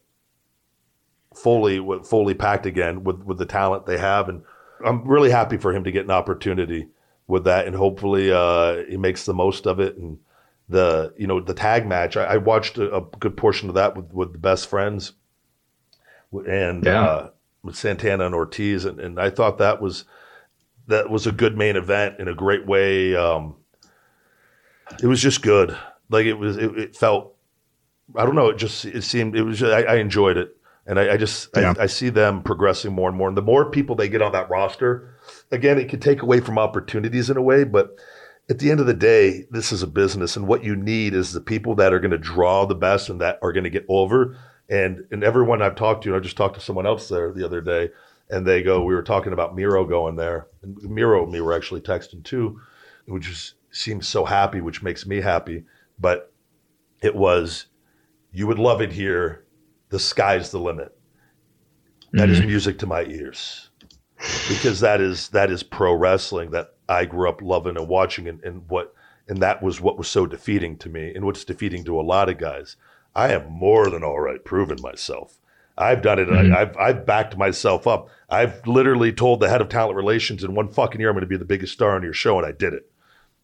fully 1.34 1.80
fully 2.04 2.34
packed 2.34 2.66
again 2.66 3.06
with 3.06 3.24
with 3.24 3.38
the 3.38 3.46
talent 3.46 3.86
they 3.86 3.98
have, 3.98 4.28
and 4.28 4.44
I'm 4.86 5.08
really 5.08 5.30
happy 5.32 5.58
for 5.58 5.74
him 5.74 5.84
to 5.86 5.92
get 5.92 6.04
an 6.06 6.12
opportunity 6.12 6.90
with 7.28 7.46
that, 7.46 7.68
and 7.68 7.76
hopefully 7.76 8.32
uh, 8.32 8.84
he 8.90 8.98
makes 8.98 9.24
the 9.26 9.34
most 9.34 9.66
of 9.68 9.80
it. 9.80 9.96
And 9.96 10.18
the 10.68 11.14
you 11.18 11.28
know 11.28 11.40
the 11.40 11.54
tag 11.54 11.86
match, 11.88 12.18
I, 12.18 12.24
I 12.26 12.38
watched 12.38 12.78
a, 12.78 12.96
a 12.96 13.02
good 13.02 13.38
portion 13.38 13.70
of 13.70 13.76
that 13.76 13.96
with 13.96 14.12
with 14.12 14.32
the 14.34 14.40
best 14.40 14.68
friends, 14.68 15.14
and 16.32 16.84
Yeah. 16.84 17.06
uh, 17.06 17.30
with 17.64 17.76
Santana 17.76 18.26
and 18.26 18.34
Ortiz, 18.34 18.86
and, 18.86 19.00
and 19.00 19.20
I 19.20 19.30
thought 19.30 19.60
that 19.60 19.80
was 19.82 20.06
that 20.88 21.10
was 21.10 21.28
a 21.28 21.32
good 21.32 21.58
main 21.58 21.76
event 21.76 22.20
in 22.20 22.28
a 22.28 22.36
great 22.36 22.66
way. 22.66 23.16
Um, 23.16 23.56
it 25.02 25.08
was 25.08 25.22
just 25.22 25.42
good, 25.42 25.78
like 26.10 26.26
it 26.26 26.34
was. 26.34 26.58
It, 26.58 26.78
it 26.78 26.96
felt. 26.96 27.36
I 28.16 28.26
don't 28.26 28.36
know. 28.36 28.50
It 28.50 28.58
just 28.58 28.86
it 28.86 29.04
seemed 29.04 29.36
it 29.36 29.44
was. 29.44 29.60
Just, 29.60 29.72
I, 29.72 29.94
I 29.94 29.96
enjoyed 29.98 30.38
it, 30.38 30.56
and 30.86 31.00
I, 31.00 31.14
I 31.14 31.18
just 31.18 31.50
Yeah. 31.56 31.74
I, 31.78 31.84
I 31.84 31.86
see 31.86 32.10
them 32.10 32.44
progressing 32.44 32.94
more 32.94 33.10
and 33.10 33.18
more. 33.18 33.28
And 33.28 33.38
the 33.38 33.42
more 33.42 33.72
people 33.72 33.96
they 33.96 34.10
get 34.10 34.22
on 34.22 34.34
that 34.34 34.50
roster, 34.50 35.16
again, 35.52 35.78
it 35.78 35.90
could 35.90 36.02
take 36.02 36.22
away 36.22 36.40
from 36.40 36.58
opportunities 36.58 37.30
in 37.30 37.38
a 37.38 37.42
way, 37.42 37.64
but 37.64 37.98
at 38.50 38.60
the 38.60 38.70
end 38.70 38.82
of 38.82 38.86
the 38.86 38.94
day, 38.94 39.46
this 39.50 39.72
is 39.72 39.82
a 39.82 39.88
business, 39.88 40.36
and 40.36 40.46
what 40.46 40.64
you 40.64 40.76
need 40.76 41.14
is 41.14 41.32
the 41.32 41.40
people 41.40 41.76
that 41.76 41.94
are 41.94 42.00
going 42.00 42.12
to 42.12 42.18
draw 42.18 42.66
the 42.66 42.76
best 42.76 43.08
and 43.08 43.22
that 43.22 43.40
are 43.42 43.54
going 43.54 43.64
to 43.64 43.70
get 43.70 43.86
over. 43.88 44.38
And 44.68 45.06
and 45.12 45.24
everyone 45.24 45.62
I've 45.62 45.76
talked 45.76 46.04
to, 46.04 46.16
I 46.16 46.20
just 46.20 46.38
talked 46.38 46.56
to 46.56 46.62
someone 46.62 46.86
else 46.86 47.08
there 47.08 47.32
the 47.32 47.46
other 47.46 47.62
day, 47.62 47.92
and 48.32 48.46
they 48.46 48.64
go, 48.64 48.84
we 48.84 48.96
were 48.96 49.04
talking 49.04 49.34
about 49.34 49.56
Miro 49.56 49.86
going 49.86 50.16
there, 50.16 50.48
and 50.64 50.78
Miro 50.84 51.24
and 51.24 51.32
me 51.32 51.42
were 51.42 51.54
actually 51.54 51.82
texting 51.82 52.24
too, 52.24 52.60
which 53.06 53.26
just 53.26 53.56
seems 53.72 54.08
so 54.08 54.26
happy, 54.26 54.62
which 54.62 54.82
makes 54.82 55.06
me 55.06 55.22
happy. 55.22 55.64
But 56.00 56.34
it 57.02 57.16
was, 57.16 57.68
you 58.32 58.48
would 58.48 58.60
love 58.60 58.82
it 58.82 58.92
here. 58.92 59.46
The 59.90 60.00
sky's 60.00 60.52
the 60.52 60.60
limit. 60.60 60.98
That 62.14 62.30
is 62.30 62.40
mm-hmm. 62.40 62.48
music 62.48 62.80
to 62.80 62.88
my 62.88 63.04
ears 63.04 63.70
because 64.50 64.80
that 64.82 65.02
is 65.02 65.30
that 65.30 65.50
is 65.50 65.64
pro 65.64 65.94
wrestling 65.94 66.52
that 66.52 66.76
I 66.88 67.06
grew 67.06 67.30
up 67.30 67.42
loving 67.42 67.78
and 67.78 67.88
watching 67.88 68.28
and, 68.28 68.44
and 68.44 68.68
what 68.68 68.94
and 69.28 69.42
that 69.42 69.64
was 69.64 69.80
what 69.80 69.98
was 69.98 70.08
so 70.08 70.26
defeating 70.26 70.78
to 70.80 70.90
me 70.90 71.14
and 71.14 71.26
what's 71.26 71.46
defeating 71.46 71.84
to 71.86 72.00
a 72.00 72.04
lot 72.04 72.30
of 72.30 72.38
guys. 72.38 72.76
I 73.16 73.34
am 73.34 73.50
more 73.50 73.90
than 73.90 74.04
all 74.04 74.20
right 74.20 74.44
proving 74.44 74.82
myself. 74.82 75.38
I've 75.82 76.02
done 76.02 76.20
it. 76.20 76.30
and 76.30 76.38
I, 76.38 76.44
mm-hmm. 76.44 76.56
I've 76.56 76.78
I've 76.78 77.06
backed 77.06 77.38
myself 77.38 77.88
up. 77.88 78.10
I've 78.30 78.66
literally 78.68 79.12
told 79.12 79.40
the 79.40 79.50
head 79.50 79.62
of 79.62 79.70
talent 79.70 79.96
relations 79.96 80.44
in 80.44 80.54
one 80.54 80.70
fucking 80.70 81.02
year 81.02 81.10
I'm 81.10 81.16
going 81.16 81.22
to 81.22 81.28
be 81.28 81.38
the 81.38 81.46
biggest 81.46 81.74
star 81.74 81.96
on 81.96 82.04
your 82.04 82.14
show, 82.14 82.38
and 82.38 82.46
I 82.46 82.52
did 82.52 82.74
it. 82.74 82.90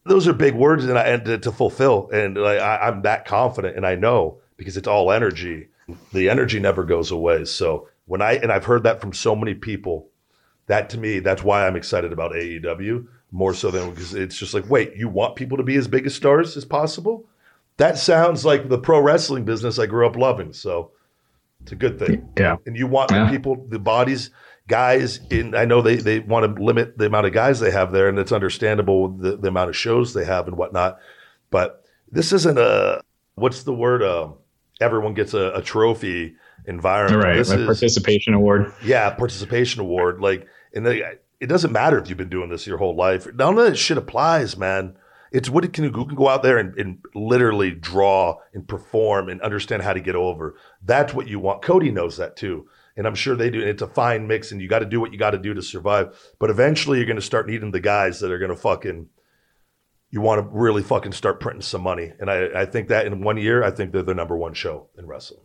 Those 0.06 0.28
are 0.28 0.34
big 0.34 0.56
words, 0.56 0.86
and 0.86 0.98
I 0.98 1.04
and 1.04 1.26
to, 1.26 1.38
to 1.40 1.52
fulfill. 1.52 2.10
And 2.12 2.38
like, 2.38 2.60
I, 2.60 2.78
I'm 2.78 3.02
that 3.02 3.26
confident, 3.26 3.76
and 3.76 3.86
I 3.86 3.96
know 3.96 4.40
because 4.56 4.78
it's 4.78 4.88
all 4.88 5.12
energy. 5.12 5.70
The 6.14 6.30
energy 6.30 6.60
never 6.60 6.84
goes 6.84 7.12
away. 7.12 7.46
So 7.46 7.90
when 8.06 8.22
I 8.22 8.34
and 8.34 8.52
I've 8.52 8.66
heard 8.66 8.84
that 8.84 9.02
from 9.02 9.14
so 9.14 9.36
many 9.36 9.54
people 9.54 10.10
that 10.68 10.90
to 10.92 10.98
me, 10.98 11.20
that's 11.20 11.44
why 11.44 11.66
I'm 11.66 11.76
excited 11.76 12.14
about 12.14 12.34
AEW. 12.34 13.08
more 13.32 13.54
so 13.54 13.72
than 13.72 13.90
because 13.90 14.14
it's 14.14 14.38
just 14.38 14.54
like, 14.54 14.70
wait, 14.70 14.96
you 14.96 15.10
want 15.10 15.36
people 15.36 15.58
to 15.58 15.64
be 15.64 15.76
as 15.76 15.88
big 15.88 16.06
as 16.06 16.16
stars 16.16 16.56
as 16.56 16.66
possible? 16.66 17.26
That 17.78 17.98
sounds 17.98 18.46
like 18.46 18.70
the 18.70 18.78
pro 18.78 19.00
wrestling 19.00 19.46
business 19.46 19.80
I 19.80 19.86
grew 19.86 20.08
up 20.08 20.16
loving. 20.16 20.54
So 20.54 20.92
it's 21.68 21.74
a 21.74 21.76
good 21.76 22.00
thing. 22.00 22.26
Yeah. 22.38 22.56
And 22.66 22.78
you 22.78 22.88
want 22.88 23.12
Yeah. 23.12 23.30
people, 23.30 23.66
the 23.68 23.78
bodies, 23.78 24.30
guys 24.70 25.20
in, 25.30 25.54
I 25.54 25.66
know 25.66 25.82
they, 25.82 25.98
they 25.98 26.20
want 26.20 26.56
to 26.56 26.64
limit 26.64 26.98
the 26.98 27.08
amount 27.08 27.26
of 27.28 27.34
guys 27.34 27.60
they 27.60 27.72
have 27.72 27.92
there 27.92 28.08
and 28.08 28.18
it's 28.18 28.32
understandable 28.32 29.10
the, 29.10 29.36
the 29.36 29.50
amount 29.50 29.70
of 29.70 29.76
shows 29.76 30.14
they 30.14 30.24
have 30.24 30.48
and 30.48 30.58
whatnot. 30.58 31.00
But 31.50 31.84
this 32.10 32.32
isn't 32.32 32.58
a, 32.58 33.02
what's 33.36 33.64
the 33.64 33.74
word? 33.74 34.02
Um, 34.02 34.36
everyone 34.80 35.14
gets 35.14 35.34
a, 35.34 35.52
a 35.56 35.62
trophy 35.62 36.36
environment. 36.66 37.22
Right. 37.24 37.36
This 37.36 37.50
Like 37.50 37.60
is, 37.60 37.66
participation 37.66 38.34
award. 38.34 38.72
yeah, 38.84 39.10
participation 39.10 39.82
award. 39.82 40.22
Like, 40.22 40.48
and 40.74 40.86
they, 40.86 41.02
it 41.42 41.48
doesn't 41.48 41.74
matter 41.74 42.00
if 42.00 42.08
you've 42.08 42.18
been 42.18 42.30
doing 42.30 42.50
this 42.50 42.66
your 42.66 42.78
whole 42.78 42.96
life. 42.96 43.28
None 43.36 43.58
of 43.58 43.66
that 43.66 43.76
shit 43.76 43.98
applies, 43.98 44.56
man. 44.58 44.96
It's 45.32 45.50
what 45.50 45.66
it 45.66 45.74
can 45.74 45.84
who 45.84 46.06
can 46.06 46.16
go 46.16 46.30
out 46.30 46.44
there 46.44 46.58
and, 46.58 46.78
and 46.78 47.00
literally 47.14 47.72
draw 47.72 48.38
and 48.54 48.68
perform 48.68 49.30
and 49.30 49.42
understand 49.42 49.84
how 49.84 49.94
to 49.94 50.00
get 50.00 50.16
over. 50.16 50.56
That's 50.84 51.14
what 51.14 51.28
you 51.28 51.40
want. 51.40 51.62
Cody 51.62 51.92
knows 51.92 52.18
that 52.18 52.36
too. 52.36 52.68
And 52.96 53.06
I'm 53.06 53.16
sure 53.16 53.36
they 53.36 53.50
do. 53.50 53.60
And 53.60 53.70
it's 53.70 53.82
a 53.82 53.88
fine 53.88 54.28
mix, 54.28 54.52
and 54.52 54.62
you 54.62 54.68
got 54.68 54.80
to 54.80 54.86
do 54.86 55.00
what 55.00 55.12
you 55.12 55.20
got 55.20 55.32
to 55.32 55.38
do 55.38 55.54
to 55.54 55.62
survive. 55.62 56.18
But 56.40 56.50
eventually, 56.50 56.98
you're 56.98 57.06
going 57.06 57.18
to 57.18 57.22
start 57.22 57.48
needing 57.48 57.72
the 57.72 57.80
guys 57.80 58.20
that 58.22 58.32
are 58.32 58.40
going 58.40 58.50
to 58.50 58.58
fucking. 58.58 59.10
You 60.10 60.22
want 60.22 60.42
to 60.42 60.58
really 60.58 60.82
fucking 60.84 61.12
start 61.12 61.40
printing 61.40 61.62
some 61.62 61.82
money, 61.82 62.14
and 62.18 62.32
I, 62.32 62.62
I 62.62 62.66
think 62.66 62.88
that 62.88 63.06
in 63.06 63.22
one 63.22 63.38
year, 63.38 63.62
I 63.62 63.72
think 63.72 63.92
they're 63.92 64.04
the 64.04 64.16
number 64.16 64.38
one 64.38 64.54
show 64.54 64.88
in 64.98 65.06
wrestling. 65.06 65.44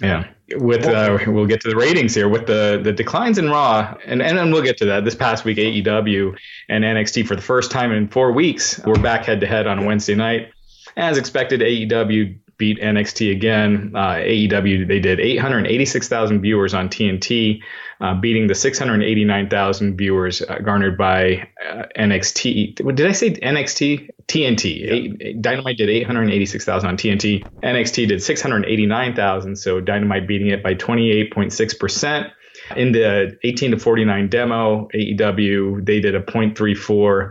Yeah, 0.00 0.28
with 0.56 0.86
uh, 0.86 1.18
we'll 1.26 1.46
get 1.46 1.60
to 1.62 1.68
the 1.68 1.76
ratings 1.76 2.14
here 2.14 2.28
with 2.28 2.46
the 2.46 2.80
the 2.82 2.92
declines 2.92 3.38
in 3.38 3.50
Raw, 3.50 3.94
and 4.04 4.22
and 4.22 4.38
then 4.38 4.52
we'll 4.52 4.62
get 4.62 4.76
to 4.78 4.86
that. 4.86 5.04
This 5.04 5.14
past 5.14 5.44
week, 5.44 5.58
AEW 5.58 6.36
and 6.68 6.84
NXT 6.84 7.26
for 7.26 7.34
the 7.34 7.42
first 7.42 7.70
time 7.70 7.92
in 7.92 8.08
four 8.08 8.32
weeks 8.32 8.78
we're 8.84 9.00
back 9.00 9.24
head 9.24 9.40
to 9.40 9.46
head 9.46 9.66
on 9.66 9.84
Wednesday 9.84 10.14
night. 10.14 10.52
As 10.96 11.18
expected, 11.18 11.60
AEW 11.60 12.38
beat 12.58 12.80
NXT 12.80 13.32
again. 13.32 13.92
Uh, 13.94 14.14
AEW 14.16 14.86
they 14.86 15.00
did 15.00 15.20
886,000 15.20 16.40
viewers 16.42 16.74
on 16.74 16.88
TNT, 16.88 17.62
uh, 18.00 18.14
beating 18.14 18.48
the 18.48 18.54
689,000 18.54 19.96
viewers 19.96 20.42
uh, 20.42 20.58
garnered 20.58 20.98
by 20.98 21.48
uh, 21.68 21.84
NXT. 21.96 22.94
Did 22.94 23.06
I 23.06 23.12
say 23.12 23.30
NXT? 23.30 24.10
TNT. 24.28 24.90
Eight- 24.90 25.42
Dynamite 25.42 25.76
did 25.76 25.88
886,000 25.88 26.88
on 26.88 26.96
TNT. 26.96 27.44
NXT 27.62 28.08
did 28.08 28.22
689,000. 28.22 29.56
So 29.56 29.80
Dynamite 29.80 30.28
beating 30.28 30.48
it 30.48 30.62
by 30.62 30.74
28.6%. 30.74 32.30
In 32.76 32.92
the 32.92 33.38
18 33.44 33.70
to 33.70 33.78
49 33.78 34.28
demo, 34.28 34.88
AEW, 34.94 35.84
they 35.84 36.00
did 36.00 36.14
a 36.14 36.20
0.34 36.20 37.30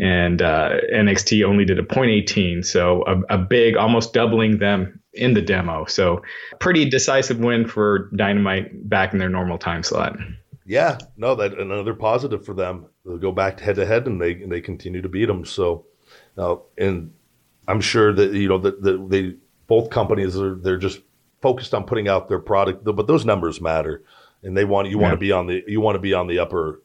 and 0.00 0.40
uh, 0.40 0.70
NXT 0.94 1.44
only 1.44 1.64
did 1.64 1.78
a 1.78 1.82
0.18. 1.82 2.64
So 2.64 3.04
a, 3.06 3.34
a 3.34 3.38
big, 3.38 3.76
almost 3.76 4.12
doubling 4.12 4.58
them 4.58 5.00
in 5.12 5.34
the 5.34 5.42
demo. 5.42 5.84
So 5.86 6.22
pretty 6.60 6.88
decisive 6.88 7.38
win 7.38 7.66
for 7.66 8.08
Dynamite 8.16 8.88
back 8.88 9.12
in 9.12 9.18
their 9.18 9.28
normal 9.28 9.58
time 9.58 9.82
slot. 9.82 10.16
Yeah, 10.64 10.98
no, 11.16 11.34
that 11.34 11.58
another 11.58 11.94
positive 11.94 12.44
for 12.44 12.54
them. 12.54 12.86
They'll 13.04 13.16
go 13.18 13.32
back 13.32 13.58
head 13.58 13.76
to 13.76 13.86
head, 13.86 14.06
and 14.06 14.20
they 14.20 14.32
and 14.32 14.52
they 14.52 14.60
continue 14.60 15.00
to 15.00 15.08
beat 15.08 15.24
them. 15.24 15.46
So, 15.46 15.86
uh, 16.38 16.56
and 16.76 17.12
I'm 17.66 17.80
sure 17.80 18.12
that 18.12 18.32
you 18.32 18.48
know 18.48 18.58
that, 18.58 18.82
that 18.82 19.10
they 19.10 19.34
both 19.66 19.90
companies 19.90 20.36
are 20.38 20.54
they're 20.54 20.78
just 20.78 21.00
focused 21.42 21.74
on 21.74 21.84
putting 21.84 22.08
out 22.08 22.28
their 22.28 22.38
product, 22.38 22.84
but 22.84 23.06
those 23.06 23.24
numbers 23.24 23.60
matter, 23.60 24.02
and 24.42 24.56
they 24.56 24.64
want 24.64 24.88
you 24.88 24.98
want 24.98 25.12
to 25.12 25.18
be 25.18 25.32
on 25.32 25.46
the 25.46 25.62
you 25.66 25.80
want 25.80 25.96
to 25.96 26.00
be 26.00 26.14
on 26.14 26.26
the 26.26 26.38
upper 26.38 26.82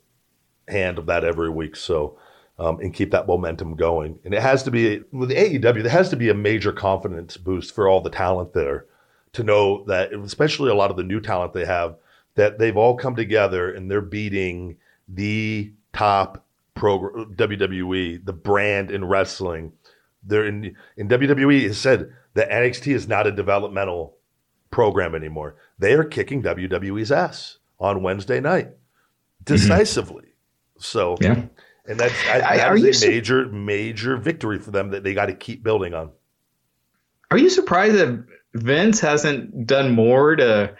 hand 0.67 0.97
of 0.97 1.05
that 1.07 1.23
every 1.23 1.49
week. 1.49 1.75
So. 1.75 2.17
Um, 2.59 2.79
and 2.81 2.93
keep 2.93 3.09
that 3.09 3.25
momentum 3.25 3.75
going, 3.75 4.19
and 4.23 4.31
it 4.31 4.41
has 4.43 4.61
to 4.61 4.69
be 4.69 5.01
with 5.11 5.29
the 5.29 5.35
AEW. 5.35 5.81
There 5.81 5.91
has 5.91 6.11
to 6.11 6.15
be 6.15 6.29
a 6.29 6.35
major 6.35 6.71
confidence 6.71 7.35
boost 7.35 7.73
for 7.73 7.87
all 7.87 7.99
the 7.99 8.11
talent 8.11 8.53
there 8.53 8.85
to 9.33 9.43
know 9.43 9.83
that, 9.85 10.13
especially 10.13 10.69
a 10.69 10.75
lot 10.75 10.91
of 10.91 10.95
the 10.95 11.03
new 11.03 11.19
talent 11.19 11.53
they 11.53 11.65
have, 11.65 11.95
that 12.35 12.59
they've 12.59 12.77
all 12.77 12.95
come 12.95 13.15
together 13.15 13.73
and 13.73 13.89
they're 13.89 14.01
beating 14.01 14.77
the 15.07 15.73
top 15.93 16.45
pro 16.75 16.99
WWE, 17.35 18.25
the 18.25 18.33
brand 18.33 18.91
in 18.91 19.05
wrestling. 19.05 19.73
They're 20.23 20.45
in 20.45 20.75
in 20.97 21.07
WWE 21.09 21.63
has 21.67 21.77
said 21.77 22.13
that 22.33 22.49
NXT 22.49 22.93
is 22.93 23.07
not 23.07 23.27
a 23.27 23.31
developmental 23.31 24.17
program 24.71 25.15
anymore. 25.15 25.55
They 25.79 25.93
are 25.93 26.03
kicking 26.03 26.41
WWE's 26.41 27.11
ass 27.11 27.57
on 27.79 28.03
Wednesday 28.03 28.39
night 28.39 28.67
mm-hmm. 28.67 29.43
decisively. 29.45 30.33
So 30.77 31.17
Yeah. 31.21 31.45
and 31.85 31.99
that's 31.99 32.13
I, 32.27 32.35
I- 32.35 32.57
that 32.57 32.67
are 32.69 32.75
is 32.77 32.83
you 32.83 32.89
a 32.89 32.93
su- 32.93 33.07
major 33.09 33.45
major 33.47 34.17
victory 34.17 34.59
for 34.59 34.71
them 34.71 34.91
that 34.91 35.03
they 35.03 35.13
got 35.13 35.27
to 35.27 35.35
keep 35.35 35.63
building 35.63 35.93
on. 35.93 36.11
Are 37.31 37.37
you 37.37 37.49
surprised 37.49 37.95
that 37.95 38.25
Vince 38.53 38.99
hasn't 38.99 39.65
done 39.65 39.91
more 39.91 40.35
to 40.35 40.75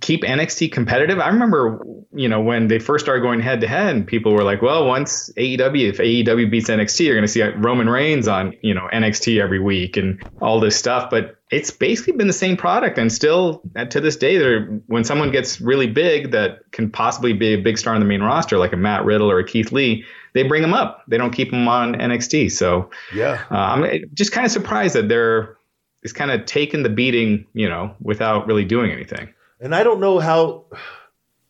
keep 0.00 0.22
NXT 0.22 0.72
competitive? 0.72 1.18
I 1.18 1.28
remember, 1.28 1.84
you 2.12 2.28
know, 2.28 2.40
when 2.40 2.68
they 2.68 2.78
first 2.78 3.04
started 3.04 3.20
going 3.22 3.40
head 3.40 3.60
to 3.60 3.68
head, 3.68 3.94
and 3.94 4.06
people 4.06 4.32
were 4.32 4.42
like, 4.44 4.62
"Well, 4.62 4.86
once 4.86 5.30
AEW, 5.36 5.88
if 5.88 5.98
AEW 5.98 6.50
beats 6.50 6.68
NXT, 6.68 7.06
you're 7.06 7.14
going 7.14 7.22
to 7.26 7.28
see 7.28 7.42
Roman 7.42 7.88
Reigns 7.88 8.28
on, 8.28 8.54
you 8.62 8.74
know, 8.74 8.88
NXT 8.92 9.40
every 9.40 9.60
week 9.60 9.96
and 9.96 10.22
all 10.40 10.60
this 10.60 10.76
stuff." 10.76 11.10
But 11.10 11.36
it's 11.50 11.70
basically 11.70 12.14
been 12.14 12.26
the 12.26 12.32
same 12.32 12.56
product, 12.56 12.98
and 12.98 13.12
still 13.12 13.62
uh, 13.76 13.84
to 13.86 14.00
this 14.00 14.16
day, 14.16 14.36
there 14.38 14.64
when 14.86 15.04
someone 15.04 15.30
gets 15.30 15.60
really 15.60 15.86
big 15.86 16.32
that 16.32 16.70
can 16.72 16.90
possibly 16.90 17.32
be 17.32 17.54
a 17.54 17.56
big 17.56 17.78
star 17.78 17.94
on 17.94 18.00
the 18.00 18.06
main 18.06 18.22
roster, 18.22 18.58
like 18.58 18.72
a 18.72 18.76
Matt 18.76 19.04
Riddle 19.04 19.30
or 19.30 19.38
a 19.38 19.44
Keith 19.44 19.72
Lee. 19.72 20.04
They 20.34 20.42
bring 20.42 20.62
them 20.62 20.74
up. 20.74 21.02
They 21.08 21.16
don't 21.16 21.32
keep 21.32 21.50
them 21.50 21.66
on 21.66 21.94
NXT. 21.94 22.52
So 22.52 22.90
Yeah. 23.14 23.42
uh, 23.50 23.54
I'm 23.56 24.04
just 24.14 24.30
kind 24.30 24.44
of 24.44 24.52
surprised 24.52 24.94
that 24.94 25.08
they're 25.08 25.56
it's 26.02 26.12
kind 26.12 26.30
of 26.30 26.44
taken 26.44 26.82
the 26.84 26.88
beating, 26.90 27.46
you 27.54 27.68
know, 27.68 27.94
without 28.00 28.46
really 28.46 28.64
doing 28.64 28.92
anything. 28.92 29.30
And 29.60 29.74
I 29.74 29.82
don't 29.82 30.00
know 30.00 30.18
how 30.18 30.66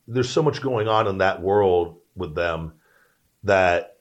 there's 0.06 0.30
so 0.30 0.42
much 0.42 0.62
going 0.62 0.88
on 0.88 1.06
in 1.06 1.18
that 1.18 1.42
world 1.42 2.00
with 2.16 2.34
them 2.34 2.72
that 3.44 3.96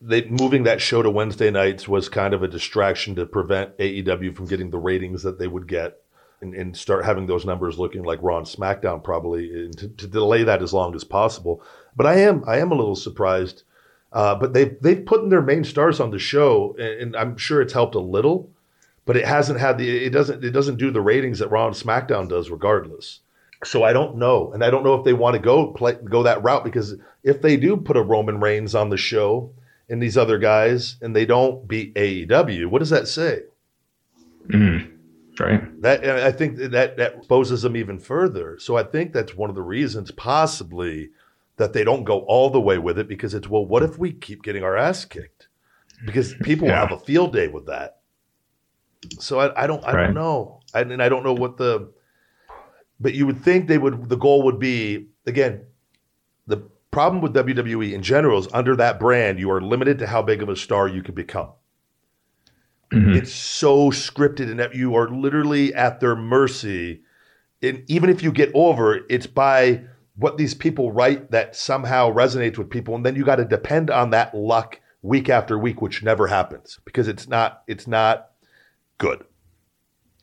they 0.00 0.24
moving 0.24 0.64
that 0.64 0.80
show 0.80 1.02
to 1.02 1.10
Wednesday 1.10 1.50
nights 1.50 1.86
was 1.86 2.08
kind 2.08 2.34
of 2.34 2.42
a 2.42 2.48
distraction 2.48 3.14
to 3.16 3.26
prevent 3.26 3.76
AEW 3.78 4.34
from 4.34 4.46
getting 4.46 4.70
the 4.70 4.78
ratings 4.78 5.22
that 5.22 5.38
they 5.38 5.46
would 5.46 5.68
get 5.68 6.02
and, 6.40 6.54
and 6.54 6.76
start 6.76 7.04
having 7.04 7.26
those 7.26 7.44
numbers 7.44 7.78
looking 7.78 8.02
like 8.02 8.18
Raw 8.20 8.38
and 8.38 8.46
SmackDown 8.46 9.04
probably 9.04 9.48
and 9.64 9.78
to, 9.78 9.88
to 9.88 10.06
delay 10.08 10.42
that 10.42 10.62
as 10.62 10.72
long 10.72 10.94
as 10.94 11.04
possible. 11.04 11.62
But 11.94 12.06
I 12.06 12.14
am 12.20 12.42
I 12.46 12.58
am 12.58 12.72
a 12.72 12.74
little 12.74 12.96
surprised. 12.96 13.62
Uh, 14.12 14.34
but 14.34 14.52
they've 14.52 14.76
they've 14.82 15.06
put 15.06 15.22
in 15.22 15.30
their 15.30 15.40
main 15.40 15.64
stars 15.64 15.98
on 15.98 16.10
the 16.10 16.18
show, 16.18 16.76
and, 16.78 17.00
and 17.00 17.16
I'm 17.16 17.38
sure 17.38 17.62
it's 17.62 17.72
helped 17.72 17.94
a 17.94 18.00
little 18.00 18.50
but 19.04 19.16
it 19.16 19.26
hasn't 19.26 19.60
had 19.60 19.78
the 19.78 20.04
it 20.04 20.10
doesn't 20.10 20.44
it 20.44 20.50
doesn't 20.50 20.76
do 20.76 20.90
the 20.90 21.00
ratings 21.00 21.38
that 21.40 21.50
Raw 21.50 21.66
and 21.66 21.76
SmackDown 21.76 22.28
does 22.28 22.50
regardless. 22.50 23.20
So 23.64 23.84
I 23.84 23.92
don't 23.92 24.16
know, 24.16 24.52
and 24.52 24.64
I 24.64 24.70
don't 24.70 24.82
know 24.84 24.94
if 24.94 25.04
they 25.04 25.12
want 25.12 25.34
to 25.34 25.40
go 25.40 25.68
play 25.72 25.94
go 25.94 26.22
that 26.24 26.42
route 26.42 26.64
because 26.64 26.96
if 27.22 27.42
they 27.42 27.56
do 27.56 27.76
put 27.76 27.96
a 27.96 28.02
Roman 28.02 28.40
Reigns 28.40 28.74
on 28.74 28.90
the 28.90 28.96
show 28.96 29.52
and 29.88 30.02
these 30.02 30.16
other 30.16 30.38
guys 30.38 30.96
and 31.00 31.14
they 31.14 31.26
don't 31.26 31.68
beat 31.68 31.94
AEW, 31.94 32.66
what 32.66 32.80
does 32.80 32.90
that 32.90 33.06
say? 33.06 33.42
Mm-hmm. 34.48 34.88
Right. 35.42 35.82
That 35.82 36.04
and 36.04 36.20
I 36.20 36.30
think 36.32 36.56
that 36.58 36.96
that 36.96 37.14
exposes 37.16 37.62
them 37.62 37.76
even 37.76 37.98
further. 37.98 38.58
So 38.58 38.76
I 38.76 38.82
think 38.82 39.12
that's 39.12 39.34
one 39.34 39.48
of 39.48 39.56
the 39.56 39.62
reasons 39.62 40.10
possibly 40.10 41.10
that 41.56 41.72
they 41.72 41.84
don't 41.84 42.04
go 42.04 42.20
all 42.20 42.50
the 42.50 42.60
way 42.60 42.78
with 42.78 42.98
it 42.98 43.08
because 43.08 43.32
it's 43.34 43.48
well, 43.48 43.64
what 43.64 43.82
if 43.82 43.98
we 43.98 44.12
keep 44.12 44.42
getting 44.42 44.62
our 44.64 44.76
ass 44.76 45.04
kicked? 45.04 45.48
Because 46.04 46.34
people 46.42 46.66
Yeah. 46.68 46.80
will 46.82 46.88
have 46.88 47.00
a 47.00 47.04
field 47.04 47.32
day 47.32 47.48
with 47.48 47.66
that. 47.66 47.98
So 49.18 49.40
I, 49.40 49.64
I 49.64 49.66
don't 49.66 49.84
I 49.84 49.92
Right. 49.94 50.04
don't 50.06 50.14
know. 50.14 50.60
I, 50.74 50.80
and 50.80 51.02
I 51.02 51.08
don't 51.08 51.24
know 51.24 51.34
what 51.34 51.56
the 51.56 51.92
but 53.00 53.14
you 53.14 53.26
would 53.26 53.42
think 53.42 53.68
they 53.68 53.78
would 53.78 54.08
the 54.08 54.16
goal 54.16 54.42
would 54.44 54.58
be 54.58 55.08
again 55.26 55.64
the 56.46 56.58
problem 56.90 57.20
with 57.22 57.34
WWE 57.34 57.92
in 57.92 58.02
general 58.02 58.38
is 58.38 58.48
under 58.52 58.76
that 58.76 59.00
brand 59.00 59.38
you 59.38 59.50
are 59.50 59.60
limited 59.60 59.98
to 59.98 60.06
how 60.06 60.22
big 60.22 60.42
of 60.42 60.48
a 60.48 60.56
star 60.56 60.88
you 60.88 61.02
can 61.02 61.14
become. 61.14 61.50
Mm-hmm. 62.92 63.14
It's 63.14 63.32
so 63.32 63.90
scripted 63.90 64.50
and 64.50 64.60
that 64.60 64.74
you 64.74 64.94
are 64.94 65.08
literally 65.08 65.74
at 65.74 66.00
their 66.00 66.14
mercy. 66.14 67.02
And 67.62 67.82
even 67.86 68.10
if 68.10 68.22
you 68.22 68.30
get 68.32 68.50
over, 68.54 69.00
it's 69.08 69.26
by 69.26 69.84
what 70.16 70.36
these 70.36 70.52
people 70.52 70.92
write 70.92 71.30
that 71.30 71.56
somehow 71.56 72.12
resonates 72.12 72.58
with 72.58 72.68
people, 72.68 72.94
and 72.94 73.06
then 73.06 73.16
you 73.16 73.24
got 73.24 73.36
to 73.36 73.46
depend 73.46 73.90
on 73.90 74.10
that 74.10 74.34
luck 74.34 74.78
week 75.00 75.30
after 75.30 75.58
week, 75.58 75.80
which 75.80 76.02
never 76.02 76.26
happens 76.26 76.78
because 76.84 77.08
it's 77.08 77.26
not 77.26 77.62
it's 77.66 77.86
not 77.86 78.31
good. 78.98 79.24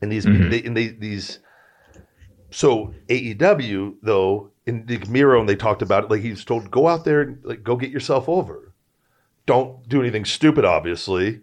And 0.02 0.12
these 0.12 0.26
mm-hmm. 0.26 0.50
they, 0.50 0.64
and 0.64 0.78
they, 0.78 0.88
these 0.88 1.40
so 2.52 2.94
AEW 3.08 3.96
though 4.02 4.52
in 4.66 4.86
the 4.86 4.98
Miro 5.10 5.40
and 5.40 5.50
they 5.50 5.56
talked 5.56 5.82
about 5.82 6.06
it 6.06 6.10
like 6.10 6.22
he's 6.22 6.46
told 6.46 6.72
go 6.72 6.88
out 6.88 7.06
there 7.06 7.22
and 7.22 7.44
like 7.44 7.64
go 7.64 7.76
get 7.76 7.92
yourself 7.92 8.30
over. 8.30 8.74
Don't 9.46 9.88
do 9.90 10.00
anything 10.00 10.26
stupid, 10.26 10.64
obviously. 10.64 11.42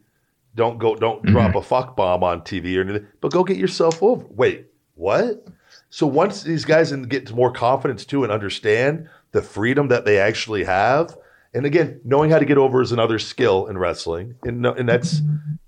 Don't 0.55 0.79
go. 0.79 0.95
Don't 0.95 1.23
mm-hmm. 1.23 1.33
drop 1.33 1.55
a 1.55 1.63
fuck 1.63 1.97
bomb 1.97 2.23
on 2.23 2.41
TV 2.43 2.77
or 2.79 2.83
anything. 2.83 3.07
But 3.21 3.33
go 3.33 3.45
get 3.45 3.57
yourself 3.57 4.03
over. 4.03 4.25
Wait, 4.31 4.67
what? 4.95 5.45
So 5.91 6.07
once 6.07 6.43
these 6.43 6.65
guys 6.65 6.93
and 6.93 7.09
get 7.09 7.33
more 7.33 7.53
confidence 7.53 8.05
too 8.05 8.23
and 8.23 8.33
understand 8.33 9.09
the 9.33 9.43
freedom 9.43 9.89
that 9.89 10.05
they 10.05 10.19
actually 10.19 10.65
have, 10.65 11.17
And 11.53 11.65
again, 11.65 12.01
knowing 12.05 12.31
how 12.31 12.39
to 12.39 12.45
get 12.45 12.59
over 12.59 12.83
is 12.83 12.93
another 12.93 13.19
skill 13.19 13.67
in 13.67 13.79
wrestling, 13.79 14.35
and 14.45 14.65
and 14.65 14.89
that's 14.89 15.21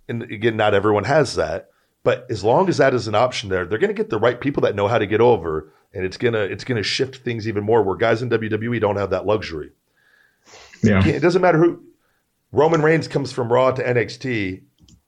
and 0.08 0.22
again, 0.24 0.56
not 0.56 0.74
everyone 0.74 1.04
has 1.04 1.34
that. 1.36 1.68
But 2.04 2.26
as 2.30 2.44
long 2.44 2.68
as 2.68 2.78
that 2.78 2.94
is 2.94 3.08
an 3.08 3.14
option 3.14 3.48
there, 3.48 3.66
they're 3.66 3.78
going 3.78 3.94
to 3.94 3.94
get 3.94 4.08
the 4.08 4.18
right 4.18 4.40
people 4.40 4.62
that 4.62 4.74
know 4.74 4.88
how 4.88 4.98
to 4.98 5.06
get 5.06 5.20
over, 5.20 5.72
and 5.92 6.04
it's 6.04 6.16
gonna 6.16 6.40
it's 6.40 6.64
gonna 6.64 6.82
shift 6.82 7.16
things 7.16 7.48
even 7.48 7.64
more. 7.64 7.82
Where 7.82 7.96
guys 7.96 8.22
in 8.22 8.30
WWE 8.30 8.80
don't 8.80 8.96
have 8.96 9.10
that 9.10 9.26
luxury. 9.26 9.72
Yeah. 10.82 11.06
It 11.06 11.20
doesn't 11.20 11.42
matter 11.42 11.58
who 11.58 11.82
Roman 12.52 12.82
Reigns 12.82 13.08
comes 13.08 13.32
from 13.32 13.52
Raw 13.52 13.72
to 13.72 13.82
NXT. 13.82 14.62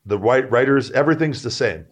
The 0.06 0.18
right 0.18 0.50
writers, 0.50 0.90
everything's 0.90 1.42
the 1.42 1.50
same. 1.50 1.86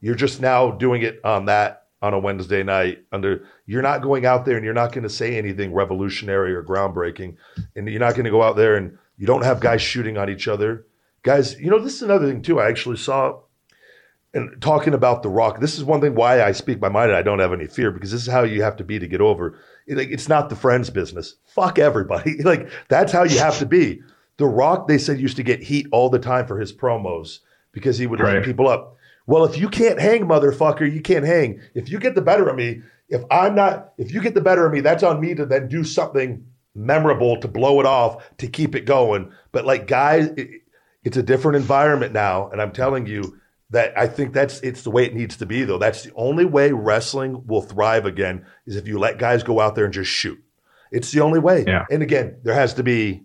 You're 0.00 0.14
just 0.14 0.40
now 0.40 0.70
doing 0.70 1.02
it 1.02 1.20
on 1.24 1.46
that 1.46 1.86
on 2.00 2.14
a 2.14 2.18
Wednesday 2.18 2.62
night. 2.62 3.04
Under 3.12 3.44
you're 3.66 3.82
not 3.82 4.02
going 4.02 4.26
out 4.26 4.44
there 4.44 4.56
and 4.56 4.64
you're 4.64 4.74
not 4.74 4.92
going 4.92 5.02
to 5.02 5.10
say 5.10 5.36
anything 5.36 5.72
revolutionary 5.72 6.54
or 6.54 6.62
groundbreaking, 6.62 7.36
and 7.76 7.88
you're 7.88 8.00
not 8.00 8.14
going 8.14 8.24
to 8.24 8.30
go 8.30 8.42
out 8.42 8.56
there 8.56 8.76
and 8.76 8.96
you 9.18 9.26
don't 9.26 9.44
have 9.44 9.60
guys 9.60 9.82
shooting 9.82 10.16
on 10.16 10.30
each 10.30 10.48
other. 10.48 10.86
Guys, 11.22 11.58
you 11.60 11.70
know 11.70 11.78
this 11.78 11.94
is 11.94 12.02
another 12.02 12.26
thing 12.26 12.42
too. 12.42 12.60
I 12.60 12.68
actually 12.68 12.96
saw 12.96 13.40
and 14.34 14.60
talking 14.60 14.94
about 14.94 15.22
the 15.22 15.28
Rock. 15.28 15.60
This 15.60 15.78
is 15.78 15.84
one 15.84 16.00
thing 16.00 16.14
why 16.14 16.42
I 16.42 16.52
speak 16.52 16.80
my 16.80 16.88
mind 16.88 17.10
and 17.10 17.18
I 17.18 17.22
don't 17.22 17.38
have 17.38 17.52
any 17.52 17.66
fear 17.66 17.90
because 17.90 18.12
this 18.12 18.22
is 18.22 18.28
how 18.28 18.42
you 18.42 18.62
have 18.62 18.76
to 18.76 18.84
be 18.84 18.98
to 18.98 19.08
get 19.08 19.20
over. 19.20 19.58
Like, 19.88 20.10
it's 20.10 20.28
not 20.28 20.50
the 20.50 20.56
friends 20.56 20.90
business. 20.90 21.36
Fuck 21.46 21.78
everybody. 21.78 22.42
like 22.42 22.68
that's 22.88 23.12
how 23.12 23.24
you 23.24 23.38
have 23.38 23.58
to 23.58 23.66
be. 23.66 24.02
The 24.36 24.46
Rock, 24.46 24.86
they 24.86 24.98
said, 24.98 25.18
used 25.18 25.36
to 25.36 25.42
get 25.42 25.62
heat 25.62 25.86
all 25.90 26.10
the 26.10 26.18
time 26.18 26.46
for 26.46 26.60
his 26.60 26.72
promos 26.72 27.40
because 27.72 27.98
he 27.98 28.06
would 28.06 28.20
Right. 28.20 28.44
people 28.44 28.68
up. 28.68 28.96
Well, 29.26 29.44
if 29.44 29.58
you 29.58 29.68
can't 29.68 30.00
hang, 30.00 30.26
motherfucker, 30.26 30.90
you 30.90 31.00
can't 31.00 31.24
hang. 31.24 31.60
If 31.74 31.90
you 31.90 31.98
get 31.98 32.14
the 32.14 32.22
better 32.22 32.48
of 32.48 32.56
me, 32.56 32.82
if 33.08 33.22
I'm 33.30 33.54
not, 33.54 33.92
if 33.98 34.12
you 34.12 34.20
get 34.20 34.34
the 34.34 34.40
better 34.40 34.64
of 34.64 34.72
me, 34.72 34.80
that's 34.80 35.02
on 35.02 35.20
me 35.20 35.34
to 35.34 35.44
then 35.44 35.68
do 35.68 35.84
something 35.84 36.46
memorable 36.74 37.38
to 37.40 37.48
blow 37.48 37.80
it 37.80 37.86
off 37.86 38.36
to 38.38 38.46
keep 38.46 38.74
it 38.74 38.82
going. 38.84 39.30
But 39.52 39.66
like 39.66 39.86
guys, 39.86 40.28
it, 40.36 40.62
it's 41.08 41.16
a 41.16 41.22
different 41.22 41.56
environment 41.56 42.12
now, 42.12 42.50
and 42.50 42.60
I'm 42.60 42.70
telling 42.70 43.06
you 43.06 43.38
that 43.70 43.96
I 43.96 44.06
think 44.06 44.34
that's 44.34 44.60
it's 44.60 44.82
the 44.82 44.90
way 44.90 45.06
it 45.06 45.14
needs 45.14 45.38
to 45.38 45.46
be. 45.46 45.64
Though 45.64 45.78
that's 45.78 46.02
the 46.02 46.12
only 46.14 46.44
way 46.44 46.70
wrestling 46.70 47.46
will 47.46 47.62
thrive 47.62 48.04
again 48.04 48.44
is 48.66 48.76
if 48.76 48.86
you 48.86 48.98
let 48.98 49.16
guys 49.16 49.42
go 49.42 49.58
out 49.58 49.74
there 49.74 49.86
and 49.86 49.94
just 49.94 50.10
shoot. 50.10 50.38
It's 50.92 51.10
the 51.10 51.20
only 51.20 51.38
way. 51.40 51.64
Yeah. 51.66 51.86
And 51.90 52.02
again, 52.02 52.36
there 52.42 52.52
has 52.52 52.74
to 52.74 52.82
be 52.82 53.22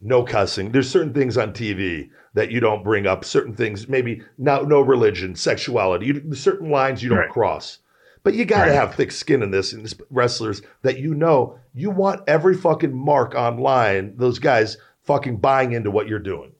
no 0.00 0.22
cussing. 0.22 0.70
There's 0.70 0.88
certain 0.88 1.12
things 1.12 1.36
on 1.36 1.52
TV 1.54 2.08
that 2.34 2.52
you 2.52 2.60
don't 2.60 2.84
bring 2.84 3.04
up. 3.08 3.24
Certain 3.24 3.56
things, 3.56 3.88
maybe 3.88 4.22
no, 4.38 4.62
no 4.62 4.80
religion, 4.80 5.34
sexuality. 5.34 6.06
You, 6.06 6.34
certain 6.34 6.70
lines 6.70 7.02
you 7.02 7.08
don't 7.08 7.18
Right. 7.18 7.30
cross. 7.30 7.78
But 8.22 8.34
you 8.34 8.44
got 8.44 8.66
to 8.66 8.70
Right. 8.70 8.78
have 8.78 8.94
thick 8.94 9.10
skin 9.10 9.42
in 9.42 9.50
this, 9.50 9.72
And 9.72 9.84
this 9.84 9.94
wrestlers 10.08 10.62
that 10.82 10.98
you 11.00 11.14
know 11.14 11.58
you 11.74 11.90
want 11.90 12.22
every 12.28 12.54
fucking 12.54 12.94
mark 12.94 13.34
online. 13.34 14.14
Those 14.18 14.38
guys 14.38 14.76
fucking 15.02 15.38
buying 15.38 15.72
into 15.72 15.90
what 15.90 16.06
you're 16.08 16.18
doing. 16.20 16.52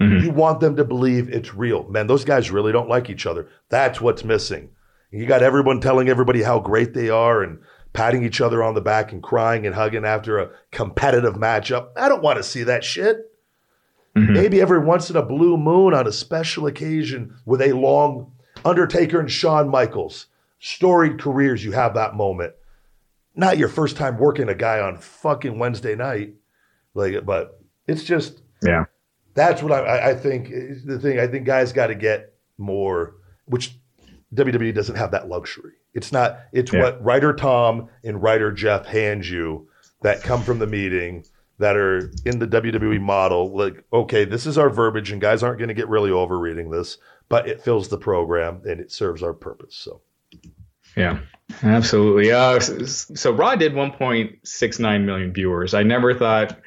Mhm. 0.00 0.22
You 0.22 0.30
want 0.30 0.60
them 0.60 0.76
to 0.76 0.84
believe 0.84 1.28
it's 1.30 1.54
real. 1.54 1.88
Man, 1.88 2.06
those 2.06 2.24
guys 2.24 2.50
really 2.50 2.72
don't 2.72 2.88
like 2.88 3.08
each 3.08 3.26
other. 3.26 3.48
That's 3.70 4.00
what's 4.00 4.24
missing. 4.24 4.70
You 5.10 5.24
got 5.26 5.42
everyone 5.42 5.80
telling 5.80 6.08
everybody 6.08 6.42
how 6.42 6.58
great 6.60 6.92
they 6.92 7.08
are 7.08 7.42
and 7.42 7.58
patting 7.94 8.22
each 8.22 8.42
other 8.42 8.62
on 8.62 8.74
the 8.74 8.80
back 8.82 9.10
and 9.12 9.22
crying 9.22 9.64
and 9.64 9.74
hugging 9.74 10.04
after 10.04 10.38
a 10.38 10.50
competitive 10.70 11.34
matchup. 11.34 11.88
I 11.96 12.08
don't 12.10 12.22
want 12.22 12.36
to 12.36 12.42
see 12.42 12.62
that 12.64 12.84
shit. 12.84 13.30
Mhm. 14.14 14.34
Maybe 14.34 14.60
every 14.60 14.80
once 14.80 15.08
in 15.08 15.16
a 15.16 15.22
blue 15.22 15.56
moon 15.56 15.94
on 15.94 16.06
a 16.06 16.12
special 16.12 16.66
occasion 16.66 17.34
with 17.46 17.62
a 17.62 17.72
long 17.72 18.32
Undertaker 18.64 19.20
and 19.20 19.30
Shawn 19.30 19.68
Michaels, 19.68 20.26
storied 20.58 21.18
careers, 21.20 21.64
you 21.64 21.72
have 21.72 21.94
that 21.94 22.14
moment. 22.16 22.52
Not 23.34 23.58
your 23.58 23.68
first 23.68 23.96
time 23.96 24.18
working 24.18 24.48
a 24.48 24.54
guy 24.54 24.80
on 24.80 24.96
fucking 24.98 25.58
Wednesday 25.58 25.94
night. 25.94 26.34
Like, 26.94 27.24
but 27.24 27.60
it's 27.86 28.02
just 28.04 28.42
Yeah. 28.62 28.86
That's 29.36 29.62
what 29.62 29.70
I, 29.72 30.10
I- 30.10 30.14
think 30.14 30.48
is 30.50 30.84
the 30.84 30.98
thing. 30.98 31.20
I 31.20 31.26
think 31.28 31.46
guys 31.46 31.72
got 31.72 31.86
to 31.88 31.94
get 31.94 32.34
more, 32.58 33.14
which 33.44 33.76
WWE 34.34 34.74
doesn't 34.74 34.96
have 34.96 35.12
that 35.12 35.28
luxury. 35.28 35.74
It's 35.94 36.10
not. 36.12 36.40
It's 36.52 36.72
Yeah. 36.72 36.82
what 36.82 37.04
writer 37.04 37.32
Tom 37.32 37.88
and 38.02 38.20
writer 38.22 38.50
Jeff 38.50 38.86
hand 38.86 39.26
you 39.26 39.68
that 40.02 40.22
come 40.22 40.42
from 40.42 40.58
the 40.58 40.66
meeting 40.66 41.24
that 41.58 41.76
are 41.76 42.10
in 42.26 42.38
the 42.38 42.46
WWE 42.46 43.00
model. 43.00 43.56
Like, 43.56 43.82
okay, 43.92 44.24
this 44.26 44.44
is 44.46 44.58
our 44.58 44.68
verbiage, 44.68 45.10
and 45.12 45.20
guys 45.22 45.42
aren't 45.42 45.58
going 45.58 45.68
to 45.68 45.74
get 45.74 45.88
really 45.88 46.10
over 46.10 46.38
reading 46.38 46.70
this, 46.70 46.98
but 47.30 47.48
it 47.48 47.62
fills 47.62 47.88
the 47.88 47.96
program 47.96 48.60
and 48.68 48.78
it 48.80 48.92
serves 48.92 49.22
our 49.22 49.32
purpose. 49.32 49.74
So 49.74 50.02
Yeah, 50.96 51.20
absolutely. 51.62 52.30
Uh, 52.30 52.56
s- 52.56 53.10
so 53.14 53.30
Raw 53.32 53.54
did 53.54 53.72
1.69 53.72 55.04
million 55.04 55.32
viewers. 55.32 55.72
I 55.74 55.82
never 55.82 56.12
thought 56.14 56.58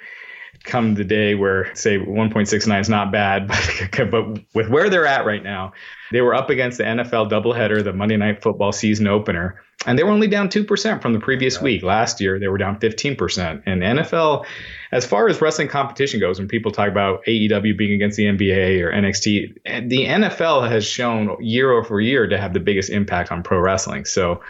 come 0.64 0.96
the 0.96 1.04
day 1.04 1.36
where 1.36 1.74
say 1.76 1.98
1.69 1.98 2.82
is 2.82 2.90
not 2.90 3.12
bad, 3.12 3.48
but 3.98 4.12
but 4.12 4.40
with 4.54 4.70
where 4.70 4.90
they're 4.90 5.06
at 5.06 5.26
right 5.26 5.44
now, 5.44 5.74
they 6.12 6.22
were 6.22 6.36
up 6.36 6.50
against 6.50 6.78
the 6.78 6.84
NFL 6.84 7.30
doubleheader, 7.30 7.84
the 7.84 7.94
Monday 7.94 8.18
Night 8.18 8.42
Football 8.42 8.72
season 8.72 9.08
opener, 9.08 9.62
and 9.86 9.98
they 9.98 10.04
were 10.04 10.12
only 10.12 10.28
down 10.28 10.50
two 10.50 10.64
percent 10.64 11.02
from 11.02 11.14
the 11.14 11.20
previous 11.20 11.62
week. 11.62 11.84
Last 11.84 12.20
year 12.20 12.40
they 12.40 12.48
were 12.48 12.58
down 12.58 12.80
15 12.80 13.16
percent. 13.16 13.64
And 13.66 13.82
NFL, 13.82 14.46
as 14.92 15.06
far 15.06 15.28
as 15.30 15.42
wrestling 15.42 15.70
competition 15.70 16.20
goes, 16.20 16.40
when 16.40 16.48
people 16.48 16.72
talk 16.72 16.90
about 16.90 17.24
AEW 17.26 17.78
being 17.78 17.94
against 17.94 18.18
the 18.18 18.26
NBA 18.26 18.82
or 18.82 18.92
NXT, 18.92 19.90
the 19.90 20.06
NFL 20.06 20.70
has 20.70 20.86
shown 20.86 21.38
year 21.40 21.72
over 21.72 22.02
year 22.02 22.28
to 22.28 22.38
have 22.38 22.54
the 22.54 22.60
biggest 22.60 22.90
impact 22.90 23.32
on 23.32 23.44
pro 23.44 23.60
wrestling. 23.60 24.06
So 24.06 24.42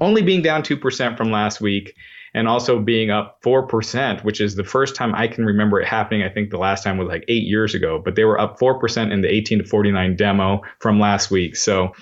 only 0.00 0.22
being 0.22 0.42
down 0.42 0.62
2% 0.62 1.16
from 1.16 1.30
last 1.30 1.60
week 1.60 1.94
and 2.34 2.48
also 2.48 2.78
being 2.78 3.10
up 3.10 3.42
4%, 3.42 4.24
which 4.24 4.40
is 4.40 4.54
the 4.54 4.64
first 4.64 4.96
time 4.96 5.14
I 5.14 5.28
can 5.28 5.44
remember 5.44 5.80
it 5.80 5.86
happening. 5.86 6.22
I 6.22 6.28
think 6.30 6.50
the 6.50 6.58
last 6.58 6.82
time 6.82 6.96
was 6.96 7.08
like 7.08 7.24
eight 7.28 7.44
years 7.44 7.74
ago, 7.74 8.00
but 8.02 8.14
they 8.16 8.24
were 8.24 8.40
up 8.40 8.58
4% 8.58 9.12
in 9.12 9.20
the 9.20 9.28
18 9.28 9.58
to 9.58 9.64
49 9.64 10.16
demo 10.16 10.62
from 10.80 10.98
last 10.98 11.30
week. 11.30 11.56
So 11.56 11.92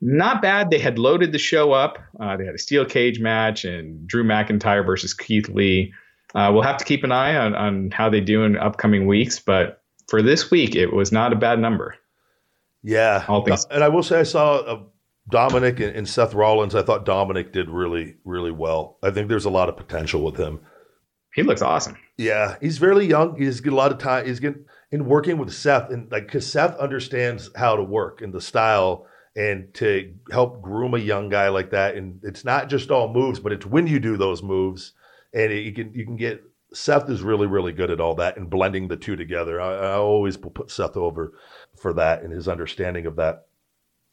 not 0.00 0.40
bad. 0.42 0.70
They 0.70 0.78
had 0.78 0.98
loaded 0.98 1.32
the 1.32 1.38
show 1.38 1.72
up. 1.72 1.98
Uh, 2.18 2.36
they 2.36 2.44
had 2.46 2.54
a 2.54 2.58
steel 2.58 2.84
cage 2.84 3.20
match 3.20 3.64
and 3.64 4.06
Drew 4.06 4.24
McIntyre 4.24 4.84
versus 4.84 5.12
Keith 5.14 5.48
Lee. 5.48 5.92
Uh, 6.34 6.50
we'll 6.52 6.62
have 6.62 6.76
to 6.78 6.84
keep 6.84 7.02
an 7.04 7.12
eye 7.12 7.36
on, 7.36 7.54
on 7.54 7.90
how 7.90 8.08
they 8.10 8.20
do 8.20 8.44
in 8.44 8.56
upcoming 8.56 9.06
weeks, 9.06 9.38
but 9.40 9.82
for 10.08 10.20
this 10.22 10.50
week, 10.50 10.74
it 10.74 10.92
was 10.92 11.10
not 11.12 11.32
a 11.32 11.36
bad 11.36 11.58
number. 11.58 11.96
yeah, 12.82 13.24
All 13.26 13.42
things- 13.44 13.66
and 13.70 13.82
I 13.82 13.88
will 13.88 14.02
say 14.02 14.20
I 14.20 14.22
saw 14.24 14.56
uh, 14.56 14.80
Dominic 15.28 15.80
and, 15.80 15.96
and 15.96 16.08
Seth 16.08 16.34
Rollins. 16.34 16.74
I 16.74 16.82
thought 16.82 17.04
Dominic 17.04 17.52
did 17.52 17.68
really, 17.68 18.16
really 18.24 18.52
well. 18.52 18.98
I 19.02 19.10
think 19.10 19.28
there's 19.28 19.44
a 19.44 19.50
lot 19.50 19.68
of 19.68 19.76
potential 19.76 20.22
with 20.22 20.36
him. 20.36 20.60
He 21.34 21.42
looks 21.42 21.62
awesome. 21.62 21.98
Yeah, 22.16 22.56
he's 22.60 22.78
fairly 22.78 23.06
young. 23.06 23.36
He's 23.36 23.60
getting 23.60 23.74
a 23.74 23.76
lot 23.76 23.92
of 23.92 23.98
time. 23.98 24.26
He's 24.26 24.40
getting 24.40 24.64
in 24.90 25.04
working 25.04 25.36
with 25.36 25.52
Seth, 25.52 25.90
and 25.90 26.10
like 26.10 26.26
because 26.26 26.50
Seth 26.50 26.76
understands 26.78 27.50
how 27.56 27.76
to 27.76 27.82
work 27.82 28.22
and 28.22 28.32
the 28.32 28.40
style, 28.40 29.06
and 29.36 29.72
to 29.74 30.14
help 30.32 30.62
groom 30.62 30.94
a 30.94 30.98
young 30.98 31.28
guy 31.28 31.48
like 31.48 31.70
that. 31.72 31.94
And 31.94 32.20
it's 32.22 32.44
not 32.44 32.70
just 32.70 32.90
all 32.90 33.12
moves, 33.12 33.38
but 33.38 33.52
it's 33.52 33.66
when 33.66 33.86
you 33.86 34.00
do 34.00 34.16
those 34.16 34.42
moves, 34.42 34.92
and 35.34 35.52
it, 35.52 35.60
you 35.62 35.72
can 35.72 35.92
you 35.92 36.04
can 36.04 36.16
get. 36.16 36.42
Seth 36.72 37.08
is 37.08 37.22
really 37.22 37.46
really 37.46 37.72
good 37.72 37.90
at 37.90 38.00
all 38.00 38.14
that 38.16 38.36
and 38.36 38.50
blending 38.50 38.88
the 38.88 38.96
two 38.96 39.16
together. 39.16 39.60
I, 39.60 39.74
I 39.74 39.92
always 39.96 40.36
put 40.36 40.70
Seth 40.70 40.96
over 40.96 41.34
for 41.78 41.92
that 41.94 42.22
and 42.22 42.32
his 42.32 42.48
understanding 42.48 43.06
of 43.06 43.16
that. 43.16 43.45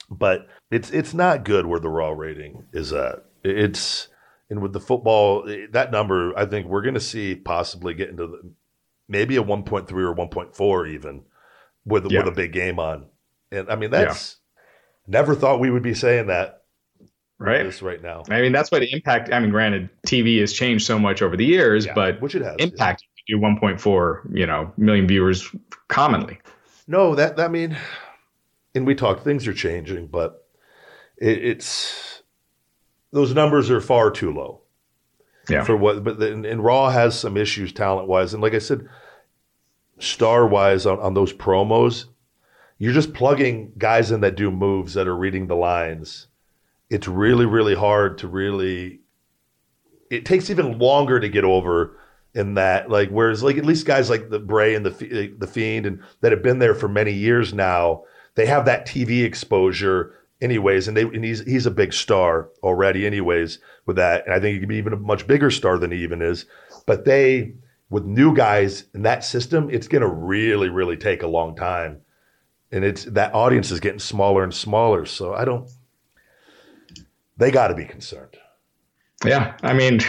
But 0.10 0.48
it's 0.72 0.92
it's 0.92 1.14
not 1.14 1.46
good 1.46 1.66
where 1.66 1.80
the 1.80 1.90
raw 1.90 2.10
rating 2.12 2.66
is 2.74 2.92
at. 2.94 3.26
It's 3.44 4.08
and 4.50 4.62
with 4.62 4.74
the 4.74 4.80
football, 4.80 5.44
that 5.72 5.92
number, 5.92 6.38
I 6.38 6.46
think 6.46 6.68
we're 6.68 6.82
going 6.82 6.94
to 6.94 7.00
see 7.00 7.36
possibly 7.36 7.94
get 7.94 8.10
into 8.10 8.28
the, 8.28 8.54
maybe 9.08 9.38
a 9.38 9.44
1.3 9.44 9.90
or 9.92 10.14
1.4 10.14 10.90
even 10.90 11.24
with 11.86 12.12
Yeah. 12.12 12.20
with 12.20 12.28
a 12.28 12.36
big 12.36 12.52
game 12.54 12.78
on. 12.80 13.06
And 13.52 13.70
I 13.70 13.76
mean, 13.76 13.90
that's 13.92 14.38
never 15.08 15.34
thought 15.36 15.60
we 15.60 15.70
would 15.72 15.84
be 15.84 15.94
saying 15.94 16.28
that 16.28 16.60
Right. 17.40 17.64
this 17.64 17.82
right 17.82 18.02
now. 18.02 18.24
I 18.30 18.42
mean, 18.42 18.52
that's 18.52 18.72
why 18.72 18.80
the 18.80 18.92
impact. 18.94 19.34
I 19.34 19.40
mean, 19.40 19.50
granted, 19.50 19.90
TV 20.08 20.40
has 20.40 20.54
changed 20.54 20.86
so 20.86 20.98
much 21.00 21.22
over 21.22 21.36
the 21.36 21.44
years, 21.46 21.86
Yeah, 21.86 21.94
but 21.94 22.22
which 22.22 22.36
it 22.36 22.42
has. 22.42 22.56
impact 22.60 23.04
you 23.28 23.38
do 23.38 23.42
1.4, 23.42 24.22
you 24.34 24.46
know, 24.46 24.72
million 24.78 25.08
viewers 25.08 25.50
commonly. 25.90 26.40
No, 26.88 27.16
that 27.16 27.40
I 27.40 27.48
mean, 27.48 27.76
and 28.76 28.86
we 28.86 28.96
talked. 28.96 29.24
Things 29.24 29.48
are 29.48 29.54
changing, 29.54 30.08
but 30.08 30.46
it, 31.18 31.44
it's 31.44 32.24
those 33.12 33.34
numbers 33.34 33.70
are 33.70 33.82
far 33.82 34.12
too 34.12 34.34
low. 34.34 34.62
Yeah. 35.50 35.64
For 35.64 35.76
what, 35.76 36.04
but 36.04 36.20
then 36.20 36.46
and 36.46 36.64
Raw 36.64 36.90
has 36.90 37.20
some 37.20 37.36
issues 37.36 37.74
talent 37.74 38.08
wise, 38.08 38.34
and 38.34 38.42
like 38.42 38.54
I 38.54 38.60
said, 38.60 38.88
star 40.00 40.48
wise 40.48 40.86
on, 40.86 41.00
on 41.00 41.14
those 41.14 41.34
promos, 41.34 42.06
you're 42.78 42.94
just 42.94 43.14
plugging 43.14 43.74
guys 43.78 44.12
in 44.12 44.22
that 44.22 44.36
do 44.36 44.50
moves 44.50 44.94
that 44.94 45.08
are 45.08 45.16
reading 45.16 45.48
the 45.48 45.56
lines. 45.56 46.28
It's 46.90 47.08
really 47.08 47.46
really 47.46 47.76
hard 47.76 48.20
to 48.20 48.28
really. 48.28 49.02
It 50.10 50.26
takes 50.26 50.50
even 50.50 50.78
longer 50.78 51.20
to 51.20 51.28
get 51.28 51.44
over 51.44 51.98
in 52.36 52.54
that 52.54 52.90
like 52.90 53.10
whereas 53.10 53.44
like 53.44 53.58
at 53.58 53.66
least 53.66 53.86
guys 53.86 54.10
like 54.10 54.30
the 54.30 54.40
Bray 54.40 54.76
and 54.76 54.86
the 54.86 55.36
the 55.38 55.48
Fiend 55.48 55.86
and 55.86 56.02
that 56.22 56.32
have 56.32 56.42
been 56.44 56.60
there 56.60 56.76
for 56.76 56.88
many 56.88 57.12
years 57.12 57.54
now, 57.54 58.04
they 58.36 58.46
have 58.46 58.66
that 58.66 58.88
TV 58.88 59.24
exposure 59.24 60.14
anyways, 60.42 60.88
and 60.88 60.96
they 60.96 61.04
and 61.04 61.24
he's 61.24 61.40
he's 61.42 61.66
a 61.66 61.72
big 61.72 61.94
star 61.94 62.50
already 62.62 63.06
anyways 63.06 63.60
with 63.86 63.96
that, 63.96 64.26
and 64.26 64.34
I 64.34 64.40
think 64.40 64.54
he 64.54 64.60
could 64.60 64.70
be 64.70 64.78
even 64.78 64.94
a 64.94 64.98
much 64.98 65.28
bigger 65.28 65.50
star 65.50 65.78
than 65.78 65.92
he 65.92 66.00
even 66.00 66.22
is. 66.22 66.46
But 66.86 67.06
they 67.06 67.54
with 67.90 68.06
new 68.06 68.36
guys 68.36 68.86
in 68.94 69.04
that 69.04 69.24
system, 69.24 69.70
it's 69.70 69.88
going 69.88 70.02
to 70.02 70.08
really, 70.08 70.68
really 70.70 70.98
take 70.98 71.22
a 71.22 71.28
long 71.28 71.56
time, 71.56 72.02
and 72.72 72.84
it's 72.84 73.06
that 73.06 73.34
audience 73.34 73.72
is 73.72 73.80
getting 73.80 74.00
smaller 74.00 74.44
and 74.44 74.54
smaller. 74.54 75.06
So 75.06 75.34
I 75.34 75.46
don't. 75.46 75.70
They 77.38 77.52
got 77.52 77.70
to 77.70 77.76
be 77.76 77.86
concerned. 77.86 78.38
Yeah, 79.26 79.56
I 79.64 79.74
mean, 79.74 80.00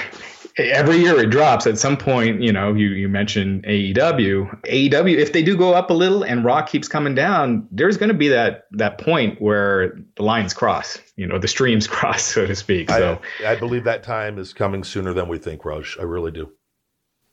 every 0.56 0.98
year 0.98 1.18
it 1.20 1.30
drops. 1.30 1.66
At 1.66 1.78
some 1.78 1.96
point, 1.96 2.40
you 2.42 2.52
know, 2.52 2.74
you 2.74 2.88
you 2.88 3.08
mentioned 3.08 3.64
AEW. 3.64 4.62
AEW, 4.64 5.16
if 5.16 5.32
they 5.32 5.42
do 5.42 5.56
go 5.56 5.74
up 5.74 5.90
a 5.90 5.94
little 5.94 6.22
and 6.22 6.44
Raw 6.44 6.62
keeps 6.62 6.88
coming 6.88 7.14
down, 7.14 7.66
there's 7.70 7.96
going 7.96 8.08
to 8.08 8.14
be 8.14 8.28
that 8.28 8.64
that 8.72 8.98
point 8.98 9.40
where 9.40 9.98
the 10.16 10.22
lines 10.22 10.54
cross. 10.54 10.98
You 11.16 11.26
know, 11.26 11.38
the 11.38 11.48
streams 11.48 11.86
cross, 11.96 12.22
so 12.22 12.46
to 12.46 12.54
speak. 12.56 12.90
So 12.90 13.20
I, 13.40 13.52
I 13.52 13.56
believe 13.56 13.84
that 13.84 14.02
time 14.02 14.38
is 14.38 14.52
coming 14.52 14.84
sooner 14.84 15.12
than 15.12 15.28
we 15.28 15.38
think, 15.38 15.64
Raj. 15.64 15.96
I 15.98 16.02
really 16.04 16.30
do. 16.32 16.50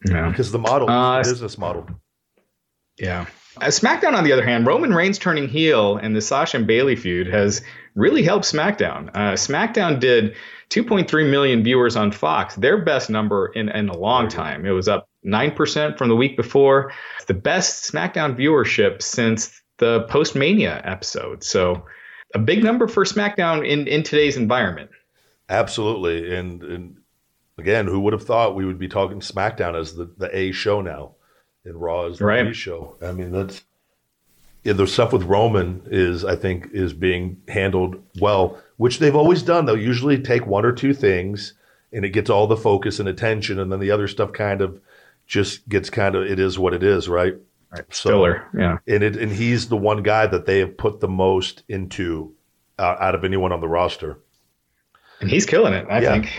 yeah. 0.05 0.29
Because 0.29 0.51
the 0.51 0.59
model, 0.59 0.89
Uh, 0.89 1.21
the 1.23 1.29
business 1.29 1.57
model. 1.57 1.87
Yeah. 2.97 3.25
Uh, 3.57 3.65
SmackDown, 3.65 4.13
on 4.13 4.23
the 4.23 4.31
other 4.31 4.45
hand, 4.45 4.65
Roman 4.65 4.93
Reigns 4.93 5.17
turning 5.19 5.47
heel 5.49 5.97
and 5.97 6.15
the 6.15 6.21
Sasha 6.21 6.57
and 6.57 6.67
Bayley 6.67 6.95
feud 6.95 7.27
has 7.27 7.61
really 7.95 8.23
helped 8.23 8.45
SmackDown. 8.45 9.09
Uh, 9.09 9.33
SmackDown 9.33 9.99
did 9.99 10.35
2.3 10.71 11.29
million 11.29 11.63
viewers 11.63 11.97
on 11.97 12.11
Fox, 12.11 12.55
their 12.55 12.77
best 12.77 13.09
number 13.09 13.47
in, 13.47 13.69
in 13.69 13.89
a 13.89 13.97
long 13.97 14.29
time. 14.29 14.65
It 14.65 14.71
was 14.71 14.87
up 14.87 15.09
9% 15.25 15.97
from 15.97 16.07
the 16.07 16.15
week 16.15 16.37
before. 16.37 16.93
The 17.27 17.33
best 17.33 17.91
SmackDown 17.91 18.37
viewership 18.37 19.01
since 19.01 19.61
the 19.77 20.03
post 20.03 20.33
Mania 20.33 20.81
episode. 20.85 21.43
So 21.43 21.85
a 22.33 22.39
big 22.39 22.63
number 22.63 22.87
for 22.87 23.03
SmackDown 23.03 23.67
in, 23.67 23.85
in 23.87 24.01
today's 24.03 24.37
environment. 24.37 24.91
Absolutely. 25.49 26.33
And, 26.33 26.63
and 26.63 26.97
again, 27.57 27.85
who 27.85 27.99
would 27.99 28.13
have 28.13 28.23
thought 28.23 28.55
we 28.55 28.65
would 28.65 28.79
be 28.79 28.87
talking 28.87 29.19
SmackDown 29.19 29.77
as 29.77 29.95
the, 29.95 30.09
the 30.17 30.35
A 30.35 30.53
show 30.53 30.79
now 30.79 31.15
and 31.65 31.75
Raw 31.75 32.05
as 32.05 32.19
the 32.19 32.25
Right. 32.25 32.47
B 32.47 32.53
show? 32.53 32.95
I 33.01 33.11
mean, 33.11 33.31
that's 33.31 33.61
yeah, 34.63 34.73
the 34.73 34.85
stuff 34.85 35.11
with 35.11 35.23
Roman 35.23 35.81
is, 35.87 36.23
I 36.23 36.35
think, 36.35 36.69
is 36.71 36.93
being 36.93 37.41
handled 37.47 38.01
well, 38.19 38.61
which 38.81 38.97
they've 38.97 39.15
always 39.15 39.43
done. 39.43 39.65
They'll 39.65 39.77
usually 39.77 40.17
take 40.17 40.47
one 40.47 40.65
or 40.65 40.71
two 40.71 40.91
things 40.91 41.53
and 41.93 42.03
it 42.03 42.09
gets 42.09 42.31
all 42.31 42.47
the 42.47 42.57
focus 42.57 42.99
and 42.99 43.07
attention, 43.07 43.59
and 43.59 43.71
then 43.71 43.79
the 43.79 43.91
other 43.91 44.07
stuff 44.07 44.33
kind 44.33 44.59
of 44.59 44.81
just 45.27 45.69
gets 45.69 45.91
kind 45.91 46.15
of 46.15 46.23
it 46.23 46.39
is 46.39 46.57
what 46.57 46.73
it 46.73 46.81
is, 46.81 47.07
right? 47.07 47.35
Right. 47.71 47.83
So, 47.93 48.09
Filler. 48.09 48.47
Yeah. 48.57 48.77
and 48.87 49.03
it 49.03 49.17
and 49.17 49.31
he's 49.31 49.69
the 49.69 49.77
one 49.77 50.01
guy 50.01 50.25
that 50.25 50.47
they 50.47 50.57
have 50.59 50.77
put 50.77 50.99
the 50.99 51.07
most 51.07 51.61
into 51.69 52.33
uh, 52.79 52.95
out 52.99 53.13
of 53.13 53.23
anyone 53.23 53.51
on 53.51 53.59
the 53.61 53.67
roster. 53.67 54.17
And 55.19 55.29
he's 55.29 55.45
killing 55.45 55.73
it, 55.73 55.85
I 55.87 56.01
Yeah. 56.01 56.13
think. 56.13 56.33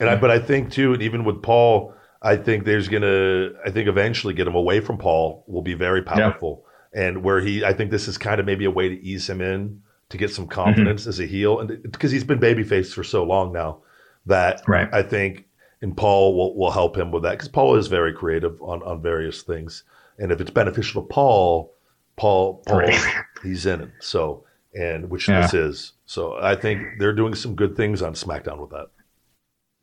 And 0.00 0.10
I, 0.10 0.16
but 0.16 0.32
I 0.32 0.40
think 0.40 0.72
too, 0.72 0.94
and 0.94 1.02
even 1.02 1.24
with 1.24 1.42
Paul, 1.42 1.94
I 2.20 2.34
think 2.34 2.64
there's 2.64 2.88
gonna, 2.88 3.50
I 3.64 3.70
think 3.70 3.88
eventually 3.88 4.34
get 4.34 4.48
him 4.48 4.56
away 4.56 4.80
from 4.80 4.98
Paul 4.98 5.44
will 5.46 5.62
be 5.62 5.74
very 5.74 6.02
powerful. 6.02 6.64
And 6.92 7.22
where 7.22 7.40
he, 7.40 7.64
I 7.64 7.72
think 7.72 7.92
this 7.92 8.08
is 8.08 8.18
kind 8.18 8.40
of 8.40 8.46
maybe 8.46 8.64
a 8.64 8.70
way 8.72 8.88
to 8.88 9.00
ease 9.00 9.30
him 9.30 9.40
in 9.40 9.82
to 10.14 10.18
get 10.18 10.30
some 10.30 10.46
confidence 10.46 11.06
as 11.06 11.20
a 11.20 11.26
heel, 11.26 11.58
and 11.60 11.82
because 11.82 12.10
he's 12.12 12.24
been 12.24 12.38
babyface 12.38 12.92
for 12.94 13.04
so 13.04 13.24
long 13.24 13.52
now, 13.52 13.78
that 14.26 14.62
Right. 14.66 14.88
I 14.92 15.02
think, 15.02 15.44
and 15.82 15.96
Paul 15.96 16.36
will 16.36 16.56
will 16.56 16.70
help 16.70 16.96
him 16.96 17.10
with 17.10 17.24
that 17.24 17.32
because 17.32 17.48
Paul 17.48 17.76
is 17.76 17.88
very 17.88 18.12
creative 18.12 18.60
on 18.62 18.82
on 18.82 19.02
various 19.02 19.42
things, 19.42 19.82
and 20.18 20.32
if 20.32 20.40
it's 20.40 20.50
beneficial 20.50 21.02
to 21.02 21.08
Paul, 21.08 21.74
Paul, 22.16 22.62
Paul, 22.66 22.78
Right. 22.78 23.24
he's 23.42 23.66
in 23.66 23.80
it. 23.82 23.90
So 24.00 24.44
and 24.74 25.10
which 25.10 25.28
Yeah. 25.28 25.42
this 25.42 25.54
is. 25.54 25.92
So 26.06 26.36
I 26.40 26.56
think 26.56 26.80
they're 26.98 27.12
doing 27.12 27.34
some 27.34 27.54
good 27.54 27.76
things 27.76 28.02
on 28.02 28.14
SmackDown 28.14 28.58
with 28.60 28.70
that. 28.70 28.86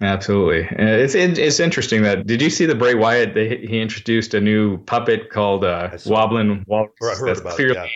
Absolutely, 0.01 0.63
Uh, 0.63 0.97
it's 0.97 1.13
it's 1.13 1.59
interesting 1.59 2.01
that. 2.01 2.25
Did 2.25 2.41
you 2.41 2.49
see 2.49 2.65
the 2.65 2.73
Bray 2.75 2.95
Wyatt? 2.95 3.35
They, 3.35 3.57
he 3.57 3.79
introduced 3.79 4.33
a 4.33 4.41
new 4.41 4.79
puppet 4.85 5.29
called 5.29 5.63
uh, 5.63 5.89
Woblin 6.07 6.63
Walrus. 6.67 6.91
I 7.03 7.15
heard 7.19 7.27
That's 7.27 7.39
about 7.41 7.53
it, 7.53 7.55
clearly, 7.57 7.75
yeah. 7.75 7.87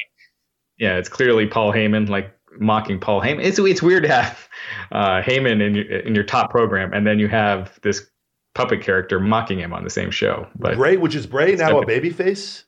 Yeah. 0.77 0.97
it's 0.97 1.09
clearly 1.09 1.47
Paul 1.47 1.71
Heyman, 1.71 2.09
like 2.09 2.31
mocking 2.59 2.99
Paul 2.99 3.21
Heyman. 3.21 3.43
It's 3.43 3.59
it's 3.59 3.81
weird 3.81 4.03
to 4.03 4.09
have 4.09 4.47
uh, 4.91 5.21
Heyman 5.21 5.61
in 5.61 5.75
your 5.75 5.85
in 5.99 6.15
your 6.15 6.23
top 6.23 6.49
program, 6.49 6.93
and 6.93 7.05
then 7.05 7.19
you 7.19 7.27
have 7.27 7.79
this 7.81 8.05
puppet 8.53 8.81
character 8.81 9.19
mocking 9.19 9.59
him 9.59 9.73
on 9.73 9.83
the 9.83 9.89
same 9.89 10.11
show. 10.11 10.47
But 10.55 10.75
Bray, 10.75 10.97
which 10.97 11.15
is 11.15 11.27
Bray 11.27 11.55
now 11.55 11.79
a 11.79 11.85
babyface? 11.85 12.63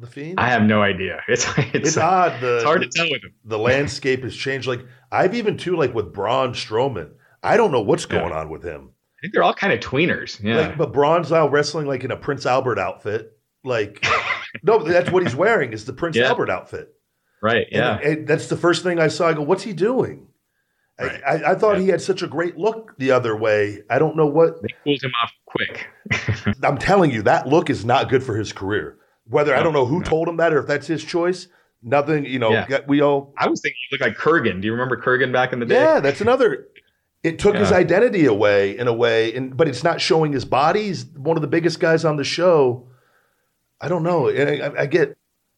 The 0.00 0.08
Fiend? 0.08 0.40
I 0.40 0.48
have 0.48 0.62
no 0.62 0.82
idea. 0.82 1.22
It's 1.28 1.46
it's, 1.56 1.74
it's 1.74 1.96
odd. 1.96 2.40
The, 2.40 2.56
it's 2.56 2.64
hard 2.64 2.82
to 2.82 2.88
tell 2.88 3.08
with 3.10 3.22
him. 3.22 3.32
the 3.44 3.58
landscape 3.58 4.22
has 4.24 4.34
changed. 4.34 4.66
Like 4.66 4.80
I've 5.12 5.34
even 5.34 5.56
too 5.56 5.76
like 5.76 5.94
with 5.94 6.12
Braun 6.12 6.52
Strowman. 6.52 7.12
I 7.42 7.56
don't 7.56 7.70
know 7.70 7.82
what's 7.82 8.06
going 8.06 8.32
on 8.32 8.48
with 8.48 8.64
him. 8.64 8.90
I 8.90 9.16
think 9.20 9.34
they're 9.34 9.42
all 9.42 9.54
kind 9.54 9.72
of 9.72 9.80
tweeners. 9.80 10.42
Yeah. 10.42 10.68
Like, 10.68 10.78
but 10.78 10.92
Braun's 10.92 11.30
now 11.30 11.46
wrestling 11.48 11.86
like 11.86 12.02
in 12.04 12.10
a 12.10 12.16
Prince 12.16 12.46
Albert 12.46 12.78
outfit. 12.78 13.38
Like, 13.62 14.04
no, 14.62 14.82
that's 14.82 15.10
what 15.10 15.22
he's 15.22 15.36
wearing 15.36 15.72
is 15.72 15.84
the 15.84 15.92
Prince 15.92 16.16
Yeah. 16.16 16.28
Albert 16.28 16.50
outfit. 16.50 16.93
Right. 17.44 17.66
Yeah. 17.70 17.98
and 17.98 18.26
that's 18.26 18.48
the 18.48 18.56
first 18.56 18.82
thing 18.82 18.98
I 18.98 19.08
saw. 19.08 19.28
I 19.28 19.34
go, 19.34 19.42
what's 19.42 19.62
he 19.64 19.72
doing? 19.72 20.26
I- 20.98 21.04
Right. 21.04 21.20
I, 21.26 21.34
I 21.50 21.54
thought 21.56 21.76
Yeah. 21.76 21.82
he 21.82 21.88
had 21.88 22.00
such 22.00 22.22
a 22.22 22.26
great 22.28 22.56
look 22.56 22.96
the 22.98 23.10
other 23.10 23.36
way. 23.36 23.82
I 23.90 23.98
don't 23.98 24.16
know 24.16 24.26
what. 24.26 24.62
they 24.62 24.68
pulled 24.84 25.02
him 25.02 25.10
off 25.22 25.32
quick. 25.46 25.88
I'm 26.62 26.78
telling 26.78 27.10
you, 27.10 27.22
that 27.22 27.48
look 27.48 27.68
is 27.68 27.84
not 27.84 28.08
good 28.08 28.22
for 28.22 28.36
his 28.36 28.52
career. 28.52 28.96
Whether 29.28 29.54
I 29.56 29.62
don't 29.62 29.72
know 29.72 29.86
who 29.86 29.98
no. 30.00 30.04
told 30.04 30.28
him 30.28 30.36
that 30.36 30.52
or 30.52 30.60
if 30.60 30.66
that's 30.68 30.86
his 30.86 31.02
choice, 31.02 31.48
nothing. 31.82 32.24
You 32.26 32.38
know, 32.38 32.52
Yeah. 32.52 32.80
we 32.86 33.00
all. 33.00 33.34
I 33.38 33.48
was 33.48 33.60
thinking 33.60 33.78
he 33.90 33.96
looked 33.96 34.04
like 34.04 34.16
Kurgan. 34.16 34.60
Do 34.60 34.66
you 34.66 34.72
remember 34.72 34.96
Kurgan 35.00 35.32
back 35.32 35.52
in 35.52 35.58
the 35.60 35.66
day? 35.66 35.74
Yeah, 35.80 35.98
that's 36.00 36.20
another. 36.20 36.68
It 37.24 37.38
took 37.38 37.56
his 37.56 37.72
identity 37.72 38.26
away 38.26 38.76
in 38.78 38.86
a 38.86 38.92
way, 38.92 39.34
and 39.34 39.56
but 39.56 39.66
it's 39.66 39.82
not 39.82 40.00
showing 40.00 40.32
his 40.32 40.44
body. 40.44 40.82
He's 40.84 41.06
one 41.06 41.36
of 41.38 41.40
the 41.40 41.48
biggest 41.48 41.80
guys 41.80 42.04
on 42.04 42.16
the 42.18 42.24
show. 42.24 42.86
I 43.80 43.88
don't 43.88 44.02
know. 44.02 44.28
And 44.28 44.62
I, 44.62 44.82
I 44.82 44.86
get. 44.86 45.16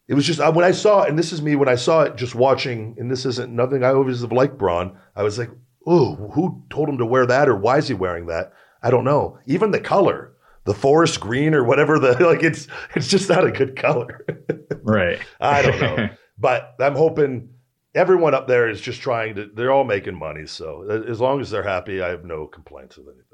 It 0.09 0.15
was 0.15 0.25
just 0.25 0.41
uh, 0.41 0.53
when 0.53 0.65
I 0.65 0.71
saw 0.71 1.03
it, 1.03 1.09
and 1.09 1.19
this 1.19 1.33
is 1.33 1.43
me 1.43 1.57
when 1.57 1.69
I 1.69 1.75
saw 1.75 2.03
it, 2.03 2.17
just 2.17 2.35
watching, 2.35 2.95
and 2.99 3.11
this 3.11 3.27
isn't 3.27 3.53
nothing 3.53 3.83
I 3.83 3.93
always 3.93 4.21
have 4.21 4.33
liked 4.33 4.57
Braun. 4.57 4.97
I 5.17 5.23
was 5.23 5.39
like, 5.39 5.51
oh, 5.87 6.15
who 6.35 6.63
told 6.71 6.89
him 6.89 6.99
to 6.99 7.07
wear 7.07 7.27
that, 7.27 7.49
or 7.49 7.57
why 7.57 7.79
is 7.79 7.89
he 7.89 7.95
wearing 7.95 8.27
that? 8.27 8.53
I 8.83 8.91
don't 8.91 9.05
know. 9.05 9.39
Even 9.47 9.73
the 9.73 9.81
color, 9.81 10.33
the 10.65 10.75
forest 10.75 11.21
green 11.21 11.55
or 11.55 11.65
whatever 11.65 11.99
the 11.99 12.13
like, 12.25 12.45
it's 12.45 12.69
it's 12.95 13.09
just 13.09 13.29
not 13.29 13.47
a 13.47 13.53
good 13.53 13.77
color. 13.77 14.25
Right. 14.83 15.19
I 15.41 15.63
don't 15.63 15.81
know, 15.81 16.09
but 16.39 16.77
I'm 16.79 16.95
hoping 16.95 17.49
everyone 17.93 18.35
up 18.35 18.47
there 18.47 18.69
is 18.69 18.81
just 18.81 19.01
trying 19.01 19.35
to. 19.35 19.51
They're 19.53 19.73
all 19.73 19.83
making 19.83 20.17
money, 20.17 20.47
so 20.47 20.89
as 21.09 21.21
long 21.21 21.41
as 21.41 21.51
they're 21.51 21.65
happy, 21.65 22.01
I 22.01 22.11
have 22.11 22.25
no 22.25 22.47
complaints 22.47 22.97
with 22.97 23.09
anything. 23.09 23.26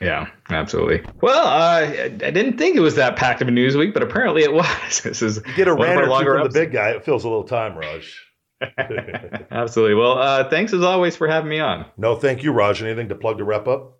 Yeah, 0.00 0.26
absolutely. 0.50 1.02
Well, 1.20 1.46
uh, 1.46 1.86
I 1.86 2.04
I 2.04 2.30
didn't 2.30 2.58
think 2.58 2.76
it 2.76 2.80
was 2.80 2.96
that 2.96 3.16
packed 3.16 3.40
of 3.42 3.48
a 3.48 3.52
news 3.52 3.76
week, 3.76 3.94
but 3.94 4.02
apparently 4.02 4.42
it 4.42 4.52
was. 4.52 5.00
This 5.02 5.22
is 5.22 5.38
Get 5.56 5.68
a 5.68 5.74
rant 5.74 6.00
or 6.00 6.04
two 6.04 6.10
longer 6.10 6.34
from 6.38 6.44
the 6.44 6.58
big 6.58 6.72
guy. 6.72 6.90
It 6.90 7.04
fills 7.04 7.24
a 7.24 7.28
little 7.28 7.44
time, 7.44 7.76
Raj. 7.76 8.20
Absolutely. 9.50 9.94
Well, 9.94 10.18
uh, 10.18 10.48
thanks 10.48 10.72
as 10.72 10.82
always 10.82 11.16
for 11.16 11.28
having 11.28 11.50
me 11.50 11.60
on. 11.60 11.86
no, 11.96 12.16
thank 12.16 12.42
you, 12.42 12.52
Raj. 12.52 12.82
Anything 12.82 13.08
to 13.08 13.14
plug 13.14 13.38
to 13.38 13.44
wrap 13.44 13.68
up? 13.68 13.98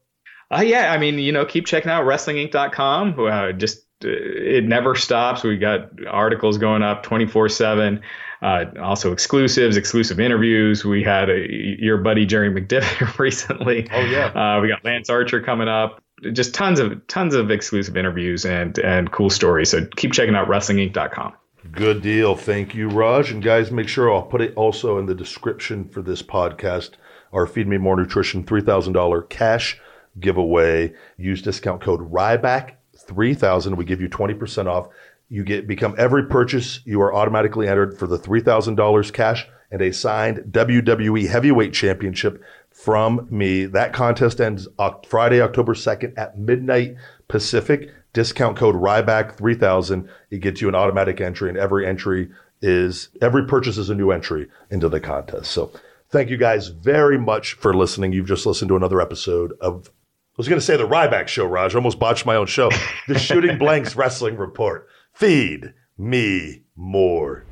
Uh, 0.52 0.60
yeah, 0.60 0.92
I 0.92 0.98
mean, 0.98 1.18
you 1.18 1.32
know, 1.32 1.44
keep 1.46 1.66
checking 1.66 1.90
out 1.90 2.04
WrestlingInc.com. 2.04 3.18
Uh, 3.18 3.52
just 3.52 3.78
uh, 4.04 4.08
it 4.08 4.64
never 4.64 4.94
stops. 4.94 5.42
We 5.42 5.56
got 5.56 5.90
articles 6.06 6.58
going 6.58 6.82
up 6.82 7.02
24 7.04 7.48
seven. 7.48 8.02
Uh, 8.42 8.64
also 8.80 9.12
exclusives, 9.12 9.76
exclusive 9.76 10.18
interviews. 10.18 10.84
We 10.84 11.04
had 11.04 11.30
a, 11.30 11.46
your 11.78 11.98
buddy 11.98 12.26
Jerry 12.26 12.50
McDevitt 12.50 13.18
recently. 13.18 13.88
Oh, 13.92 14.00
yeah. 14.00 14.26
Uh, 14.26 14.60
we 14.60 14.68
got 14.68 14.84
Lance 14.84 15.08
Archer 15.08 15.40
coming 15.40 15.68
up. 15.68 16.02
Just 16.32 16.52
tons 16.54 16.80
of 16.80 17.06
tons 17.06 17.34
of 17.34 17.50
exclusive 17.50 17.96
interviews 17.96 18.44
and 18.44 18.78
and 18.78 19.10
cool 19.10 19.30
stories. 19.30 19.70
So 19.70 19.86
keep 19.96 20.12
checking 20.12 20.34
out 20.36 20.48
WrestlingInc.com. 20.48 21.32
Good 21.70 22.02
deal. 22.02 22.34
Thank 22.36 22.74
you, 22.74 22.88
Raj. 22.88 23.30
And 23.30 23.42
guys, 23.42 23.70
make 23.70 23.88
sure 23.88 24.12
I'll 24.12 24.22
put 24.22 24.40
it 24.40 24.52
also 24.56 24.98
in 24.98 25.06
the 25.06 25.14
description 25.14 25.88
for 25.88 26.02
this 26.02 26.22
podcast. 26.22 26.92
Our 27.32 27.46
Feed 27.46 27.66
Me 27.66 27.78
More 27.78 27.96
Nutrition 27.96 28.44
$3,000 28.44 29.28
cash 29.28 29.80
giveaway. 30.18 30.92
Use 31.16 31.40
discount 31.40 31.80
code 31.80 32.12
RYBACK3000. 32.12 33.76
We 33.76 33.84
give 33.84 34.00
you 34.00 34.08
20% 34.08 34.66
off. 34.66 34.88
You 35.32 35.44
get 35.44 35.66
become 35.66 35.94
every 35.96 36.26
purchase, 36.26 36.80
you 36.84 37.00
are 37.00 37.14
automatically 37.14 37.66
entered 37.66 37.98
for 37.98 38.06
the 38.06 38.18
$3,000 38.18 39.12
cash 39.14 39.48
and 39.70 39.80
a 39.80 39.90
signed 39.90 40.40
WWE 40.50 41.26
Heavyweight 41.26 41.72
Championship 41.72 42.42
from 42.70 43.28
me. 43.30 43.64
That 43.64 43.94
contest 43.94 44.42
ends 44.42 44.68
Friday, 45.06 45.40
October 45.40 45.72
2nd 45.72 46.18
at 46.18 46.38
midnight 46.38 46.96
Pacific. 47.28 47.88
Discount 48.12 48.58
code 48.58 48.74
RYBACK3000. 48.74 50.06
It 50.30 50.40
gets 50.40 50.60
you 50.60 50.68
an 50.68 50.74
automatic 50.74 51.18
entry, 51.22 51.48
and 51.48 51.56
every 51.56 51.86
entry 51.86 52.28
is, 52.60 53.08
every 53.22 53.46
purchase 53.46 53.78
is 53.78 53.88
a 53.88 53.94
new 53.94 54.10
entry 54.10 54.48
into 54.70 54.90
the 54.90 55.00
contest. 55.00 55.50
So 55.50 55.72
thank 56.10 56.28
you 56.28 56.36
guys 56.36 56.68
very 56.68 57.16
much 57.16 57.54
for 57.54 57.72
listening. 57.72 58.12
You've 58.12 58.28
just 58.28 58.44
listened 58.44 58.68
to 58.68 58.76
another 58.76 59.00
episode 59.00 59.54
of, 59.62 59.88
I 59.88 60.34
was 60.36 60.46
going 60.46 60.60
to 60.60 60.66
say 60.66 60.76
the 60.76 60.86
Ryback 60.86 61.28
Show, 61.28 61.46
Raj. 61.46 61.74
I 61.74 61.78
almost 61.78 61.98
botched 61.98 62.26
my 62.26 62.36
own 62.36 62.48
show. 62.48 62.70
The 63.08 63.18
Shooting 63.18 63.56
Blanks 63.56 63.96
Wrestling 63.96 64.36
Report. 64.36 64.88
Feed 65.22 65.72
me 65.96 66.64
more. 66.74 67.44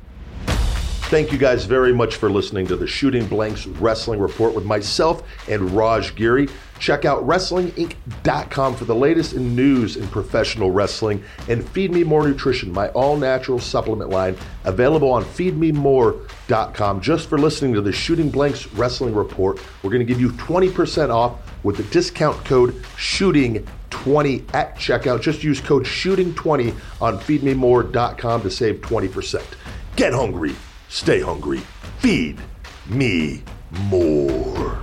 Thank 1.07 1.31
you 1.31 1.37
guys 1.37 1.63
very 1.63 1.93
much 1.93 2.17
for 2.17 2.29
listening 2.29 2.67
to 2.67 2.75
the 2.75 2.85
Shooting 2.85 3.25
Blanks 3.27 3.65
Wrestling 3.65 4.19
Report 4.19 4.53
with 4.53 4.65
myself 4.65 5.23
and 5.47 5.71
Raj 5.71 6.13
Giri. 6.15 6.49
Check 6.79 7.05
out 7.05 7.25
WrestlingInc.com 7.25 8.75
for 8.75 8.83
the 8.83 8.93
latest 8.93 9.35
in 9.35 9.55
news 9.55 9.95
in 9.95 10.05
professional 10.09 10.69
wrestling 10.69 11.23
and 11.47 11.65
Feed 11.69 11.93
Me 11.93 12.03
More 12.03 12.27
Nutrition, 12.27 12.73
my 12.73 12.89
all 12.89 13.15
natural 13.15 13.57
supplement 13.57 14.09
line, 14.09 14.35
available 14.65 15.09
on 15.09 15.23
feedmemore.com. 15.23 16.99
Just 16.99 17.29
for 17.29 17.37
listening 17.37 17.73
to 17.75 17.81
the 17.81 17.93
Shooting 17.93 18.29
Blanks 18.29 18.67
Wrestling 18.73 19.15
Report, 19.15 19.61
we're 19.81 19.91
going 19.91 20.05
to 20.05 20.13
give 20.13 20.19
you 20.19 20.31
20% 20.31 21.09
off 21.09 21.39
with 21.63 21.77
the 21.77 21.83
discount 21.83 22.43
code 22.43 22.83
SHOOTING20 23.91 24.53
at 24.53 24.75
checkout. 24.75 25.21
Just 25.21 25.43
use 25.43 25.61
code 25.61 25.83
SHOOTING20 25.83 26.75
on 27.01 27.19
feedmemore.com 27.19 28.41
to 28.41 28.49
save 28.49 28.81
20%. 28.81 29.43
Get 29.95 30.13
hungry, 30.13 30.55
stay 30.89 31.21
hungry, 31.21 31.59
feed 31.99 32.39
me 32.87 33.43
more. 33.89 34.81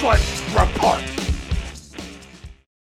Shooting 0.00 0.54
Report. 0.54 1.19